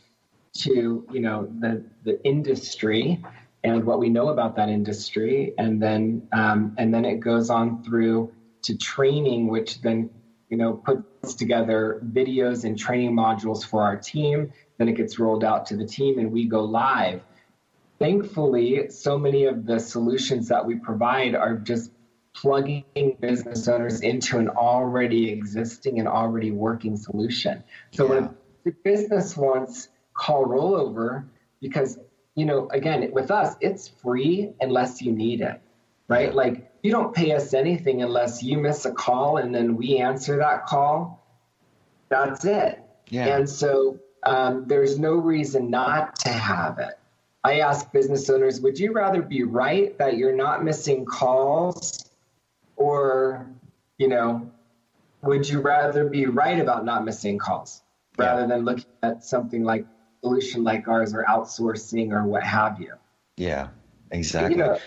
to, 0.59 1.07
you 1.13 1.21
know, 1.21 1.49
the, 1.61 1.85
the 2.05 2.23
industry 2.25 3.23
and 3.65 3.85
what 3.85 3.99
we 3.99 4.09
know 4.09 4.29
about 4.29 4.57
that 4.57 4.69
industry. 4.69 5.55
And 5.59 5.83
then, 5.83 6.29
um, 6.33 6.75
and 6.79 6.93
then 6.93 7.05
it 7.05 7.21
goes 7.21 7.51
on 7.51 7.83
through 7.83 8.33
to 8.63 8.77
training, 8.77 9.49
which 9.49 9.81
then, 9.81 10.11
you 10.49 10.57
know, 10.57 10.75
puts 10.75 11.35
together 11.35 12.01
videos 12.13 12.65
and 12.65 12.79
training 12.79 13.15
modules 13.15 13.65
for 13.65 13.83
our 13.83 13.97
team. 13.97 14.53
Then 14.79 14.89
it 14.89 14.97
gets 14.97 15.19
rolled 15.19 15.45
out 15.45 15.67
to 15.67 15.77
the 15.77 15.87
team 15.87 16.19
and 16.19 16.33
we 16.33 16.47
go 16.47 16.65
live. 16.65 17.23
Thankfully, 17.99 18.91
so 18.91 19.19
many 19.19 19.45
of 19.47 19.67
the 19.67 19.81
solutions 19.81 20.49
that 20.49 20.65
we 20.65 20.77
provide 20.77 21.35
are 21.35 21.57
just 21.57 21.91
plugging 22.35 22.85
business 23.21 23.67
owners 23.67 24.01
into 24.01 24.39
an 24.39 24.49
already 24.49 25.31
existing 25.31 25.99
and 25.99 26.07
already 26.07 26.53
working 26.53 26.97
solution. 26.97 27.65
So 27.93 28.05
yeah. 28.05 28.11
when 28.11 28.37
the 28.65 28.71
business 28.85 29.37
wants 29.37 29.89
call 30.19 30.45
rollover, 30.45 31.25
because 31.61 31.99
you 32.35 32.45
know, 32.45 32.69
again, 32.71 33.11
with 33.13 33.31
us, 33.31 33.57
it's 33.61 33.89
free 33.89 34.53
unless 34.61 35.03
you 35.03 35.13
need 35.13 35.41
it, 35.41 35.61
right? 36.07 36.33
Like 36.33 36.71
you 36.83 36.93
don't 36.93 37.15
pay 37.15 37.33
us 37.33 37.53
anything 37.53 38.03
unless 38.03 38.43
you 38.43 38.59
miss 38.59 38.85
a 38.85 38.93
call 38.93 39.39
and 39.39 39.55
then 39.55 39.77
we 39.77 39.99
answer 39.99 40.37
that 40.37 40.67
call. 40.67 41.27
That's 42.09 42.45
it. 42.45 42.81
Yeah. 43.09 43.37
And 43.37 43.51
so 43.51 43.99
um, 44.23 44.67
there's 44.67 44.99
no 44.99 45.15
reason 45.15 45.71
not 45.71 46.17
to 46.21 46.29
have 46.29 46.79
it. 46.79 46.99
I 47.43 47.61
ask 47.61 47.91
business 47.93 48.29
owners, 48.31 48.61
would 48.61 48.79
you 48.79 48.93
rather 48.93 49.23
be 49.23 49.43
right 49.43 49.97
that 49.99 50.17
you're 50.17 50.37
not 50.37 50.65
missing 50.65 51.05
calls 51.07 52.09
or 52.77 53.49
you 53.99 54.09
know 54.09 54.51
would 55.23 55.49
you 55.49 55.61
rather 55.61 56.09
be 56.09 56.27
right 56.27 56.61
about 56.61 56.85
not 56.85 57.05
missing 57.05 57.39
calls 57.39 57.83
rather 58.17 58.43
yeah. 58.43 58.47
than 58.47 58.65
looking 58.65 58.87
at 59.03 59.25
something 59.25 59.65
like 59.65 59.85
solution 60.21 60.65
like 60.65 60.89
ours 60.89 61.15
or 61.15 61.25
outsourcing 61.29 62.13
or 62.13 62.25
what 62.25 62.43
have 62.43 62.81
you? 62.81 62.95
Yeah, 63.37 63.69
exactly. 64.11 64.57
You 64.57 64.65
know, 64.65 64.79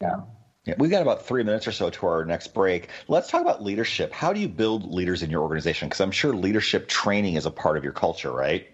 yeah. 0.00 0.20
Yeah, 0.64 0.74
we've 0.78 0.92
got 0.92 1.02
about 1.02 1.26
three 1.26 1.42
minutes 1.42 1.66
or 1.66 1.72
so 1.72 1.90
to 1.90 2.06
our 2.06 2.24
next 2.24 2.54
break. 2.54 2.88
Let's 3.08 3.28
talk 3.28 3.40
about 3.40 3.64
leadership. 3.64 4.12
How 4.12 4.32
do 4.32 4.38
you 4.38 4.48
build 4.48 4.92
leaders 4.92 5.24
in 5.24 5.30
your 5.30 5.42
organization? 5.42 5.88
Because 5.88 6.00
I'm 6.00 6.12
sure 6.12 6.32
leadership 6.32 6.86
training 6.86 7.34
is 7.34 7.46
a 7.46 7.50
part 7.50 7.76
of 7.76 7.82
your 7.82 7.92
culture, 7.92 8.30
right? 8.30 8.68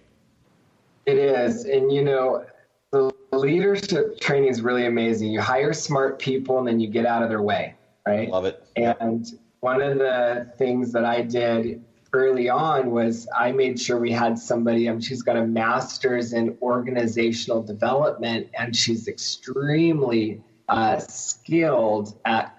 It 1.06 1.16
is. 1.16 1.64
And, 1.64 1.90
you 1.90 2.04
know, 2.04 2.44
the 2.90 3.10
leadership 3.32 4.20
training 4.20 4.50
is 4.50 4.60
really 4.60 4.84
amazing. 4.84 5.32
You 5.32 5.40
hire 5.40 5.72
smart 5.72 6.18
people 6.18 6.58
and 6.58 6.68
then 6.68 6.78
you 6.78 6.88
get 6.88 7.06
out 7.06 7.22
of 7.22 7.30
their 7.30 7.40
way, 7.40 7.74
right? 8.06 8.28
Love 8.28 8.44
it. 8.44 8.62
And 8.76 9.26
one 9.60 9.80
of 9.80 9.96
the 9.96 10.52
things 10.58 10.92
that 10.92 11.06
I 11.06 11.22
did 11.22 11.82
early 12.12 12.48
on 12.48 12.90
was 12.90 13.28
I 13.36 13.52
made 13.52 13.80
sure 13.80 13.98
we 13.98 14.12
had 14.12 14.38
somebody, 14.38 14.88
um, 14.88 15.00
she's 15.00 15.22
got 15.22 15.36
a 15.36 15.46
master's 15.46 16.32
in 16.32 16.56
organizational 16.62 17.62
development 17.62 18.48
and 18.58 18.74
she's 18.74 19.08
extremely 19.08 20.42
uh, 20.68 20.98
skilled 20.98 22.18
at 22.24 22.54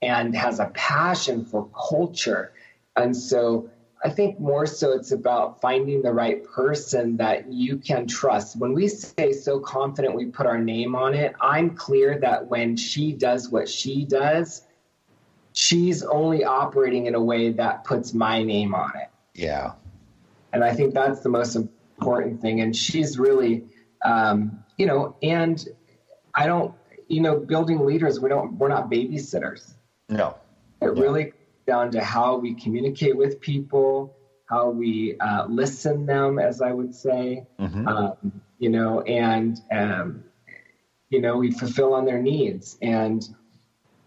and 0.00 0.34
has 0.34 0.58
a 0.58 0.66
passion 0.74 1.44
for 1.44 1.68
culture. 1.68 2.52
And 2.96 3.16
so 3.16 3.70
I 4.04 4.10
think 4.10 4.40
more 4.40 4.66
so 4.66 4.92
it's 4.92 5.12
about 5.12 5.60
finding 5.60 6.02
the 6.02 6.12
right 6.12 6.42
person 6.44 7.16
that 7.18 7.52
you 7.52 7.76
can 7.76 8.08
trust. 8.08 8.58
When 8.58 8.72
we 8.72 8.88
say 8.88 9.32
so 9.32 9.60
confident 9.60 10.16
we 10.16 10.26
put 10.26 10.46
our 10.46 10.58
name 10.58 10.96
on 10.96 11.14
it, 11.14 11.34
I'm 11.40 11.76
clear 11.76 12.18
that 12.18 12.48
when 12.48 12.76
she 12.76 13.12
does 13.12 13.48
what 13.48 13.68
she 13.68 14.04
does, 14.04 14.62
she's 15.52 16.02
only 16.02 16.44
operating 16.44 17.06
in 17.06 17.14
a 17.14 17.22
way 17.22 17.52
that 17.52 17.84
puts 17.84 18.14
my 18.14 18.42
name 18.42 18.74
on 18.74 18.92
it. 18.96 19.08
Yeah. 19.34 19.72
And 20.52 20.62
I 20.62 20.74
think 20.74 20.94
that's 20.94 21.20
the 21.20 21.28
most 21.28 21.56
important 21.56 22.40
thing. 22.40 22.60
And 22.60 22.76
she's 22.76 23.18
really, 23.18 23.64
um, 24.04 24.64
you 24.76 24.86
know, 24.86 25.16
and 25.22 25.66
I 26.34 26.46
don't 26.46 26.74
you 27.12 27.20
know, 27.20 27.38
building 27.38 27.84
leaders, 27.84 28.18
we 28.18 28.30
don't, 28.30 28.56
we're 28.56 28.68
not 28.68 28.90
babysitters. 28.90 29.74
No. 30.08 30.38
It 30.80 30.96
yeah. 30.96 31.02
really 31.02 31.32
down 31.66 31.90
to 31.92 32.02
how 32.02 32.38
we 32.38 32.54
communicate 32.54 33.16
with 33.16 33.38
people, 33.38 34.16
how 34.46 34.70
we 34.70 35.16
uh, 35.20 35.44
listen 35.46 36.06
them, 36.06 36.38
as 36.38 36.62
I 36.62 36.72
would 36.72 36.94
say, 36.94 37.46
mm-hmm. 37.60 37.86
um, 37.86 38.42
you 38.58 38.70
know, 38.70 39.02
and 39.02 39.60
um, 39.70 40.24
you 41.10 41.20
know, 41.20 41.36
we 41.36 41.50
fulfill 41.50 41.92
on 41.92 42.06
their 42.06 42.20
needs, 42.20 42.78
and 42.80 43.22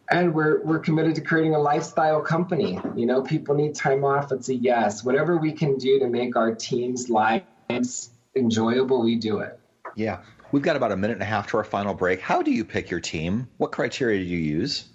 and 0.09 0.33
we're 0.33 0.61
we're 0.63 0.79
committed 0.79 1.15
to 1.15 1.21
creating 1.21 1.55
a 1.55 1.59
lifestyle 1.59 2.21
company. 2.21 2.79
You 2.95 3.05
know, 3.05 3.21
people 3.21 3.55
need 3.55 3.75
time 3.75 4.03
off. 4.03 4.31
It's 4.31 4.49
a 4.49 4.55
yes. 4.55 5.03
Whatever 5.03 5.37
we 5.37 5.51
can 5.51 5.77
do 5.77 5.99
to 5.99 6.07
make 6.07 6.35
our 6.35 6.53
teams' 6.53 7.09
lives 7.09 8.09
enjoyable, 8.35 9.03
we 9.03 9.15
do 9.15 9.39
it. 9.39 9.59
Yeah. 9.95 10.19
We've 10.51 10.63
got 10.63 10.75
about 10.75 10.91
a 10.91 10.97
minute 10.97 11.13
and 11.13 11.23
a 11.23 11.25
half 11.25 11.47
to 11.47 11.57
our 11.57 11.63
final 11.63 11.93
break. 11.93 12.21
How 12.21 12.41
do 12.41 12.51
you 12.51 12.63
pick 12.63 12.89
your 12.89 12.99
team? 12.99 13.47
What 13.57 13.71
criteria 13.71 14.19
do 14.19 14.25
you 14.25 14.37
use? 14.37 14.85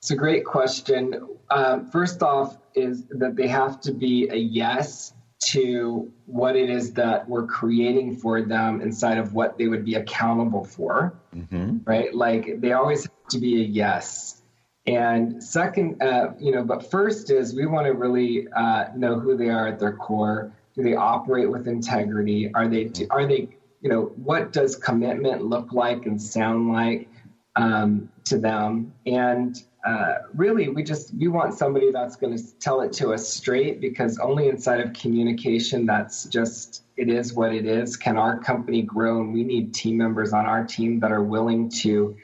It's 0.00 0.10
a 0.10 0.16
great 0.16 0.44
question. 0.44 1.28
Um, 1.48 1.86
first 1.86 2.22
off, 2.22 2.58
is 2.74 3.04
that 3.10 3.36
they 3.36 3.46
have 3.48 3.80
to 3.82 3.92
be 3.92 4.28
a 4.28 4.36
yes 4.36 5.12
to 5.44 6.10
what 6.26 6.56
it 6.56 6.70
is 6.70 6.92
that 6.94 7.28
we're 7.28 7.46
creating 7.46 8.16
for 8.16 8.42
them 8.42 8.80
inside 8.80 9.18
of 9.18 9.34
what 9.34 9.58
they 9.58 9.66
would 9.66 9.84
be 9.84 9.94
accountable 9.94 10.64
for, 10.64 11.14
mm-hmm. 11.34 11.78
right? 11.84 12.14
Like 12.14 12.60
they 12.60 12.72
always 12.72 13.04
have 13.04 13.12
to 13.32 13.38
be 13.38 13.62
a 13.62 13.64
yes. 13.64 14.42
And 14.86 15.42
second, 15.42 16.02
uh, 16.02 16.32
you 16.38 16.52
know, 16.52 16.64
but 16.64 16.90
first 16.90 17.30
is 17.30 17.54
we 17.54 17.66
want 17.66 17.86
to 17.86 17.92
really 17.92 18.48
uh, 18.48 18.86
know 18.96 19.18
who 19.18 19.36
they 19.36 19.48
are 19.48 19.68
at 19.68 19.78
their 19.78 19.96
core. 19.96 20.52
Do 20.74 20.82
they 20.82 20.94
operate 20.94 21.50
with 21.50 21.68
integrity? 21.68 22.50
Are 22.54 22.66
they 22.66 22.90
are 23.10 23.26
they 23.26 23.48
you 23.82 23.88
know, 23.90 24.12
what 24.16 24.52
does 24.52 24.76
commitment 24.76 25.42
look 25.44 25.72
like 25.72 26.06
and 26.06 26.22
sound 26.22 26.72
like 26.72 27.08
um, 27.56 28.08
to 28.24 28.38
them? 28.38 28.94
And 29.04 29.60
uh, 29.84 30.14
really, 30.34 30.68
we 30.68 30.84
just 30.84 31.12
we 31.14 31.26
want 31.26 31.54
somebody 31.54 31.90
that's 31.90 32.14
going 32.14 32.38
to 32.38 32.58
tell 32.60 32.80
it 32.82 32.92
to 32.94 33.12
us 33.12 33.28
straight 33.28 33.80
because 33.80 34.18
only 34.18 34.48
inside 34.48 34.80
of 34.80 34.92
communication, 34.92 35.84
that's 35.84 36.24
just 36.26 36.84
it 36.96 37.08
is 37.08 37.34
what 37.34 37.52
it 37.52 37.66
is. 37.66 37.96
Can 37.96 38.16
our 38.16 38.38
company 38.38 38.82
grow? 38.82 39.20
And 39.20 39.34
we 39.34 39.42
need 39.42 39.74
team 39.74 39.98
members 39.98 40.32
on 40.32 40.46
our 40.46 40.64
team 40.64 41.00
that 41.00 41.10
are 41.10 41.24
willing 41.24 41.68
to. 41.80 42.16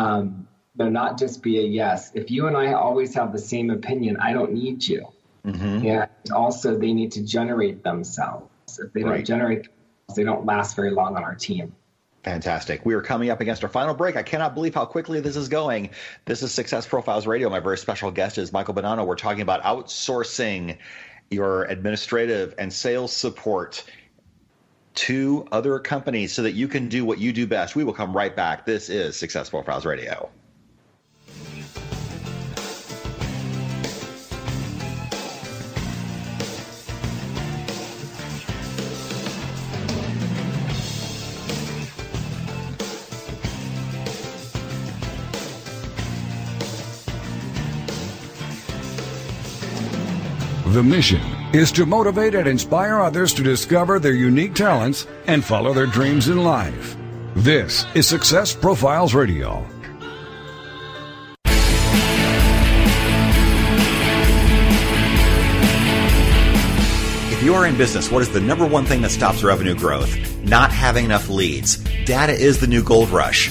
Um, 0.00 0.48
not 0.76 1.18
just 1.18 1.42
be 1.42 1.58
a 1.58 1.62
yes. 1.62 2.10
If 2.14 2.30
you 2.30 2.46
and 2.46 2.56
I 2.56 2.72
always 2.72 3.14
have 3.14 3.32
the 3.32 3.38
same 3.38 3.70
opinion, 3.70 4.16
I 4.16 4.32
don't 4.32 4.52
need 4.52 4.86
you. 4.86 5.06
Mm-hmm. 5.44 5.86
And 5.86 6.08
also, 6.32 6.76
they 6.78 6.92
need 6.92 7.12
to 7.12 7.22
generate 7.22 7.82
themselves. 7.82 8.48
If 8.78 8.92
they 8.92 9.00
don't 9.00 9.10
right. 9.10 9.24
generate 9.24 9.68
they 10.14 10.24
don't 10.24 10.44
last 10.44 10.76
very 10.76 10.90
long 10.90 11.16
on 11.16 11.24
our 11.24 11.34
team. 11.34 11.74
Fantastic. 12.22 12.84
We 12.84 12.94
are 12.94 13.00
coming 13.00 13.30
up 13.30 13.40
against 13.40 13.62
our 13.62 13.70
final 13.70 13.94
break. 13.94 14.16
I 14.16 14.22
cannot 14.22 14.54
believe 14.54 14.74
how 14.74 14.84
quickly 14.84 15.20
this 15.20 15.36
is 15.36 15.48
going. 15.48 15.90
This 16.26 16.42
is 16.42 16.52
Success 16.52 16.86
Profiles 16.86 17.26
Radio. 17.26 17.48
My 17.48 17.60
very 17.60 17.78
special 17.78 18.10
guest 18.10 18.36
is 18.36 18.52
Michael 18.52 18.74
Bonanno. 18.74 19.06
We're 19.06 19.16
talking 19.16 19.40
about 19.40 19.62
outsourcing 19.62 20.76
your 21.30 21.64
administrative 21.64 22.54
and 22.58 22.72
sales 22.72 23.12
support 23.12 23.84
to 25.00 25.46
other 25.50 25.78
companies 25.78 26.30
so 26.30 26.42
that 26.42 26.52
you 26.52 26.68
can 26.68 26.86
do 26.86 27.06
what 27.06 27.18
you 27.18 27.32
do 27.32 27.46
best. 27.46 27.74
We 27.74 27.84
will 27.84 27.94
come 27.94 28.14
right 28.14 28.36
back. 28.36 28.66
This 28.66 28.90
is 28.90 29.16
Success 29.16 29.48
Profiles 29.48 29.86
Radio. 29.86 30.28
The 50.66 50.82
mission 50.82 51.39
is 51.52 51.72
to 51.72 51.84
motivate 51.84 52.34
and 52.34 52.46
inspire 52.46 53.00
others 53.00 53.34
to 53.34 53.42
discover 53.42 53.98
their 53.98 54.14
unique 54.14 54.54
talents 54.54 55.06
and 55.26 55.44
follow 55.44 55.72
their 55.72 55.86
dreams 55.86 56.28
in 56.28 56.44
life. 56.44 56.96
This 57.34 57.86
is 57.94 58.06
Success 58.06 58.54
Profiles 58.54 59.14
Radio. 59.14 59.66
If 67.32 67.42
you 67.42 67.54
are 67.54 67.66
in 67.66 67.76
business, 67.76 68.10
what 68.10 68.22
is 68.22 68.30
the 68.30 68.40
number 68.40 68.66
one 68.66 68.84
thing 68.84 69.02
that 69.02 69.10
stops 69.10 69.42
revenue 69.42 69.74
growth? 69.74 70.16
Not 70.44 70.70
having 70.70 71.04
enough 71.04 71.28
leads. 71.28 71.78
Data 72.04 72.32
is 72.32 72.60
the 72.60 72.66
new 72.68 72.84
gold 72.84 73.08
rush. 73.08 73.50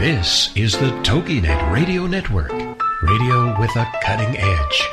This 0.00 0.50
is 0.56 0.72
the 0.78 0.92
TogiNet 1.02 1.70
Radio 1.70 2.06
Network, 2.06 2.50
radio 3.02 3.60
with 3.60 3.76
a 3.76 3.86
cutting 4.02 4.34
edge. 4.34 4.88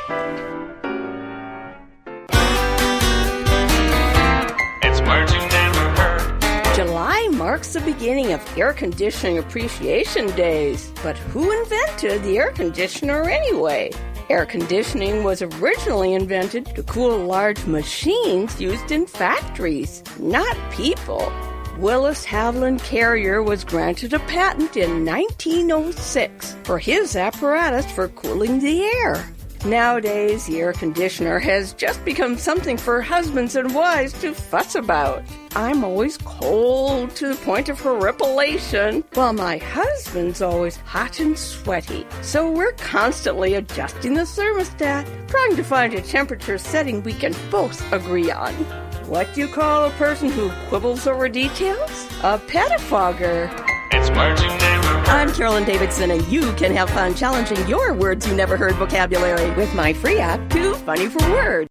It's 4.82 5.00
words 5.00 5.32
you 5.32 5.40
never 5.48 5.88
heard. 5.96 6.74
July 6.76 7.26
marks 7.32 7.72
the 7.72 7.80
beginning 7.80 8.34
of 8.34 8.58
Air 8.58 8.74
Conditioning 8.74 9.38
Appreciation 9.38 10.26
Days. 10.36 10.92
But 11.02 11.16
who 11.16 11.58
invented 11.58 12.22
the 12.22 12.36
air 12.36 12.50
conditioner 12.50 13.30
anyway? 13.30 13.90
Air 14.28 14.44
conditioning 14.44 15.24
was 15.24 15.40
originally 15.40 16.12
invented 16.12 16.66
to 16.76 16.82
cool 16.82 17.16
large 17.24 17.64
machines 17.64 18.60
used 18.60 18.92
in 18.92 19.06
factories, 19.06 20.02
not 20.18 20.54
people. 20.70 21.32
Willis 21.78 22.26
Haviland 22.26 22.82
Carrier 22.82 23.40
was 23.40 23.62
granted 23.62 24.12
a 24.12 24.18
patent 24.18 24.76
in 24.76 25.04
1906 25.04 26.56
for 26.64 26.76
his 26.76 27.14
apparatus 27.14 27.88
for 27.92 28.08
cooling 28.08 28.58
the 28.58 28.82
air. 28.82 29.24
Nowadays, 29.64 30.46
the 30.46 30.60
air 30.60 30.72
conditioner 30.72 31.38
has 31.38 31.74
just 31.74 32.04
become 32.04 32.36
something 32.36 32.76
for 32.76 33.00
husbands 33.00 33.54
and 33.54 33.72
wives 33.72 34.12
to 34.20 34.34
fuss 34.34 34.74
about. 34.74 35.22
I'm 35.54 35.84
always 35.84 36.16
cold 36.18 37.14
to 37.14 37.28
the 37.28 37.40
point 37.44 37.68
of 37.68 37.80
horripilation, 37.80 39.04
while 39.14 39.32
my 39.32 39.58
husband's 39.58 40.42
always 40.42 40.76
hot 40.78 41.20
and 41.20 41.38
sweaty. 41.38 42.04
So 42.22 42.50
we're 42.50 42.72
constantly 42.72 43.54
adjusting 43.54 44.14
the 44.14 44.22
thermostat, 44.22 45.28
trying 45.28 45.54
to 45.54 45.62
find 45.62 45.94
a 45.94 46.02
temperature 46.02 46.58
setting 46.58 47.04
we 47.04 47.12
can 47.12 47.36
both 47.52 47.92
agree 47.92 48.32
on. 48.32 48.87
What 49.08 49.32
do 49.32 49.40
you 49.40 49.48
call 49.48 49.86
a 49.86 49.90
person 49.92 50.30
who 50.30 50.50
quibbles 50.68 51.06
over 51.06 51.30
details? 51.30 51.90
A 52.22 52.38
pettifogger. 52.38 53.48
It's 53.90 54.10
words 54.10 54.42
you 54.42 54.48
never 54.48 54.86
heard. 54.86 55.08
I'm 55.08 55.32
Carolyn 55.32 55.64
Davidson, 55.64 56.10
and 56.10 56.22
you 56.28 56.52
can 56.56 56.76
have 56.76 56.90
fun 56.90 57.14
challenging 57.14 57.66
your 57.66 57.94
words 57.94 58.28
you 58.28 58.36
never 58.36 58.58
heard 58.58 58.74
vocabulary 58.74 59.50
with 59.52 59.74
my 59.74 59.94
free 59.94 60.18
app, 60.18 60.50
Too 60.50 60.74
Funny 60.74 61.06
for 61.06 61.26
Words. 61.30 61.70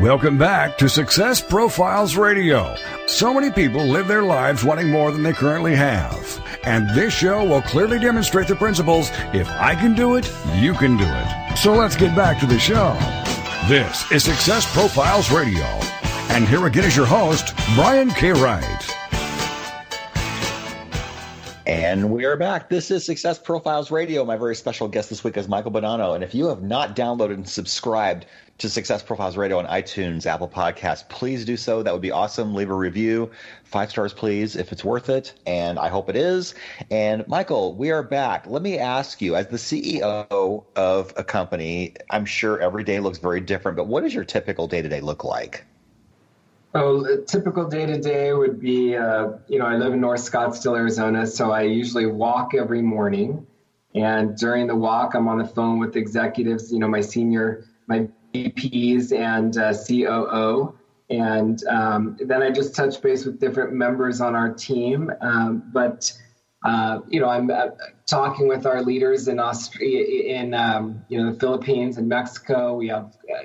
Welcome 0.00 0.36
back 0.36 0.78
to 0.78 0.88
Success 0.88 1.40
Profiles 1.40 2.16
Radio. 2.16 2.74
So 3.06 3.32
many 3.32 3.52
people 3.52 3.84
live 3.84 4.08
their 4.08 4.24
lives 4.24 4.64
wanting 4.64 4.90
more 4.90 5.12
than 5.12 5.22
they 5.22 5.32
currently 5.32 5.76
have. 5.76 6.44
And 6.64 6.90
this 6.90 7.14
show 7.14 7.44
will 7.44 7.62
clearly 7.62 8.00
demonstrate 8.00 8.48
the 8.48 8.56
principles 8.56 9.10
if 9.32 9.48
I 9.48 9.76
can 9.76 9.94
do 9.94 10.16
it, 10.16 10.28
you 10.56 10.74
can 10.74 10.96
do 10.96 11.06
it. 11.06 11.56
So 11.56 11.72
let's 11.72 11.94
get 11.94 12.16
back 12.16 12.40
to 12.40 12.46
the 12.46 12.58
show. 12.58 12.98
This 13.68 14.12
is 14.12 14.22
Success 14.22 14.70
Profiles 14.74 15.30
Radio. 15.30 15.64
And 16.28 16.46
here 16.46 16.66
again 16.66 16.84
is 16.84 16.94
your 16.94 17.06
host, 17.06 17.56
Brian 17.74 18.10
K. 18.10 18.32
Wright. 18.32 18.96
And 21.64 22.10
we 22.10 22.26
are 22.26 22.36
back. 22.36 22.68
This 22.68 22.90
is 22.90 23.06
Success 23.06 23.38
Profiles 23.38 23.90
Radio. 23.90 24.22
My 24.22 24.36
very 24.36 24.54
special 24.54 24.86
guest 24.86 25.08
this 25.08 25.24
week 25.24 25.38
is 25.38 25.48
Michael 25.48 25.70
Bonanno. 25.70 26.14
And 26.14 26.22
if 26.22 26.34
you 26.34 26.44
have 26.48 26.62
not 26.62 26.94
downloaded 26.94 27.34
and 27.34 27.48
subscribed 27.48 28.26
to 28.58 28.68
Success 28.68 29.02
Profiles 29.02 29.36
Radio 29.36 29.58
on 29.58 29.66
iTunes, 29.66 30.26
Apple 30.26 30.48
Podcasts, 30.48 31.08
please 31.08 31.44
do 31.44 31.56
so. 31.56 31.82
That 31.82 31.92
would 31.92 32.02
be 32.02 32.12
awesome. 32.12 32.54
Leave 32.54 32.70
a 32.70 32.74
review. 32.74 33.30
Five 33.64 33.90
stars, 33.90 34.12
please, 34.12 34.54
if 34.54 34.70
it's 34.70 34.84
worth 34.84 35.08
it. 35.08 35.34
And 35.44 35.78
I 35.78 35.88
hope 35.88 36.08
it 36.08 36.14
is. 36.14 36.54
And 36.90 37.26
Michael, 37.26 37.74
we 37.74 37.90
are 37.90 38.02
back. 38.02 38.46
Let 38.46 38.62
me 38.62 38.78
ask 38.78 39.20
you, 39.20 39.34
as 39.34 39.48
the 39.48 39.56
CEO 39.56 40.64
of 40.76 41.12
a 41.16 41.24
company, 41.24 41.94
I'm 42.10 42.24
sure 42.24 42.60
every 42.60 42.84
day 42.84 43.00
looks 43.00 43.18
very 43.18 43.40
different, 43.40 43.76
but 43.76 43.88
what 43.88 44.02
does 44.02 44.14
your 44.14 44.24
typical 44.24 44.68
day 44.68 44.82
to 44.82 44.88
day 44.88 45.00
look 45.00 45.24
like? 45.24 45.64
Oh, 46.76 47.04
a 47.04 47.18
typical 47.18 47.68
day 47.68 47.86
to 47.86 48.00
day 48.00 48.32
would 48.32 48.60
be, 48.60 48.96
uh, 48.96 49.30
you 49.48 49.58
know, 49.58 49.66
I 49.66 49.76
live 49.76 49.92
in 49.92 50.00
North 50.00 50.20
Scottsdale, 50.20 50.76
Arizona, 50.76 51.26
so 51.26 51.52
I 51.52 51.62
usually 51.62 52.06
walk 52.06 52.54
every 52.54 52.82
morning. 52.82 53.46
And 53.94 54.36
during 54.36 54.66
the 54.66 54.74
walk, 54.74 55.14
I'm 55.14 55.28
on 55.28 55.38
the 55.38 55.46
phone 55.46 55.78
with 55.78 55.96
executives, 55.96 56.72
you 56.72 56.80
know, 56.80 56.88
my 56.88 57.00
senior, 57.00 57.64
my 57.86 58.08
VPs 58.34 59.12
and 59.12 59.56
uh, 59.56 59.72
COO. 59.72 60.74
And 61.10 61.64
um, 61.66 62.16
then 62.20 62.42
I 62.42 62.50
just 62.50 62.74
touch 62.74 63.00
base 63.00 63.24
with 63.24 63.38
different 63.38 63.72
members 63.72 64.20
on 64.20 64.34
our 64.34 64.52
team. 64.52 65.12
Um, 65.20 65.62
but, 65.72 66.10
uh, 66.64 67.00
you 67.08 67.20
know, 67.20 67.28
I'm 67.28 67.50
uh, 67.50 67.68
talking 68.06 68.48
with 68.48 68.66
our 68.66 68.82
leaders 68.82 69.28
in 69.28 69.38
Australia, 69.38 70.24
in, 70.24 70.54
um, 70.54 71.04
you 71.08 71.22
know, 71.22 71.32
the 71.32 71.38
Philippines 71.38 71.98
and 71.98 72.08
Mexico. 72.08 72.74
We 72.74 72.88
have 72.88 73.16
uh, 73.32 73.42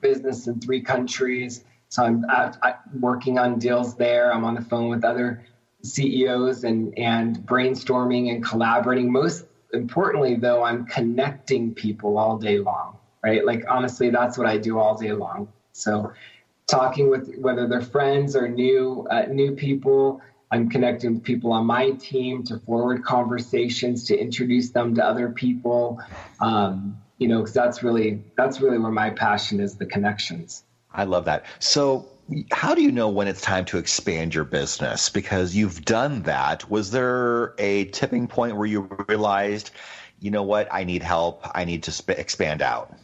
business 0.00 0.46
in 0.46 0.60
three 0.60 0.80
countries. 0.80 1.64
So 1.88 2.04
I'm 2.04 2.24
I, 2.28 2.74
working 3.00 3.38
on 3.38 3.58
deals 3.58 3.96
there. 3.96 4.32
I'm 4.32 4.44
on 4.44 4.54
the 4.54 4.62
phone 4.62 4.88
with 4.88 5.04
other 5.04 5.44
CEOs 5.82 6.64
and 6.64 6.96
and 6.96 7.36
brainstorming 7.40 8.30
and 8.30 8.42
collaborating. 8.42 9.12
Most 9.12 9.44
importantly, 9.74 10.36
though, 10.36 10.62
I'm 10.62 10.86
connecting 10.86 11.74
people 11.74 12.16
all 12.16 12.38
day 12.38 12.58
long. 12.58 12.98
Right? 13.24 13.44
Like 13.44 13.64
honestly, 13.68 14.10
that's 14.10 14.36
what 14.36 14.46
I 14.46 14.58
do 14.58 14.78
all 14.78 14.96
day 14.96 15.12
long. 15.12 15.52
So 15.72 16.12
talking 16.66 17.10
with 17.10 17.36
whether 17.36 17.66
they're 17.66 17.82
friends 17.82 18.34
or 18.34 18.48
new 18.48 19.06
uh, 19.10 19.26
new 19.30 19.52
people. 19.52 20.20
I'm 20.50 20.68
connecting 20.68 21.14
with 21.14 21.22
people 21.22 21.50
on 21.52 21.64
my 21.64 21.92
team 21.92 22.42
to 22.44 22.58
forward 22.58 23.04
conversations 23.04 24.04
to 24.04 24.18
introduce 24.18 24.70
them 24.70 24.94
to 24.96 25.04
other 25.04 25.30
people. 25.30 25.98
Um, 26.40 26.98
you 27.18 27.28
know, 27.28 27.38
because 27.38 27.54
that's 27.54 27.82
really 27.82 28.22
that's 28.36 28.60
really 28.60 28.78
where 28.78 28.90
my 28.90 29.10
passion 29.10 29.60
is 29.60 29.76
the 29.76 29.86
connections. 29.86 30.64
I 30.92 31.04
love 31.04 31.24
that. 31.24 31.46
So, 31.58 32.06
how 32.50 32.74
do 32.74 32.82
you 32.82 32.92
know 32.92 33.08
when 33.08 33.28
it's 33.28 33.40
time 33.40 33.64
to 33.66 33.78
expand 33.78 34.34
your 34.34 34.44
business? 34.44 35.08
Because 35.08 35.54
you've 35.54 35.84
done 35.84 36.22
that. 36.22 36.68
Was 36.70 36.90
there 36.90 37.54
a 37.58 37.86
tipping 37.86 38.26
point 38.26 38.56
where 38.56 38.66
you 38.66 38.90
realized, 39.08 39.70
you 40.20 40.30
know 40.30 40.42
what, 40.42 40.68
I 40.70 40.84
need 40.84 41.02
help, 41.02 41.46
I 41.54 41.64
need 41.64 41.82
to 41.84 41.92
sp- 41.94 42.18
expand 42.18 42.60
out? 42.60 42.94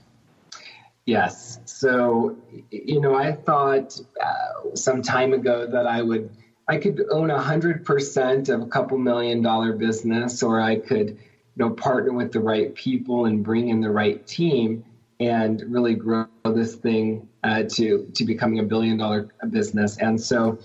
Yes. 1.09 1.59
So, 1.65 2.37
you 2.71 3.01
know, 3.01 3.15
I 3.15 3.33
thought 3.33 3.99
uh, 4.23 4.75
some 4.75 5.01
time 5.01 5.33
ago 5.33 5.67
that 5.67 5.87
I 5.87 6.03
would, 6.03 6.29
I 6.69 6.77
could 6.77 7.03
own 7.11 7.31
100% 7.31 8.49
of 8.51 8.61
a 8.61 8.67
couple 8.67 8.99
million 8.99 9.41
dollar 9.41 9.73
business, 9.73 10.43
or 10.43 10.61
I 10.61 10.77
could, 10.77 11.09
you 11.09 11.17
know, 11.57 11.71
partner 11.71 12.13
with 12.13 12.33
the 12.33 12.41
right 12.41 12.75
people 12.75 13.25
and 13.25 13.43
bring 13.43 13.71
in 13.71 13.81
the 13.81 13.91
right 13.91 14.27
team 14.27 14.85
and 15.19 15.65
really 15.69 15.95
grow 15.95 16.27
this 16.45 16.75
thing 16.75 17.27
uh, 17.43 17.63
to 17.71 18.07
to 18.15 18.25
becoming 18.27 18.59
a 18.59 18.65
billion 18.65 18.99
dollar 18.99 19.31
business. 19.49 19.97
And 19.97 20.21
so 20.21 20.59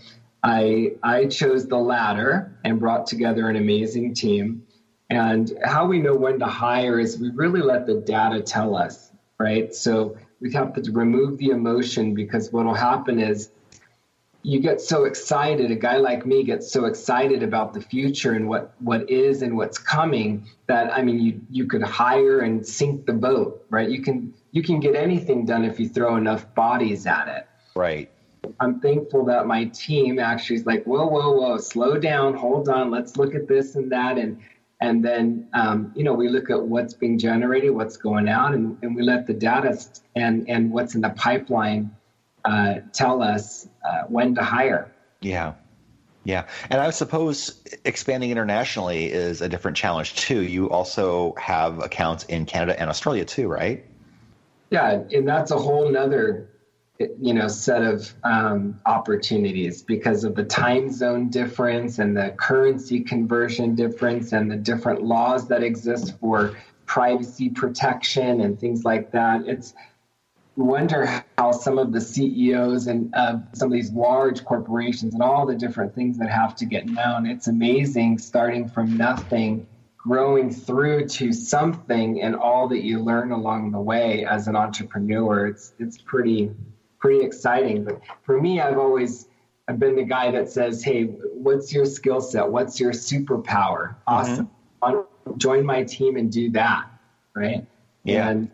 I 0.44 0.96
I 1.04 1.28
chose 1.28 1.68
the 1.70 1.78
latter 1.78 2.52
and 2.66 2.82
brought 2.82 3.08
together 3.08 3.48
an 3.48 3.56
amazing 3.56 4.14
team. 4.14 4.64
And 5.10 5.54
how 5.64 5.86
we 5.86 6.00
know 6.00 6.16
when 6.16 6.38
to 6.39 6.48
hire 6.48 7.00
is 7.00 7.18
we 7.18 7.30
really 7.30 7.62
let 7.62 7.86
the 7.86 7.96
data 8.02 8.41
tell 8.41 8.76
us, 8.76 9.14
right? 9.39 9.74
So 9.74 10.18
we 10.44 10.52
have 10.54 10.74
to 10.74 10.91
remove 10.91 11.39
the 11.39 11.50
emotion 11.50 12.14
because 12.14 12.52
what 12.52 12.66
will 12.66 12.74
happen 12.74 13.20
is 13.20 13.50
you 14.44 14.60
get 14.60 14.80
so 14.82 15.06
excited 15.06 15.72
a 15.72 15.76
guy 15.76 15.98
like 15.98 16.26
me 16.26 16.44
gets 16.44 16.72
so 16.72 16.86
excited 16.86 17.41
about 17.41 17.74
the 17.74 17.82
future 17.82 18.34
and 18.34 18.48
what 18.48 18.76
what 18.80 19.10
is 19.10 19.41
and 19.41 19.56
what's 19.56 19.78
coming 19.78 20.46
that 20.68 20.94
i 20.94 21.02
mean 21.02 21.18
you 21.18 21.41
you 21.50 21.66
could 21.66 21.82
hire 21.82 22.41
and 22.41 22.68
sink 22.68 23.06
the 23.06 23.14
boat 23.14 23.64
right? 23.74 23.89
You 23.89 24.02
can 24.04 24.34
you 24.52 24.62
can 24.62 24.80
get 24.80 24.96
anything 24.96 25.46
done 25.46 25.66
if 25.66 25.80
you 25.80 25.89
throw 25.89 26.16
enough 26.16 26.54
bodies 26.54 27.08
at 27.08 27.28
it. 27.28 27.48
Right. 27.76 28.10
I'm 28.60 28.80
thankful 28.80 29.26
that 29.26 29.48
my 29.48 29.66
team 29.66 30.20
actually 30.20 30.58
is 30.58 30.66
like 30.68 30.84
whoa 30.86 31.08
whoa 31.08 31.32
whoa 31.32 31.58
slow 31.58 31.98
down 31.98 32.36
hold 32.36 32.70
on 32.70 32.91
let's 32.91 33.18
look 33.18 33.34
at 33.34 33.48
this 33.48 33.76
and 33.76 33.91
that. 33.91 34.18
And 34.20 34.39
and 34.84 35.04
then 35.04 35.48
um, 35.54 35.92
you 35.96 36.04
know 36.04 36.14
we 36.14 36.28
look 36.28 36.50
at 36.50 36.62
what's 36.62 36.94
being 36.94 37.18
generated 37.18 37.72
what's 37.72 37.96
going 37.96 38.28
out 38.28 38.54
and, 38.54 38.78
and 38.84 38.96
we 38.96 39.02
let 39.02 39.26
the 39.26 39.34
data 39.34 39.74
and 40.16 40.48
and 40.50 40.72
what's 40.72 40.94
in 40.94 41.02
the 41.02 41.10
pipeline 41.12 41.90
uh, 42.44 42.76
tell 42.92 43.24
us 43.24 43.70
uh, 43.88 44.04
when 44.10 44.36
to 44.36 44.44
hire. 44.44 44.92
Yeah. 45.22 45.54
Yeah. 46.26 46.46
And 46.70 46.82
I 46.82 46.90
suppose 46.90 47.62
expanding 47.86 48.32
internationally 48.32 49.12
is 49.12 49.42
a 49.42 49.48
different 49.48 49.78
challenge 49.78 50.16
too. 50.16 50.42
You 50.42 50.70
also 50.70 51.34
have 51.38 51.80
accounts 51.80 52.26
in 52.26 52.46
Canada 52.46 52.78
and 52.80 52.90
Australia 52.90 53.24
too, 53.24 53.48
right? 53.48 53.86
Yeah. 54.70 55.04
And 55.14 55.28
that's 55.28 55.52
a 55.52 55.58
whole 55.58 55.90
nother 55.90 56.50
you 57.00 57.34
know 57.34 57.48
set 57.48 57.82
of 57.82 58.14
um, 58.24 58.80
opportunities 58.86 59.82
because 59.82 60.24
of 60.24 60.36
the 60.36 60.44
time 60.44 60.91
zone 60.91 61.30
difference 61.30 61.98
and 61.98 62.16
the 62.16 62.36
currency 62.38 63.00
conversion 63.00 63.74
difference 63.74 64.32
and 64.32 64.50
the 64.52 64.56
different 64.56 65.04
laws 65.04 65.48
that 65.48 65.64
exist 65.64 66.18
for 66.20 66.56
privacy 66.86 67.50
protection 67.50 68.41
and 68.41 68.60
things 68.60 68.84
like 68.86 69.12
that 69.12 69.41
it's 69.48 69.74
wonder 70.56 71.24
how 71.38 71.52
some 71.52 71.78
of 71.78 71.91
the 71.91 72.00
CEOs 72.00 72.88
and 72.88 73.14
uh, 73.16 73.38
some 73.54 73.70
of 73.70 73.74
these 73.74 73.91
large 73.91 74.44
corporations 74.46 75.14
and 75.14 75.24
all 75.24 75.46
the 75.46 75.56
different 75.56 75.96
things 75.96 76.18
that 76.20 76.30
have 76.30 76.56
to 76.56 76.66
get 76.66 76.86
known. 76.86 77.26
It's 77.26 77.48
amazing 77.48 78.20
starting 78.20 78.68
from 78.68 78.96
nothing, 78.96 79.68
growing 79.98 80.52
through 80.52 81.08
to 81.08 81.34
something, 81.34 82.22
and 82.22 82.36
all 82.36 82.68
that 82.68 82.84
you 82.84 83.00
learn 83.00 83.32
along 83.32 83.72
the 83.72 83.80
way 83.80 84.26
as 84.26 84.48
an 84.48 84.56
entrepreneur. 84.56 85.48
It's 85.48 85.74
it's 85.80 85.98
pretty 85.98 86.52
pretty 87.04 87.24
exciting. 87.24 87.84
But 87.84 88.01
for 88.24 88.41
me, 88.41 88.62
I've 88.62 88.78
always 88.78 89.28
I've 89.68 89.78
been 89.78 89.95
the 89.95 90.06
guy 90.06 90.32
that 90.32 90.49
says, 90.49 90.84
"Hey, 90.84 91.04
what's 91.04 91.72
your 91.74 91.86
skill 91.86 92.22
set? 92.22 92.47
What's 92.49 92.80
your 92.80 92.93
superpower? 92.93 93.95
Awesome, 94.08 94.49
mm-hmm. 94.82 95.38
join 95.38 95.66
my 95.66 95.84
team 95.84 96.16
and 96.16 96.32
do 96.32 96.49
that." 96.51 96.88
Right? 97.36 97.68
Yeah. 98.04 98.30
And 98.30 98.49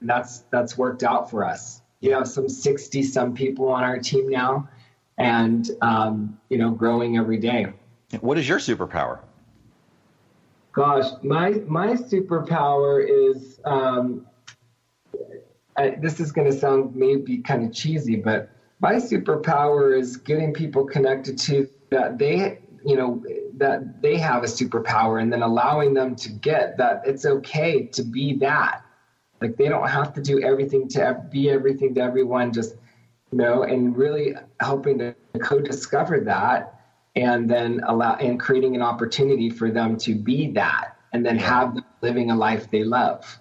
that's 0.00 0.44
that's 0.50 0.78
worked 0.78 1.02
out 1.02 1.28
for 1.28 1.44
us. 1.44 1.82
We 2.00 2.10
have 2.10 2.28
some 2.28 2.48
sixty 2.48 3.02
some 3.02 3.34
people 3.34 3.68
on 3.68 3.82
our 3.82 3.98
team 3.98 4.28
now, 4.28 4.68
and 5.18 5.68
um, 5.82 6.38
you 6.48 6.58
know, 6.58 6.70
growing 6.70 7.18
every 7.18 7.38
day. 7.38 7.66
What 8.20 8.38
is 8.38 8.48
your 8.48 8.58
superpower? 8.58 9.18
Gosh, 10.70 11.10
my 11.24 11.50
my 11.66 11.94
superpower 11.94 13.04
is 13.04 13.58
um, 13.64 14.27
I, 15.78 15.96
this 16.00 16.20
is 16.20 16.32
going 16.32 16.50
to 16.50 16.56
sound 16.56 16.94
maybe 16.96 17.38
kind 17.38 17.64
of 17.64 17.72
cheesy, 17.72 18.16
but 18.16 18.50
my 18.80 18.94
superpower 18.94 19.98
is 19.98 20.16
getting 20.16 20.52
people 20.52 20.84
connected 20.84 21.38
to 21.38 21.68
that 21.90 22.18
they 22.18 22.58
you 22.84 22.96
know 22.96 23.22
that 23.54 24.02
they 24.02 24.18
have 24.18 24.42
a 24.44 24.46
superpower 24.46 25.20
and 25.20 25.32
then 25.32 25.42
allowing 25.42 25.94
them 25.94 26.14
to 26.14 26.30
get 26.30 26.76
that 26.76 27.02
it's 27.06 27.24
okay 27.24 27.86
to 27.86 28.02
be 28.02 28.34
that. 28.34 28.82
Like 29.40 29.56
they 29.56 29.68
don't 29.68 29.88
have 29.88 30.12
to 30.14 30.20
do 30.20 30.42
everything 30.42 30.88
to 30.88 31.22
be 31.30 31.50
everything 31.50 31.94
to 31.94 32.00
everyone, 32.00 32.52
just, 32.52 32.74
you 33.30 33.38
know, 33.38 33.62
and 33.62 33.96
really 33.96 34.34
helping 34.60 34.98
to 34.98 35.14
co 35.40 35.60
discover 35.60 36.20
that 36.20 36.74
and 37.14 37.48
then 37.48 37.80
allow 37.86 38.14
and 38.16 38.38
creating 38.38 38.74
an 38.74 38.82
opportunity 38.82 39.50
for 39.50 39.70
them 39.70 39.96
to 39.98 40.14
be 40.14 40.50
that 40.52 40.96
and 41.12 41.24
then 41.24 41.38
have 41.38 41.74
them 41.74 41.84
living 42.02 42.30
a 42.30 42.36
life 42.36 42.70
they 42.70 42.84
love. 42.84 43.38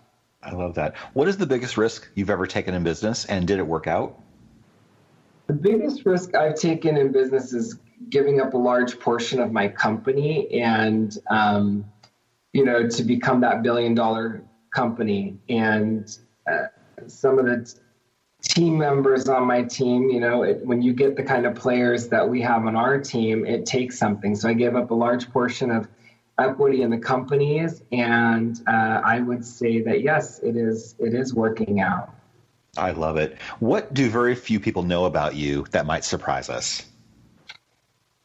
I 0.48 0.52
love 0.52 0.76
that. 0.76 0.96
What 1.14 1.28
is 1.28 1.36
the 1.36 1.46
biggest 1.46 1.78
risk 1.78 2.08
you've 2.16 2.30
ever 2.30 2.48
taken 2.48 2.74
in 2.74 2.84
business 2.84 3.26
and 3.26 3.46
did 3.46 3.60
it 3.60 3.68
work 3.68 3.86
out? 3.86 4.18
The 5.48 5.54
biggest 5.54 6.06
risk 6.06 6.36
I've 6.36 6.56
taken 6.56 6.96
in 6.96 7.12
business 7.12 7.52
is 7.52 7.80
giving 8.10 8.40
up 8.40 8.54
a 8.54 8.58
large 8.58 8.98
portion 9.00 9.42
of 9.42 9.52
my 9.52 9.68
company 9.68 10.62
and, 10.62 11.16
um, 11.30 11.86
you 12.54 12.64
know, 12.64 12.88
to 12.88 13.04
become 13.04 13.42
that 13.42 13.62
billion 13.62 13.94
dollar 13.94 14.42
company. 14.74 15.38
And 15.50 16.18
uh, 16.50 16.68
some 17.08 17.40
of 17.40 17.46
the 17.46 17.74
team 18.42 18.78
members 18.78 19.28
on 19.28 19.46
my 19.46 19.64
team, 19.64 20.10
you 20.10 20.22
know, 20.22 20.44
it, 20.44 20.66
when 20.66 20.82
you 20.82 20.94
get 20.94 21.18
the 21.18 21.24
kind 21.24 21.46
of 21.46 21.56
players 21.56 22.08
that 22.08 22.28
we 22.28 22.42
have 22.42 22.66
on 22.66 22.78
our 22.78 23.00
team, 23.00 23.46
it 23.46 23.66
takes 23.66 24.00
something. 24.00 24.34
So 24.36 24.48
I 24.48 24.54
gave 24.54 24.76
up 24.78 24.92
a 24.92 24.96
large 24.96 25.30
portion 25.30 25.72
of 25.72 25.90
equity 26.40 26.82
in 26.82 26.90
the 26.90 26.98
companies, 26.98 27.84
and 27.92 28.62
uh, 28.68 29.02
I 29.04 29.20
would 29.20 29.46
say 29.46 29.82
that 29.82 30.02
yes, 30.02 30.40
it 30.40 30.56
is 30.56 30.96
it 31.00 31.14
is 31.14 31.34
working 31.34 31.80
out. 31.80 32.14
I 32.78 32.92
love 32.92 33.18
it. 33.18 33.38
What 33.60 33.94
do 33.94 34.10
very 34.10 34.36
few 34.36 34.60
people 34.60 34.84
know 34.84 35.06
about 35.06 35.36
you 35.36 35.66
that 35.72 35.86
might 35.86 36.04
surprise 36.04 36.50
us? 36.50 36.86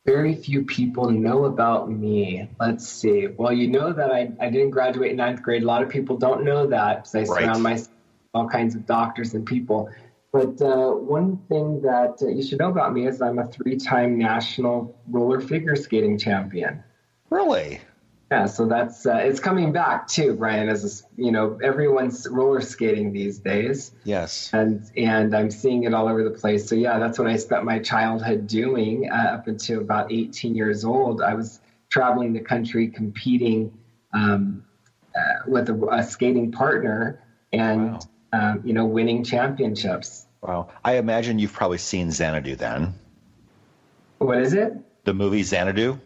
Very 0.04 0.34
few 0.34 0.64
people 0.64 1.10
know 1.10 1.44
about 1.44 1.90
me. 1.90 2.48
Let's 2.60 2.86
see. 2.86 3.28
Well, 3.28 3.52
you 3.52 3.68
know 3.68 3.92
that 3.92 4.10
I, 4.10 4.32
I 4.40 4.50
didn't 4.50 4.70
graduate 4.70 5.12
in 5.12 5.16
ninth 5.16 5.42
grade. 5.42 5.62
A 5.62 5.66
lot 5.66 5.82
of 5.82 5.88
people 5.88 6.16
don't 6.16 6.44
know 6.44 6.66
that 6.66 6.96
because 7.04 7.14
I 7.14 7.18
right. 7.20 7.44
surround 7.44 7.62
myself 7.62 7.88
all 8.34 8.48
kinds 8.48 8.74
of 8.74 8.86
doctors 8.86 9.34
and 9.34 9.46
people. 9.46 9.90
But 10.32 10.60
uh, 10.62 10.92
one 10.92 11.36
thing 11.48 11.82
that 11.82 12.18
uh, 12.22 12.28
you 12.28 12.42
should 12.42 12.58
know 12.58 12.70
about 12.70 12.94
me 12.94 13.06
is 13.06 13.20
I'm 13.20 13.38
a 13.38 13.46
three 13.46 13.76
time 13.76 14.18
national 14.18 14.98
roller 15.08 15.40
figure 15.40 15.76
skating 15.76 16.18
champion. 16.18 16.82
Really? 17.30 17.80
Yeah, 18.32 18.46
so 18.46 18.64
that's 18.64 19.04
uh, 19.04 19.16
it's 19.16 19.40
coming 19.40 19.72
back 19.72 20.08
too, 20.08 20.32
Brian. 20.32 20.70
As 20.70 21.02
a, 21.02 21.22
you 21.22 21.30
know, 21.30 21.58
everyone's 21.62 22.26
roller 22.26 22.62
skating 22.62 23.12
these 23.12 23.38
days. 23.38 23.92
Yes. 24.04 24.48
And 24.54 24.90
and 24.96 25.36
I'm 25.36 25.50
seeing 25.50 25.84
it 25.84 25.92
all 25.92 26.08
over 26.08 26.24
the 26.24 26.30
place. 26.30 26.66
So 26.66 26.74
yeah, 26.74 26.98
that's 26.98 27.18
what 27.18 27.28
I 27.28 27.36
spent 27.36 27.64
my 27.64 27.78
childhood 27.78 28.46
doing 28.46 29.10
uh, 29.10 29.34
up 29.34 29.48
until 29.48 29.82
about 29.82 30.10
18 30.10 30.54
years 30.54 30.82
old. 30.82 31.20
I 31.20 31.34
was 31.34 31.60
traveling 31.90 32.32
the 32.32 32.40
country 32.40 32.88
competing 32.88 33.78
um, 34.14 34.64
uh, 35.14 35.42
with 35.46 35.68
a, 35.68 35.86
a, 35.88 36.02
skating 36.02 36.52
partner 36.52 37.22
and 37.52 37.92
wow. 37.92 38.00
um, 38.32 38.62
you 38.64 38.72
know 38.72 38.86
winning 38.86 39.24
championships. 39.24 40.26
Wow. 40.40 40.70
I 40.82 40.94
imagine 40.94 41.38
you've 41.38 41.52
probably 41.52 41.76
seen 41.76 42.10
Xanadu 42.10 42.56
then. 42.56 42.94
What 44.16 44.38
is 44.38 44.54
it? 44.54 44.72
The 45.04 45.12
movie 45.12 45.42
Xanadu. 45.42 46.00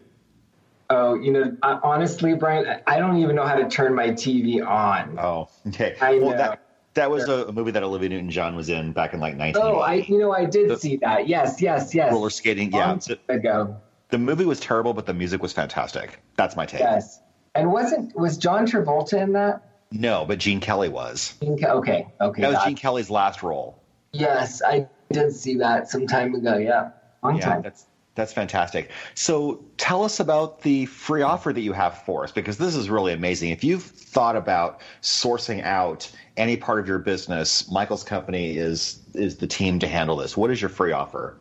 Oh, 0.89 1.15
you 1.15 1.33
know, 1.33 1.57
honestly, 1.61 2.33
Brian, 2.33 2.81
I 2.87 2.99
don't 2.99 3.17
even 3.17 3.35
know 3.35 3.45
how 3.45 3.55
to 3.55 3.67
turn 3.67 3.93
my 3.93 4.09
TV 4.09 4.65
on. 4.65 5.19
Oh, 5.19 5.49
okay. 5.67 5.97
I 5.99 6.17
well, 6.19 6.31
know. 6.31 6.37
That, 6.37 6.63
that 6.93 7.11
was 7.11 7.27
a, 7.27 7.47
a, 7.47 7.51
movie 7.51 7.71
that 7.71 7.83
Olivia 7.83 8.09
Newton-John 8.09 8.55
was 8.55 8.69
in 8.69 8.93
back 8.93 9.13
in 9.13 9.19
like 9.19 9.35
19. 9.35 9.61
Oh, 9.61 9.79
I, 9.79 9.95
you 9.95 10.17
know, 10.17 10.31
I 10.31 10.45
did 10.45 10.69
the, 10.69 10.77
see 10.77 10.97
that. 10.97 11.27
Yes, 11.27 11.61
yes, 11.61 11.93
yes. 11.93 12.11
Roller 12.11 12.29
skating. 12.29 12.71
Yeah. 12.71 12.97
ago. 13.27 13.77
The 14.09 14.17
movie 14.17 14.45
was 14.45 14.59
terrible, 14.59 14.93
but 14.93 15.05
the 15.05 15.13
music 15.13 15.41
was 15.41 15.51
fantastic. 15.51 16.21
That's 16.37 16.55
my 16.55 16.65
take. 16.65 16.79
Yes. 16.79 17.19
And 17.53 17.71
wasn't 17.71 18.15
was 18.15 18.37
John 18.37 18.65
Travolta 18.65 19.21
in 19.21 19.33
that? 19.33 19.67
No, 19.91 20.25
but 20.25 20.37
Gene 20.37 20.59
Kelly 20.59 20.89
was. 20.89 21.33
Gene 21.41 21.53
okay, 21.63 22.07
okay. 22.21 22.41
That 22.41 22.51
was 22.51 22.63
Gene 22.65 22.75
Kelly's 22.75 23.09
last 23.09 23.43
role. 23.43 23.81
Yes, 24.13 24.61
I 24.61 24.87
did 25.11 25.33
see 25.33 25.55
that 25.57 25.89
some 25.89 26.07
time 26.07 26.35
ago. 26.35 26.57
Yeah, 26.57 26.91
long 27.23 27.37
yeah, 27.37 27.45
time. 27.45 27.61
That's 27.61 27.85
that's 28.17 28.33
fantastic. 28.33 28.89
So 29.13 29.63
tell 29.77 30.03
us 30.03 30.19
about 30.19 30.61
the 30.61 30.87
free 30.87 31.21
offer 31.21 31.53
that 31.53 31.61
you 31.61 31.71
have 31.71 32.03
for 32.03 32.23
us 32.23 32.31
because 32.33 32.57
this 32.57 32.75
is 32.75 32.89
really 32.89 33.13
amazing. 33.13 33.51
If 33.51 33.63
you've 33.63 33.83
thought 33.83 34.35
about 34.35 34.81
sourcing 35.01 35.63
out 35.63 36.11
any 36.35 36.57
part 36.57 36.79
of 36.79 36.87
your 36.87 36.99
business, 36.99 37.71
Michael's 37.71 38.03
company 38.03 38.57
is 38.57 38.99
is 39.13 39.37
the 39.37 39.47
team 39.47 39.79
to 39.79 39.87
handle 39.87 40.17
this. 40.17 40.35
What 40.35 40.51
is 40.51 40.59
your 40.59 40.69
free 40.69 40.91
offer? 40.91 41.37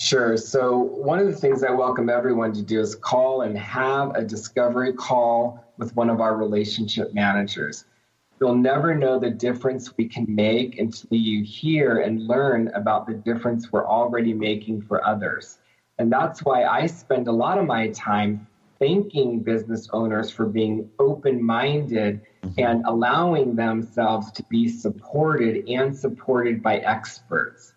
Sure. 0.00 0.36
So 0.36 0.76
one 0.76 1.18
of 1.18 1.26
the 1.26 1.32
things 1.32 1.64
I 1.64 1.70
welcome 1.70 2.08
everyone 2.10 2.52
to 2.52 2.62
do 2.62 2.80
is 2.80 2.94
call 2.94 3.42
and 3.42 3.56
have 3.56 4.14
a 4.14 4.24
discovery 4.24 4.92
call 4.92 5.64
with 5.78 5.94
one 5.96 6.10
of 6.10 6.20
our 6.20 6.36
relationship 6.36 7.14
managers. 7.14 7.84
You'll 8.40 8.56
never 8.56 8.94
know 8.94 9.18
the 9.18 9.30
difference 9.30 9.96
we 9.96 10.08
can 10.08 10.24
make 10.28 10.78
until 10.78 11.18
you 11.18 11.42
hear 11.42 12.00
and 12.00 12.26
learn 12.28 12.68
about 12.74 13.06
the 13.06 13.14
difference 13.14 13.72
we're 13.72 13.86
already 13.86 14.32
making 14.32 14.82
for 14.82 15.04
others. 15.04 15.58
And 15.98 16.12
that's 16.12 16.44
why 16.44 16.64
I 16.64 16.86
spend 16.86 17.28
a 17.28 17.32
lot 17.32 17.58
of 17.58 17.66
my 17.66 17.88
time 17.88 18.46
thanking 18.78 19.40
business 19.40 19.88
owners 19.92 20.30
for 20.30 20.46
being 20.46 20.88
open 20.98 21.44
minded 21.44 22.20
mm-hmm. 22.42 22.60
and 22.60 22.84
allowing 22.86 23.56
themselves 23.56 24.30
to 24.32 24.42
be 24.44 24.68
supported 24.68 25.68
and 25.68 25.96
supported 25.96 26.62
by 26.62 26.76
experts. 26.78 27.72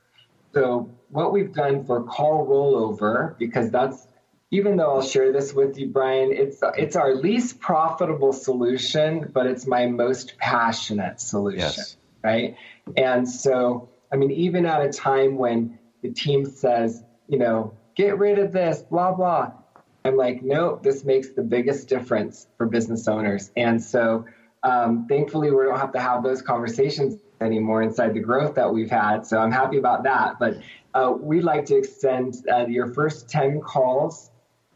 So, 0.53 0.89
what 1.09 1.33
we've 1.33 1.53
done 1.53 1.85
for 1.85 2.03
call 2.03 2.45
rollover, 2.45 3.37
because 3.37 3.71
that's 3.71 4.07
even 4.51 4.75
though 4.75 4.95
I'll 4.95 5.01
share 5.01 5.31
this 5.31 5.53
with 5.53 5.77
you, 5.77 5.87
Brian, 5.87 6.31
it's 6.31 6.61
it's 6.77 6.95
our 6.95 7.15
least 7.15 7.59
profitable 7.59 8.33
solution, 8.33 9.31
but 9.33 9.47
it's 9.47 9.65
my 9.65 9.87
most 9.87 10.37
passionate 10.37 11.21
solution, 11.21 11.59
yes. 11.59 11.97
right? 12.23 12.55
And 12.97 13.27
so, 13.27 13.89
I 14.11 14.17
mean, 14.17 14.31
even 14.31 14.65
at 14.65 14.81
a 14.85 14.91
time 14.91 15.37
when 15.37 15.79
the 16.01 16.11
team 16.11 16.45
says, 16.45 17.01
you 17.29 17.37
know, 17.39 17.73
get 17.95 18.17
rid 18.17 18.39
of 18.39 18.51
this, 18.51 18.81
blah, 18.81 19.13
blah. 19.13 19.51
I'm 20.03 20.17
like, 20.17 20.41
no, 20.41 20.79
this 20.81 21.03
makes 21.03 21.29
the 21.29 21.43
biggest 21.43 21.87
difference 21.87 22.47
for 22.57 22.65
business 22.65 23.07
owners. 23.07 23.51
And 23.55 23.81
so 23.81 24.25
um, 24.63 25.07
thankfully, 25.07 25.51
we 25.51 25.63
don't 25.63 25.79
have 25.79 25.93
to 25.93 25.99
have 25.99 26.23
those 26.23 26.41
conversations 26.41 27.19
anymore 27.39 27.81
inside 27.81 28.13
the 28.13 28.19
growth 28.19 28.55
that 28.55 28.73
we've 28.73 28.89
had. 28.89 29.25
So 29.25 29.37
I'm 29.37 29.51
happy 29.51 29.77
about 29.77 30.03
that. 30.03 30.39
But 30.39 30.57
uh, 30.93 31.13
we'd 31.19 31.43
like 31.43 31.65
to 31.65 31.77
extend 31.77 32.35
uh, 32.51 32.65
your 32.67 32.93
first 32.93 33.29
10 33.29 33.61
calls 33.61 34.29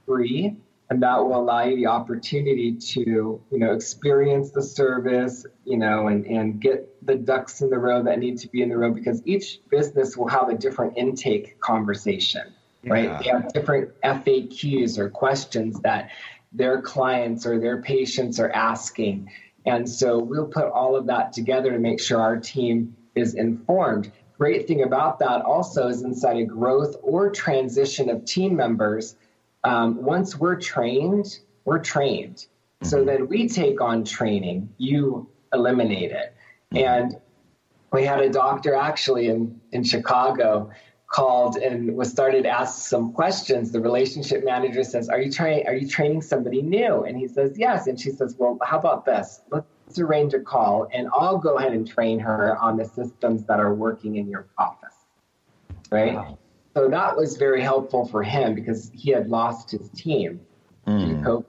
free. 0.06 0.58
And 0.88 1.02
that 1.02 1.18
will 1.18 1.36
allow 1.36 1.64
you 1.64 1.76
the 1.78 1.88
opportunity 1.88 2.74
to, 2.74 3.02
you 3.02 3.60
know, 3.60 3.74
experience 3.74 4.52
the 4.52 4.62
service, 4.62 5.44
you 5.64 5.78
know, 5.78 6.08
and, 6.08 6.26
and 6.28 6.62
get 6.62 7.04
the 7.04 7.16
ducks 7.16 7.62
in 7.62 7.72
the 7.72 7.80
row 7.80 8.04
that 8.04 8.20
need 8.20 8.38
to 8.40 8.48
be 8.48 8.62
in 8.62 8.70
the 8.70 8.78
row 8.78 8.92
because 8.92 9.24
each 9.26 9.62
business 9.70 10.16
will 10.16 10.28
have 10.28 10.50
a 10.50 10.56
different 10.56 10.96
intake 10.96 11.60
conversation 11.60 12.54
right? 12.86 13.20
They 13.20 13.30
have 13.30 13.52
different 13.54 13.90
FAQs 14.02 14.98
or 14.98 15.10
questions 15.10 15.80
that 15.82 16.10
their 16.52 16.82
clients 16.82 17.46
or 17.46 17.60
their 17.60 17.82
patients 17.82 18.40
are 18.40 18.52
asking. 18.52 19.30
And 19.66 19.90
so 19.90 20.20
we'll 20.20 20.48
put 20.48 20.66
all 20.66 20.96
of 20.96 21.08
that 21.08 21.34
together 21.34 21.72
to 21.72 21.80
make 21.80 22.00
sure 22.00 22.22
our 22.22 22.38
team 22.38 22.96
is 23.16 23.34
informed. 23.34 24.12
Great 24.38 24.68
thing 24.68 24.84
about 24.84 25.20
that 25.20 25.42
also 25.42 25.88
is 25.88 26.04
inside 26.04 26.38
a 26.38 26.46
growth 26.46 26.96
or 27.02 27.32
transition 27.32 28.10
of 28.10 28.26
team 28.26 28.56
members, 28.56 29.16
um, 29.64 30.04
once 30.04 30.38
we're 30.38 30.60
trained, 30.60 31.40
we're 31.64 31.80
trained. 31.80 32.36
Mm-hmm. 32.36 32.88
So 32.88 33.04
then 33.04 33.28
we 33.28 33.50
take 33.50 33.82
on 33.82 34.04
training, 34.04 34.70
you 34.78 35.28
eliminate 35.54 36.12
it. 36.12 36.36
Mm-hmm. 36.74 36.78
And 36.78 37.16
we 37.92 38.04
had 38.04 38.20
a 38.20 38.30
doctor 38.30 38.76
actually 38.76 39.28
in, 39.28 39.60
in 39.72 39.84
Chicago 39.84 40.70
called 41.16 41.56
and 41.56 41.96
was 41.96 42.12
started 42.12 42.44
to 42.44 42.50
ask 42.50 42.90
some 42.90 43.14
questions 43.14 43.72
the 43.72 43.80
relationship 43.80 44.44
manager 44.44 44.84
says 44.84 45.08
are 45.08 45.22
you 45.22 45.32
trying 45.32 45.66
are 45.66 45.74
you 45.74 45.88
training 45.88 46.22
somebody 46.22 46.62
new? 46.62 47.06
And 47.06 47.18
he 47.18 47.26
says 47.26 47.54
yes. 47.58 47.88
And 47.88 47.98
she 47.98 48.12
says 48.12 48.36
well 48.38 48.58
how 48.62 48.78
about 48.80 49.06
this? 49.06 49.42
Let's 49.50 49.98
arrange 49.98 50.34
a 50.34 50.42
call 50.42 50.90
and 50.92 51.08
i'll 51.14 51.38
go 51.38 51.58
ahead 51.58 51.72
and 51.72 51.88
train 51.88 52.20
her 52.20 52.58
on 52.58 52.76
the 52.76 52.84
systems 52.84 53.46
that 53.46 53.62
are 53.62 53.74
working 53.74 54.18
in 54.18 54.28
your 54.28 54.48
office. 54.58 54.98
Right? 55.90 56.16
Wow. 56.16 56.38
so 56.76 56.90
that 56.90 57.16
was 57.16 57.38
very 57.38 57.62
helpful 57.62 58.06
for 58.08 58.22
him 58.22 58.54
because 58.54 58.92
he 58.94 59.12
had 59.12 59.30
lost 59.30 59.72
his 59.72 59.90
team. 59.92 60.42
Mm. 60.86 61.46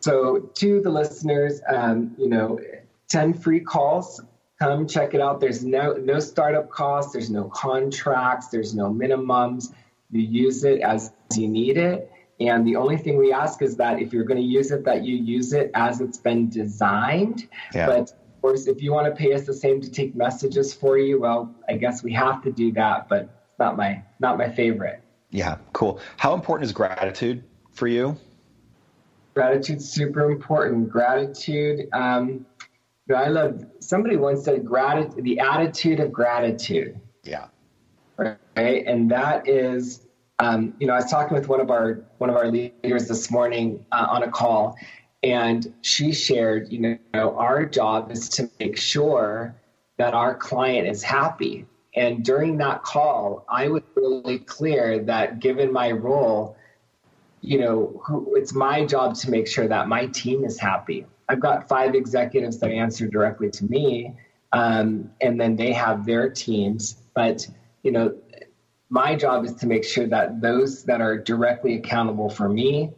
so 0.00 0.38
to 0.38 0.80
the 0.80 0.90
listeners 0.90 1.60
um, 1.68 2.14
you 2.16 2.28
know 2.28 2.60
10 3.08 3.34
free 3.34 3.60
calls 3.60 4.20
come 4.62 4.86
check 4.86 5.14
it 5.14 5.20
out. 5.20 5.40
There's 5.40 5.64
no 5.64 5.94
no 5.94 6.20
startup 6.20 6.70
costs. 6.70 7.12
There's 7.12 7.30
no 7.30 7.44
contracts. 7.44 8.48
There's 8.48 8.74
no 8.74 8.92
minimums. 8.92 9.72
You 10.10 10.22
use 10.22 10.64
it 10.64 10.80
as 10.80 11.12
you 11.34 11.48
need 11.48 11.76
it. 11.76 12.10
And 12.40 12.66
the 12.66 12.76
only 12.76 12.96
thing 12.96 13.18
we 13.18 13.32
ask 13.32 13.62
is 13.62 13.76
that 13.76 14.00
if 14.00 14.12
you're 14.12 14.24
going 14.24 14.40
to 14.40 14.46
use 14.46 14.70
it, 14.70 14.84
that 14.84 15.04
you 15.04 15.16
use 15.16 15.52
it 15.52 15.70
as 15.74 16.00
it's 16.00 16.18
been 16.18 16.48
designed. 16.48 17.48
Yeah. 17.74 17.86
But 17.86 18.10
of 18.10 18.42
course, 18.42 18.66
if 18.66 18.82
you 18.82 18.92
want 18.92 19.06
to 19.06 19.12
pay 19.12 19.32
us 19.32 19.46
the 19.46 19.54
same 19.54 19.80
to 19.80 19.90
take 19.90 20.14
messages 20.14 20.74
for 20.74 20.98
you, 20.98 21.20
well, 21.20 21.54
I 21.68 21.76
guess 21.76 22.02
we 22.02 22.12
have 22.12 22.42
to 22.42 22.52
do 22.52 22.72
that. 22.72 23.08
But 23.08 23.22
it's 23.22 23.58
not 23.58 23.76
my 23.76 24.02
not 24.20 24.38
my 24.38 24.50
favorite. 24.50 25.00
Yeah, 25.30 25.56
cool. 25.72 25.98
How 26.18 26.34
important 26.34 26.66
is 26.66 26.72
gratitude 26.72 27.42
for 27.72 27.86
you? 27.86 28.16
Gratitude's 29.34 29.88
super 29.88 30.30
important. 30.30 30.90
Gratitude. 30.90 31.88
Um, 31.92 32.44
you 33.12 33.18
know, 33.18 33.24
I 33.24 33.28
love. 33.28 33.64
Somebody 33.80 34.16
once 34.16 34.44
said, 34.44 34.64
"Gratitude, 34.64 35.22
the 35.24 35.40
attitude 35.40 36.00
of 36.00 36.12
gratitude." 36.12 36.98
Yeah. 37.24 37.46
Right, 38.16 38.86
and 38.86 39.10
that 39.10 39.48
is, 39.48 40.06
um, 40.38 40.74
you 40.78 40.86
know, 40.86 40.94
I 40.94 40.96
was 40.96 41.10
talking 41.10 41.36
with 41.36 41.48
one 41.48 41.60
of 41.60 41.70
our 41.70 42.04
one 42.18 42.30
of 42.30 42.36
our 42.36 42.50
leaders 42.50 43.08
this 43.08 43.30
morning 43.30 43.84
uh, 43.92 44.06
on 44.08 44.22
a 44.22 44.30
call, 44.30 44.76
and 45.22 45.74
she 45.82 46.12
shared, 46.12 46.72
you 46.72 46.98
know, 47.12 47.36
our 47.36 47.66
job 47.66 48.10
is 48.10 48.28
to 48.30 48.50
make 48.58 48.78
sure 48.78 49.54
that 49.98 50.14
our 50.14 50.34
client 50.34 50.88
is 50.88 51.02
happy. 51.02 51.66
And 51.94 52.24
during 52.24 52.56
that 52.58 52.82
call, 52.82 53.44
I 53.48 53.68
was 53.68 53.82
really 53.94 54.38
clear 54.38 55.00
that 55.00 55.40
given 55.40 55.70
my 55.70 55.90
role, 55.90 56.56
you 57.42 57.58
know, 57.58 58.00
who, 58.06 58.34
it's 58.36 58.54
my 58.54 58.86
job 58.86 59.14
to 59.16 59.30
make 59.30 59.46
sure 59.46 59.68
that 59.68 59.88
my 59.88 60.06
team 60.06 60.44
is 60.44 60.58
happy. 60.58 61.04
I've 61.32 61.40
got 61.40 61.66
five 61.66 61.94
executives 61.94 62.58
that 62.58 62.70
answer 62.70 63.06
directly 63.06 63.50
to 63.52 63.64
me, 63.64 64.14
um, 64.52 65.10
and 65.22 65.40
then 65.40 65.56
they 65.56 65.72
have 65.72 66.04
their 66.04 66.28
teams. 66.28 66.98
But 67.14 67.48
you 67.82 67.90
know, 67.90 68.14
my 68.90 69.16
job 69.16 69.46
is 69.46 69.54
to 69.54 69.66
make 69.66 69.82
sure 69.82 70.06
that 70.08 70.42
those 70.42 70.84
that 70.84 71.00
are 71.00 71.16
directly 71.16 71.76
accountable 71.76 72.28
for 72.28 72.50
me, 72.50 72.90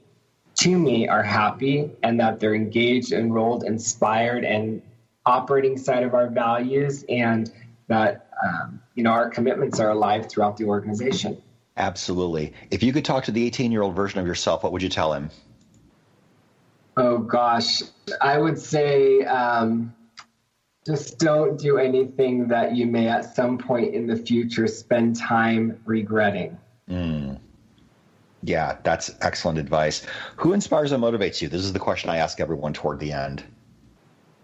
to 0.57 0.77
me, 0.77 1.07
are 1.07 1.23
happy 1.23 1.93
and 2.03 2.19
that 2.19 2.41
they're 2.41 2.57
engaged, 2.57 3.13
enrolled, 3.13 3.63
inspired, 3.63 4.45
and 4.45 4.83
operating 5.25 5.79
side 5.79 6.03
of 6.03 6.13
our 6.13 6.29
values, 6.29 7.05
and 7.09 7.53
that 7.87 8.29
um, 8.45 8.83
you 8.97 9.05
know 9.05 9.11
our 9.11 9.31
commitments 9.31 9.79
are 9.79 9.91
alive 9.91 10.29
throughout 10.29 10.57
the 10.57 10.65
organization. 10.65 11.41
Absolutely. 11.77 12.53
If 12.73 12.83
you 12.83 12.93
could 12.93 13.05
talk 13.05 13.25
to 13.25 13.31
the 13.31 13.47
18 13.47 13.71
year 13.71 13.83
old 13.83 13.95
version 13.95 14.19
of 14.19 14.27
yourself, 14.27 14.65
what 14.65 14.73
would 14.73 14.83
you 14.83 14.89
tell 14.89 15.13
him? 15.13 15.31
Oh 16.97 17.19
gosh, 17.19 17.83
I 18.21 18.39
would 18.39 18.59
say 18.59 19.23
um, 19.25 19.95
just 20.87 21.19
don't 21.19 21.59
do 21.59 21.79
anything 21.79 22.49
that 22.49 22.77
you 22.77 22.87
may 22.87 23.09
at 23.09 23.35
some 23.35 23.59
point 23.59 23.95
in 23.95 24.07
the 24.07 24.17
future 24.17 24.67
spend 24.67 25.17
time 25.17 25.81
regretting. 25.85 26.57
Mm. 26.89 27.39
Yeah, 28.43 28.77
that's 28.83 29.11
excellent 29.23 29.59
advice. 29.59 30.07
Who 30.37 30.53
inspires 30.53 30.93
and 30.93 31.03
motivates 31.03 31.41
you? 31.41 31.49
This 31.49 31.63
is 31.63 31.73
the 31.73 31.79
question 31.79 32.11
I 32.11 32.19
ask 32.19 32.41
everyone 32.41 32.75
toward 32.75 33.01
the 33.01 33.13
end. 33.13 33.43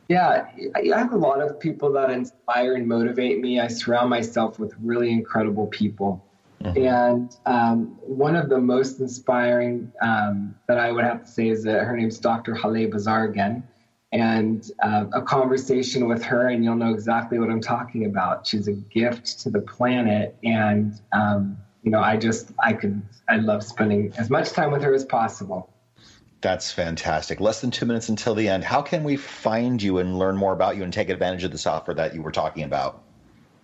Yeah, 0.09 0.47
I 0.75 0.99
have 0.99 1.13
a 1.13 1.19
lot 1.19 1.41
of 1.41 1.61
people 1.61 1.93
that 1.93 2.11
inspire 2.11 2.75
and 2.75 2.89
motivate 2.89 3.41
me. 3.41 3.61
I 3.61 3.69
surround 3.69 4.11
myself 4.11 4.59
with 4.59 4.75
really 4.83 5.13
incredible 5.13 5.69
people. 5.69 6.25
Mm-hmm. 6.63 6.87
And 6.87 7.37
um, 7.47 7.99
one 8.03 8.37
of 8.37 8.49
the 8.49 8.59
most 8.59 9.01
inspiring 9.01 9.93
um, 10.03 10.55
that 10.69 10.79
I 10.79 10.93
would 10.93 11.05
have 11.05 11.25
to 11.25 11.31
say 11.31 11.49
is 11.49 11.65
that 11.65 11.85
her 11.85 11.97
name's 11.97 12.19
Dr. 12.19 12.55
Haleh 12.55 12.91
Bazargan. 12.91 13.63
And 14.13 14.69
uh, 14.83 15.05
a 15.13 15.23
conversation 15.23 16.09
with 16.09 16.23
her, 16.25 16.49
and 16.49 16.65
you'll 16.65 16.75
know 16.75 16.93
exactly 16.93 17.39
what 17.39 17.49
I'm 17.49 17.61
talking 17.61 18.07
about. 18.07 18.45
She's 18.45 18.67
a 18.67 18.73
gift 18.73 19.39
to 19.41 19.51
the 19.51 19.61
planet. 19.61 20.37
And, 20.43 21.01
um, 21.13 21.57
you 21.85 21.93
know, 21.93 22.01
I 22.01 22.17
just, 22.17 22.51
I 22.59 22.73
could, 22.73 23.01
I 23.29 23.37
love 23.37 23.63
spending 23.63 24.13
as 24.19 24.29
much 24.29 24.51
time 24.51 24.73
with 24.73 24.83
her 24.83 24.93
as 24.93 25.05
possible. 25.05 25.71
That's 26.41 26.73
fantastic. 26.73 27.39
Less 27.39 27.61
than 27.61 27.71
two 27.71 27.87
minutes 27.87 28.09
until 28.09 28.35
the 28.35 28.49
end. 28.49 28.65
How 28.65 28.83
can 28.83 29.05
we 29.05 29.17
find 29.17 29.81
you 29.81 29.99
and 29.99 30.19
learn 30.19 30.37
more 30.37 30.53
about 30.53 30.77
you 30.77 30.83
and 30.83 30.93
take 30.93 31.09
advantage 31.09 31.45
of 31.45 31.53
the 31.53 31.59
software 31.59 31.95
that 31.95 32.15
you 32.15 32.23
were 32.23 32.33
talking 32.33 32.65
about? 32.65 33.05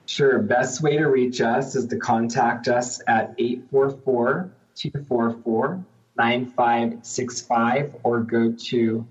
Sure. 0.07 0.39
Best 0.39 0.83
way 0.83 0.97
to 0.97 1.07
reach 1.07 1.41
us 1.41 1.75
is 1.75 1.87
to 1.89 1.99
contact 1.99 2.69
us 2.69 3.01
at 3.07 3.35
844 3.39 4.51
244 4.77 5.85
9565 6.17 7.97
or 8.03 8.21
go 8.21 8.53
to 8.53 9.07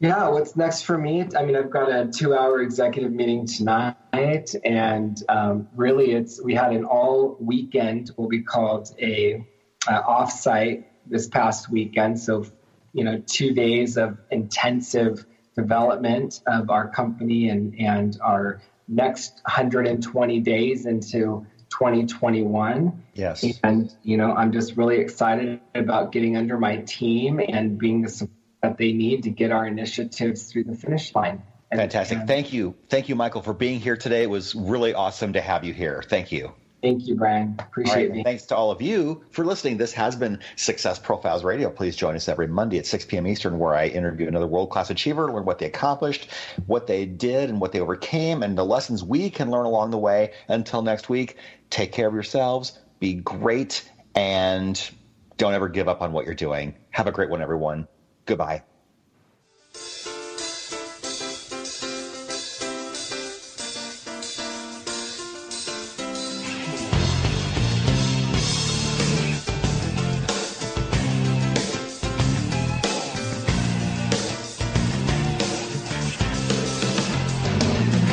Yeah, 0.00 0.28
what's 0.28 0.56
next 0.56 0.82
for 0.82 0.98
me? 0.98 1.24
I 1.36 1.44
mean, 1.44 1.56
I've 1.56 1.70
got 1.70 1.90
a 1.90 2.10
two-hour 2.10 2.60
executive 2.60 3.12
meeting 3.12 3.46
tonight, 3.46 4.54
and 4.64 5.22
um, 5.28 5.68
really, 5.74 6.12
it's 6.12 6.42
we 6.42 6.54
had 6.54 6.72
an 6.72 6.84
all 6.84 7.36
weekend, 7.40 8.10
what 8.16 8.28
we 8.28 8.42
called 8.42 8.94
a 9.00 9.46
uh, 9.86 10.02
offsite 10.02 10.84
this 11.06 11.28
past 11.28 11.70
weekend. 11.70 12.20
So, 12.20 12.44
you 12.92 13.04
know, 13.04 13.22
two 13.24 13.54
days 13.54 13.96
of 13.96 14.18
intensive 14.30 15.24
development 15.54 16.40
of 16.46 16.70
our 16.70 16.88
company 16.88 17.48
and 17.48 17.78
and 17.78 18.18
our 18.20 18.60
next 18.88 19.40
120 19.44 20.40
days 20.40 20.84
into 20.86 21.46
2021. 21.78 23.04
Yes. 23.14 23.44
And, 23.62 23.94
you 24.02 24.16
know, 24.16 24.32
I'm 24.32 24.52
just 24.52 24.76
really 24.76 24.98
excited 24.98 25.60
about 25.74 26.12
getting 26.12 26.36
under 26.36 26.58
my 26.58 26.78
team 26.78 27.40
and 27.40 27.78
being 27.78 28.02
the 28.02 28.08
support 28.08 28.36
that 28.62 28.78
they 28.78 28.92
need 28.92 29.24
to 29.24 29.30
get 29.30 29.50
our 29.50 29.66
initiatives 29.66 30.50
through 30.50 30.64
the 30.64 30.76
finish 30.76 31.14
line. 31.14 31.42
Fantastic. 31.72 32.18
And, 32.18 32.28
Thank 32.28 32.52
you. 32.52 32.76
Thank 32.88 33.08
you, 33.08 33.16
Michael, 33.16 33.42
for 33.42 33.52
being 33.52 33.80
here 33.80 33.96
today. 33.96 34.22
It 34.22 34.30
was 34.30 34.54
really 34.54 34.94
awesome 34.94 35.32
to 35.32 35.40
have 35.40 35.64
you 35.64 35.74
here. 35.74 36.02
Thank 36.08 36.30
you. 36.30 36.54
Thank 36.84 37.06
you, 37.06 37.14
Brian. 37.14 37.56
Appreciate 37.60 38.10
right, 38.10 38.18
it. 38.18 38.24
Thanks 38.24 38.44
to 38.44 38.54
all 38.54 38.70
of 38.70 38.82
you 38.82 39.24
for 39.30 39.42
listening. 39.42 39.78
This 39.78 39.94
has 39.94 40.14
been 40.16 40.38
Success 40.56 40.98
Profiles 40.98 41.42
Radio. 41.42 41.70
Please 41.70 41.96
join 41.96 42.14
us 42.14 42.28
every 42.28 42.46
Monday 42.46 42.76
at 42.76 42.84
6 42.84 43.06
p.m. 43.06 43.26
Eastern, 43.26 43.58
where 43.58 43.74
I 43.74 43.86
interview 43.86 44.28
another 44.28 44.46
world 44.46 44.68
class 44.68 44.90
achiever, 44.90 45.32
learn 45.32 45.46
what 45.46 45.58
they 45.58 45.64
accomplished, 45.64 46.28
what 46.66 46.86
they 46.86 47.06
did, 47.06 47.48
and 47.48 47.58
what 47.58 47.72
they 47.72 47.80
overcame, 47.80 48.42
and 48.42 48.58
the 48.58 48.66
lessons 48.66 49.02
we 49.02 49.30
can 49.30 49.50
learn 49.50 49.64
along 49.64 49.92
the 49.92 49.98
way. 49.98 50.32
Until 50.48 50.82
next 50.82 51.08
week, 51.08 51.38
take 51.70 51.90
care 51.90 52.06
of 52.06 52.12
yourselves, 52.12 52.78
be 53.00 53.14
great, 53.14 53.90
and 54.14 54.90
don't 55.38 55.54
ever 55.54 55.70
give 55.70 55.88
up 55.88 56.02
on 56.02 56.12
what 56.12 56.26
you're 56.26 56.34
doing. 56.34 56.74
Have 56.90 57.06
a 57.06 57.12
great 57.12 57.30
one, 57.30 57.40
everyone. 57.40 57.88
Goodbye. 58.26 58.62